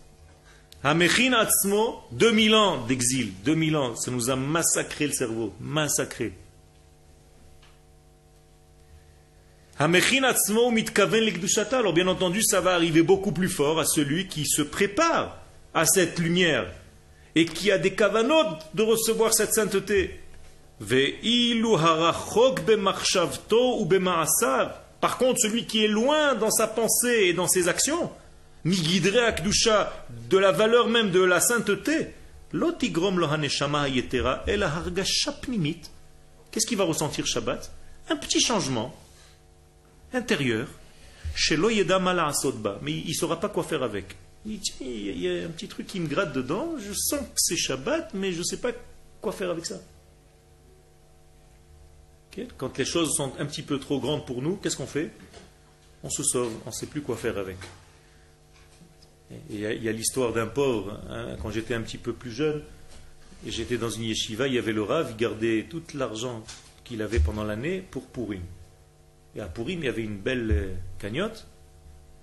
Hamechin 0.90 1.34
Atzmo, 1.34 2.00
2000 2.14 2.56
ans 2.56 2.86
d'exil, 2.88 3.34
2000 3.44 3.76
ans, 3.76 3.96
ça 3.98 4.10
nous 4.10 4.30
a 4.30 4.38
massacré 4.38 5.08
le 5.08 5.12
cerveau, 5.12 5.54
massacré. 5.60 6.32
Hamechin 9.78 10.24
Atzmo 10.24 10.72
mitkaven 10.72 11.26
l'ikdushata, 11.26 11.80
alors 11.80 11.92
bien 11.92 12.08
entendu, 12.08 12.42
ça 12.42 12.62
va 12.62 12.74
arriver 12.74 13.02
beaucoup 13.02 13.34
plus 13.34 13.50
fort 13.50 13.82
à 13.82 13.86
celui 13.86 14.30
qui 14.30 14.46
se 14.46 14.62
prépare 14.62 15.42
à 15.74 15.86
cette 15.86 16.20
lumière 16.20 16.72
et 17.36 17.44
qui 17.44 17.70
a 17.70 17.78
des 17.78 17.94
kavanot 17.94 18.58
de 18.74 18.84
recevoir 18.84 19.34
cette 19.34 19.54
sainteté. 19.54 20.22
Par 25.02 25.18
contre, 25.18 25.40
celui 25.42 25.66
qui 25.66 25.84
est 25.84 25.90
loin 25.90 26.36
dans 26.36 26.52
sa 26.52 26.68
pensée 26.68 27.26
et 27.26 27.34
dans 27.34 27.50
ses 27.50 27.68
actions, 27.68 28.10
guiderait 28.76 29.26
Akdusha, 29.26 30.06
de 30.30 30.38
la 30.38 30.52
valeur 30.52 30.90
même 30.90 31.12
de 31.12 31.22
la 31.22 31.40
sainteté, 31.40 32.14
Qu'est-ce 36.52 36.66
qu'il 36.66 36.78
va 36.78 36.84
ressentir 36.86 37.28
Shabbat? 37.28 37.72
Un 38.10 38.16
petit 38.16 38.40
changement 38.40 38.96
intérieur. 40.14 40.68
Shelo 41.36 41.70
yeda 41.70 42.00
mala 42.00 42.28
asotba. 42.28 42.80
Mais 42.82 42.94
il 42.94 43.10
ne 43.10 43.14
saura 43.14 43.40
pas 43.40 43.50
quoi 43.50 43.64
faire 43.64 43.84
avec. 43.84 44.16
Il 44.46 44.60
dit, 44.60 44.74
il 44.80 45.20
y 45.20 45.28
a 45.28 45.46
un 45.46 45.50
petit 45.50 45.68
truc 45.68 45.88
qui 45.88 46.00
me 46.00 46.08
gratte 46.08 46.32
dedans, 46.34 46.76
je 46.80 46.94
sens 46.94 47.20
que 47.20 47.36
c'est 47.36 47.58
Shabbat, 47.58 48.14
mais 48.14 48.32
je 48.32 48.40
ne 48.40 48.44
sais 48.44 48.58
pas 48.58 48.72
quoi 49.20 49.34
faire 49.34 49.50
avec 49.52 49.66
ça. 49.66 49.76
Quand 52.58 52.78
les 52.78 52.86
choses 52.86 53.14
sont 53.16 53.34
un 53.40 53.46
petit 53.46 53.64
peu 53.64 53.80
trop 53.80 54.00
grandes 54.00 54.26
pour 54.26 54.42
nous, 54.42 54.58
qu'est-ce 54.58 54.78
qu'on 54.78 54.88
fait? 54.88 55.12
On 56.04 56.10
se 56.10 56.24
sauve, 56.24 56.54
on 56.66 56.70
ne 56.70 56.74
sait 56.74 56.86
plus 56.86 57.02
quoi 57.02 57.18
faire 57.18 57.38
avec. 57.38 57.58
Il 59.50 59.60
y 59.60 59.90
a, 59.90 59.92
l'histoire 59.92 60.32
d'un 60.32 60.48
pauvre, 60.48 61.02
hein, 61.10 61.36
quand 61.42 61.52
j'étais 61.52 61.74
un 61.74 61.82
petit 61.82 61.98
peu 61.98 62.14
plus 62.14 62.32
jeune, 62.32 62.64
j'étais 63.46 63.78
dans 63.78 63.90
une 63.90 64.04
yeshiva, 64.04 64.48
il 64.48 64.54
y 64.54 64.58
avait 64.58 64.72
le 64.72 64.84
Rav, 64.84 65.10
il 65.12 65.18
gardait 65.18 65.66
tout 65.70 65.84
l'argent 65.94 66.44
qu'il 66.86 67.02
avait 67.02 67.20
pendant 67.20 67.44
l'année 67.44 67.84
pour 67.92 68.08
Purim. 68.08 68.42
Et 69.36 69.42
à 69.42 69.48
Purim, 69.48 69.80
il 69.80 69.86
y 69.86 69.90
avait 69.90 70.04
une 70.04 70.18
belle 70.18 70.52
euh, 70.52 70.74
cagnotte, 71.00 71.46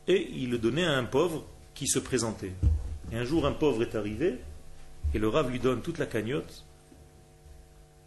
et 0.08 0.30
il 0.32 0.50
le 0.50 0.58
donnait 0.58 0.84
à 0.84 0.96
un 0.96 1.04
pauvre 1.04 1.44
qui 1.74 1.86
se 1.86 1.98
présentait. 1.98 2.52
Et 3.12 3.16
un 3.16 3.24
jour, 3.24 3.46
un 3.46 3.52
pauvre 3.52 3.82
est 3.82 3.94
arrivé, 3.94 4.36
et 5.12 5.18
le 5.18 5.28
Rav 5.28 5.50
lui 5.50 5.60
donne 5.60 5.82
toute 5.82 5.98
la 5.98 6.06
cagnotte, 6.06 6.64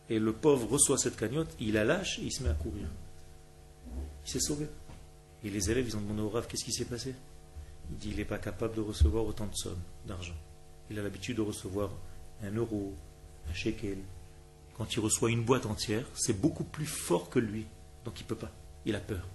et 0.09 0.19
le 0.19 0.33
pauvre 0.33 0.67
reçoit 0.71 0.97
cette 0.97 1.17
cagnotte, 1.17 1.53
il 1.59 1.73
la 1.73 1.83
lâche 1.83 2.19
et 2.19 2.23
il 2.23 2.31
se 2.31 2.41
met 2.41 2.49
à 2.49 2.53
courir. 2.53 2.87
Il 4.25 4.31
s'est 4.31 4.39
sauvé. 4.39 4.67
Et 5.43 5.49
les 5.49 5.69
élèves, 5.69 5.85
ils 5.87 5.97
ont 5.97 6.01
demandé 6.01 6.21
au 6.21 6.29
Rav, 6.29 6.47
qu'est-ce 6.47 6.65
qui 6.65 6.71
s'est 6.71 6.85
passé? 6.85 7.13
Il 7.91 7.97
dit, 7.97 8.09
il 8.11 8.17
n'est 8.17 8.25
pas 8.25 8.37
capable 8.37 8.75
de 8.75 8.81
recevoir 8.81 9.25
autant 9.25 9.47
de 9.47 9.55
sommes 9.55 9.81
d'argent. 10.05 10.35
Il 10.89 10.99
a 10.99 11.03
l'habitude 11.03 11.37
de 11.37 11.41
recevoir 11.41 11.89
un 12.43 12.51
euro, 12.51 12.93
un 13.49 13.53
shekel. 13.53 13.97
Quand 14.77 14.93
il 14.93 14.99
reçoit 14.99 15.31
une 15.31 15.43
boîte 15.43 15.65
entière, 15.65 16.05
c'est 16.13 16.39
beaucoup 16.39 16.63
plus 16.63 16.85
fort 16.85 17.29
que 17.29 17.39
lui. 17.39 17.65
Donc 18.05 18.19
il 18.19 18.23
ne 18.23 18.27
peut 18.29 18.35
pas. 18.35 18.51
Il 18.85 18.95
a 18.95 18.99
peur. 18.99 19.25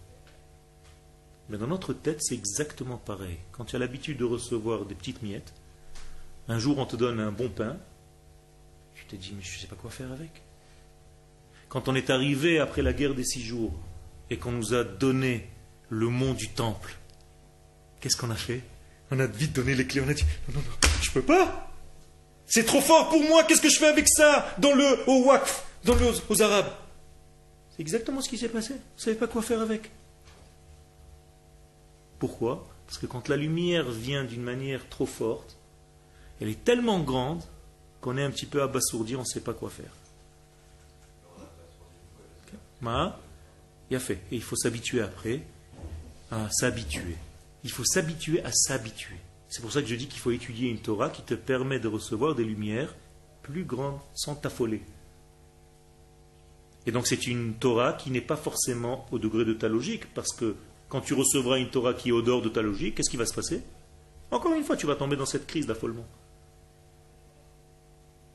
Mais 1.48 1.58
dans 1.58 1.66
notre 1.66 1.92
tête, 1.92 2.22
c'est 2.22 2.34
exactement 2.34 2.96
pareil. 2.96 3.38
Quand 3.50 3.64
tu 3.64 3.76
as 3.76 3.78
l'habitude 3.78 4.18
de 4.18 4.24
recevoir 4.24 4.86
des 4.86 4.94
petites 4.94 5.22
miettes, 5.22 5.52
un 6.48 6.58
jour 6.58 6.78
on 6.78 6.86
te 6.86 6.96
donne 6.96 7.20
un 7.20 7.32
bon 7.32 7.48
pain, 7.48 7.76
tu 8.94 9.04
te 9.06 9.16
dis, 9.16 9.32
mais 9.36 9.42
je 9.42 9.56
ne 9.56 9.60
sais 9.60 9.66
pas 9.66 9.76
quoi 9.76 9.90
faire 9.90 10.12
avec. 10.12 10.42
Quand 11.68 11.88
on 11.88 11.94
est 11.94 12.10
arrivé 12.10 12.58
après 12.58 12.82
la 12.82 12.92
guerre 12.92 13.14
des 13.14 13.24
six 13.24 13.42
jours 13.42 13.72
et 14.30 14.38
qu'on 14.38 14.52
nous 14.52 14.74
a 14.74 14.84
donné 14.84 15.48
le 15.88 16.08
mont 16.08 16.34
du 16.34 16.48
temple, 16.48 16.98
qu'est-ce 18.02 18.16
qu'on 18.16 18.30
a 18.30 18.36
fait? 18.36 18.60
On 19.10 19.18
a 19.20 19.26
vite 19.26 19.54
donné 19.54 19.74
les 19.74 19.86
clés, 19.86 20.02
on 20.02 20.08
a 20.08 20.14
dit, 20.14 20.24
non, 20.48 20.56
non, 20.56 20.60
non, 20.60 20.88
je 21.00 21.10
peux 21.10 21.22
pas. 21.22 21.70
C'est 22.46 22.64
trop 22.64 22.80
fort 22.80 23.08
pour 23.08 23.22
moi, 23.22 23.44
qu'est-ce 23.44 23.62
que 23.62 23.70
je 23.70 23.78
fais 23.78 23.86
avec 23.86 24.08
ça? 24.08 24.54
Dans 24.58 24.74
le, 24.74 25.08
au 25.08 25.24
Waqf, 25.24 25.64
dans 25.84 25.94
le, 25.94 26.06
aux 26.28 26.42
Arabes. 26.42 26.72
C'est 27.70 27.80
exactement 27.80 28.20
ce 28.20 28.28
qui 28.28 28.36
s'est 28.36 28.48
passé. 28.48 28.74
Vous 28.74 28.80
ne 28.98 29.00
savez 29.00 29.16
pas 29.16 29.26
quoi 29.28 29.40
faire 29.40 29.60
avec. 29.60 29.90
Pourquoi? 32.18 32.68
Parce 32.86 32.98
que 32.98 33.06
quand 33.06 33.28
la 33.28 33.36
lumière 33.36 33.90
vient 33.90 34.24
d'une 34.24 34.42
manière 34.42 34.86
trop 34.88 35.06
forte, 35.06 35.56
elle 36.40 36.48
est 36.48 36.64
tellement 36.64 37.00
grande 37.00 37.42
qu'on 38.00 38.18
est 38.18 38.22
un 38.22 38.30
petit 38.30 38.46
peu 38.46 38.62
abasourdi, 38.62 39.16
on 39.16 39.20
ne 39.20 39.24
sait 39.24 39.40
pas 39.40 39.54
quoi 39.54 39.70
faire. 39.70 39.92
Ma, 42.80 43.18
il 43.90 43.96
a 43.96 44.00
fait. 44.00 44.20
Et 44.32 44.36
il 44.36 44.42
faut 44.42 44.56
s'habituer 44.56 45.00
après 45.00 45.40
à 46.30 46.50
s'habituer. 46.50 47.16
Il 47.64 47.70
faut 47.70 47.84
s'habituer 47.84 48.42
à 48.44 48.50
s'habituer. 48.52 49.16
C'est 49.48 49.60
pour 49.60 49.72
ça 49.72 49.82
que 49.82 49.88
je 49.88 49.94
dis 49.94 50.06
qu'il 50.06 50.20
faut 50.20 50.30
étudier 50.30 50.70
une 50.70 50.80
Torah 50.80 51.10
qui 51.10 51.22
te 51.22 51.34
permet 51.34 51.78
de 51.78 51.88
recevoir 51.88 52.34
des 52.34 52.44
lumières 52.44 52.94
plus 53.42 53.64
grandes 53.64 54.00
sans 54.14 54.34
t'affoler. 54.34 54.82
Et 56.86 56.92
donc 56.92 57.06
c'est 57.06 57.26
une 57.26 57.54
Torah 57.54 57.92
qui 57.92 58.10
n'est 58.10 58.20
pas 58.20 58.36
forcément 58.36 59.06
au 59.12 59.18
degré 59.18 59.44
de 59.44 59.52
ta 59.52 59.68
logique, 59.68 60.12
parce 60.14 60.32
que 60.32 60.56
quand 60.88 61.00
tu 61.00 61.14
recevras 61.14 61.58
une 61.58 61.70
Torah 61.70 61.94
qui 61.94 62.08
est 62.08 62.12
au 62.12 62.22
dehors 62.22 62.42
de 62.42 62.48
ta 62.48 62.62
logique, 62.62 62.96
qu'est-ce 62.96 63.10
qui 63.10 63.16
va 63.16 63.26
se 63.26 63.34
passer? 63.34 63.62
Encore 64.30 64.54
une 64.54 64.64
fois, 64.64 64.76
tu 64.76 64.86
vas 64.86 64.96
tomber 64.96 65.16
dans 65.16 65.26
cette 65.26 65.46
crise 65.46 65.66
d'affolement. 65.66 66.06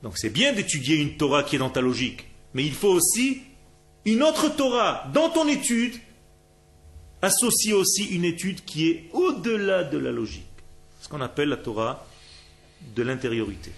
Donc 0.02 0.16
c'est 0.16 0.30
bien 0.30 0.52
d'étudier 0.52 0.96
une 0.96 1.16
Torah 1.16 1.42
qui 1.42 1.56
est 1.56 1.58
dans 1.58 1.70
ta 1.70 1.80
logique, 1.80 2.28
mais 2.54 2.64
il 2.64 2.74
faut 2.74 2.92
aussi 2.92 3.42
une 4.04 4.22
autre 4.22 4.54
Torah 4.54 5.10
dans 5.12 5.28
ton 5.30 5.48
étude, 5.48 5.94
associe 7.22 7.74
aussi 7.74 8.04
une 8.04 8.24
étude 8.24 8.64
qui 8.64 8.88
est 8.90 9.08
au-delà 9.12 9.84
de 9.84 9.98
la 9.98 10.12
logique. 10.12 10.44
Ce 11.00 11.08
qu'on 11.08 11.20
appelle 11.20 11.48
la 11.48 11.56
Torah 11.56 12.06
de 12.94 13.02
l'intériorité. 13.02 13.72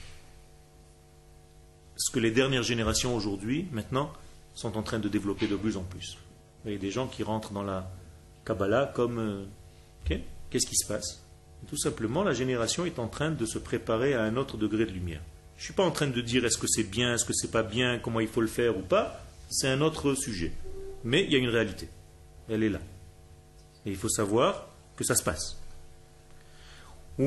Ce 1.96 2.10
que 2.12 2.18
les 2.18 2.30
dernières 2.30 2.62
générations 2.62 3.14
aujourd'hui, 3.14 3.66
maintenant, 3.72 4.12
sont 4.54 4.76
en 4.76 4.82
train 4.82 4.98
de 4.98 5.08
développer 5.08 5.46
de 5.46 5.56
plus 5.56 5.76
en 5.76 5.82
plus. 5.82 6.18
Il 6.64 6.72
y 6.72 6.74
a 6.74 6.78
des 6.78 6.90
gens 6.90 7.06
qui 7.06 7.22
rentrent 7.22 7.52
dans 7.52 7.62
la 7.62 7.90
Kabbalah 8.44 8.92
comme... 8.94 9.18
euh, 9.18 9.44
Qu'est-ce 10.50 10.66
qui 10.66 10.76
se 10.76 10.86
passe? 10.86 11.22
Tout 11.68 11.76
simplement, 11.76 12.24
la 12.24 12.32
génération 12.32 12.84
est 12.84 12.98
en 12.98 13.06
train 13.06 13.30
de 13.30 13.46
se 13.46 13.58
préparer 13.58 14.14
à 14.14 14.22
un 14.22 14.36
autre 14.36 14.56
degré 14.56 14.84
de 14.86 14.90
lumière. 14.90 15.20
Je 15.56 15.62
ne 15.62 15.64
suis 15.66 15.74
pas 15.74 15.84
en 15.84 15.90
train 15.90 16.06
de 16.08 16.20
dire 16.20 16.44
est-ce 16.44 16.58
que 16.58 16.66
c'est 16.66 16.84
bien, 16.84 17.14
est-ce 17.14 17.24
que 17.24 17.34
c'est 17.34 17.50
pas 17.50 17.62
bien, 17.62 17.98
comment 17.98 18.20
il 18.20 18.28
faut 18.28 18.40
le 18.40 18.46
faire 18.46 18.76
ou 18.76 18.80
pas. 18.80 19.22
C'est 19.50 19.68
un 19.68 19.80
autre 19.82 20.14
sujet. 20.14 20.52
Mais 21.04 21.22
il 21.24 21.32
y 21.32 21.36
a 21.36 21.38
une 21.38 21.48
réalité. 21.50 21.88
Elle 22.48 22.62
est 22.62 22.70
là. 22.70 22.80
Et 23.86 23.90
il 23.90 23.96
faut 23.96 24.08
savoir 24.08 24.66
que 24.96 25.04
ça 25.04 25.14
se 25.14 25.22
passe. 25.22 25.56
Et 27.18 27.24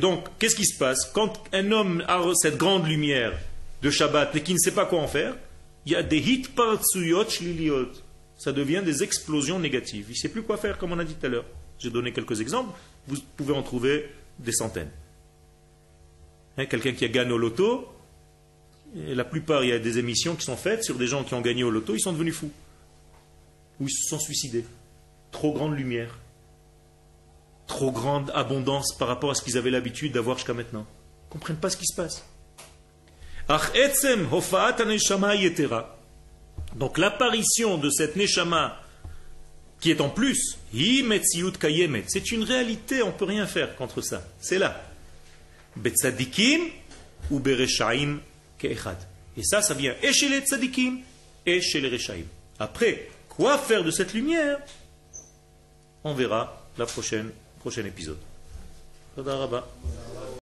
donc, 0.00 0.24
qu'est-ce 0.38 0.56
qui 0.56 0.66
se 0.66 0.78
passe 0.78 1.04
Quand 1.12 1.44
un 1.52 1.70
homme 1.70 2.02
a 2.08 2.20
cette 2.34 2.56
grande 2.56 2.88
lumière 2.88 3.38
de 3.82 3.90
Shabbat 3.90 4.34
et 4.34 4.42
qui 4.42 4.52
ne 4.52 4.58
sait 4.58 4.74
pas 4.74 4.86
quoi 4.86 5.00
en 5.00 5.06
faire, 5.06 5.36
il 5.86 5.92
y 5.92 5.96
a 5.96 6.02
des 6.02 6.18
hitpartsuyot 6.18 7.28
shliliot. 7.28 7.88
Ça 8.36 8.52
devient 8.52 8.82
des 8.84 9.02
explosions 9.02 9.58
négatives. 9.58 10.06
Il 10.08 10.12
ne 10.12 10.16
sait 10.16 10.28
plus 10.28 10.42
quoi 10.42 10.56
faire, 10.56 10.78
comme 10.78 10.92
on 10.92 10.98
a 10.98 11.04
dit 11.04 11.14
tout 11.14 11.26
à 11.26 11.28
l'heure. 11.28 11.44
J'ai 11.78 11.90
donné 11.90 12.12
quelques 12.12 12.40
exemples. 12.40 12.72
Vous 13.06 13.16
pouvez 13.36 13.54
en 13.54 13.62
trouver 13.62 14.10
des 14.38 14.52
centaines. 14.52 14.90
Hein, 16.58 16.66
Quelqu'un 16.66 16.92
qui 16.92 17.04
a 17.04 17.08
gagné 17.08 17.32
au 17.32 17.38
loto, 17.38 17.88
la 18.94 19.24
plupart, 19.24 19.62
il 19.62 19.70
y 19.70 19.72
a 19.72 19.78
des 19.78 19.98
émissions 19.98 20.34
qui 20.34 20.44
sont 20.44 20.56
faites 20.56 20.84
sur 20.84 20.96
des 20.96 21.06
gens 21.06 21.22
qui 21.22 21.34
ont 21.34 21.40
gagné 21.40 21.62
au 21.62 21.70
loto, 21.70 21.94
ils 21.94 22.00
sont 22.00 22.12
devenus 22.12 22.34
fous. 22.34 22.50
Ou 23.80 23.88
ils 23.88 23.92
se 23.92 24.08
sont 24.08 24.18
suicidés. 24.18 24.64
Trop 25.30 25.52
grande 25.52 25.76
lumière. 25.76 26.18
Trop 27.66 27.90
grande 27.90 28.30
abondance 28.34 28.94
par 28.98 29.08
rapport 29.08 29.30
à 29.30 29.34
ce 29.34 29.42
qu'ils 29.42 29.56
avaient 29.56 29.70
l'habitude 29.70 30.12
d'avoir 30.12 30.36
jusqu'à 30.36 30.54
maintenant. 30.54 30.86
Ils 30.86 31.28
ne 31.28 31.32
comprennent 31.32 31.56
pas 31.56 31.70
ce 31.70 31.76
qui 31.76 31.86
se 31.86 31.94
passe. 31.94 32.24
Donc 36.76 36.98
l'apparition 36.98 37.78
de 37.78 37.90
cette 37.90 38.16
neshama 38.16 38.80
qui 39.80 39.90
est 39.90 40.00
en 40.00 40.10
plus, 40.10 40.58
c'est 40.72 42.32
une 42.32 42.42
réalité, 42.42 43.02
on 43.02 43.06
ne 43.06 43.12
peut 43.12 43.24
rien 43.24 43.46
faire 43.46 43.74
contre 43.76 44.02
ça. 44.02 44.22
C'est 44.40 44.58
là. 44.58 44.80
Ou. 47.30 47.40
Et 49.36 49.42
ça, 49.42 49.62
ça 49.62 49.74
vient 49.74 49.94
et 50.02 50.12
chez 50.12 50.28
les 50.28 50.40
tzadikim 50.40 50.98
et 51.46 51.60
chez 51.62 51.80
les 51.80 51.88
reshaim. 51.88 52.24
Après, 52.58 53.08
quoi 53.30 53.56
faire 53.56 53.82
de 53.82 53.90
cette 53.90 54.12
lumière? 54.12 54.58
On 56.04 56.14
verra 56.14 56.62
la 56.76 56.86
prochaine 56.86 57.30
prochain 57.60 57.84
épisode. 57.84 58.18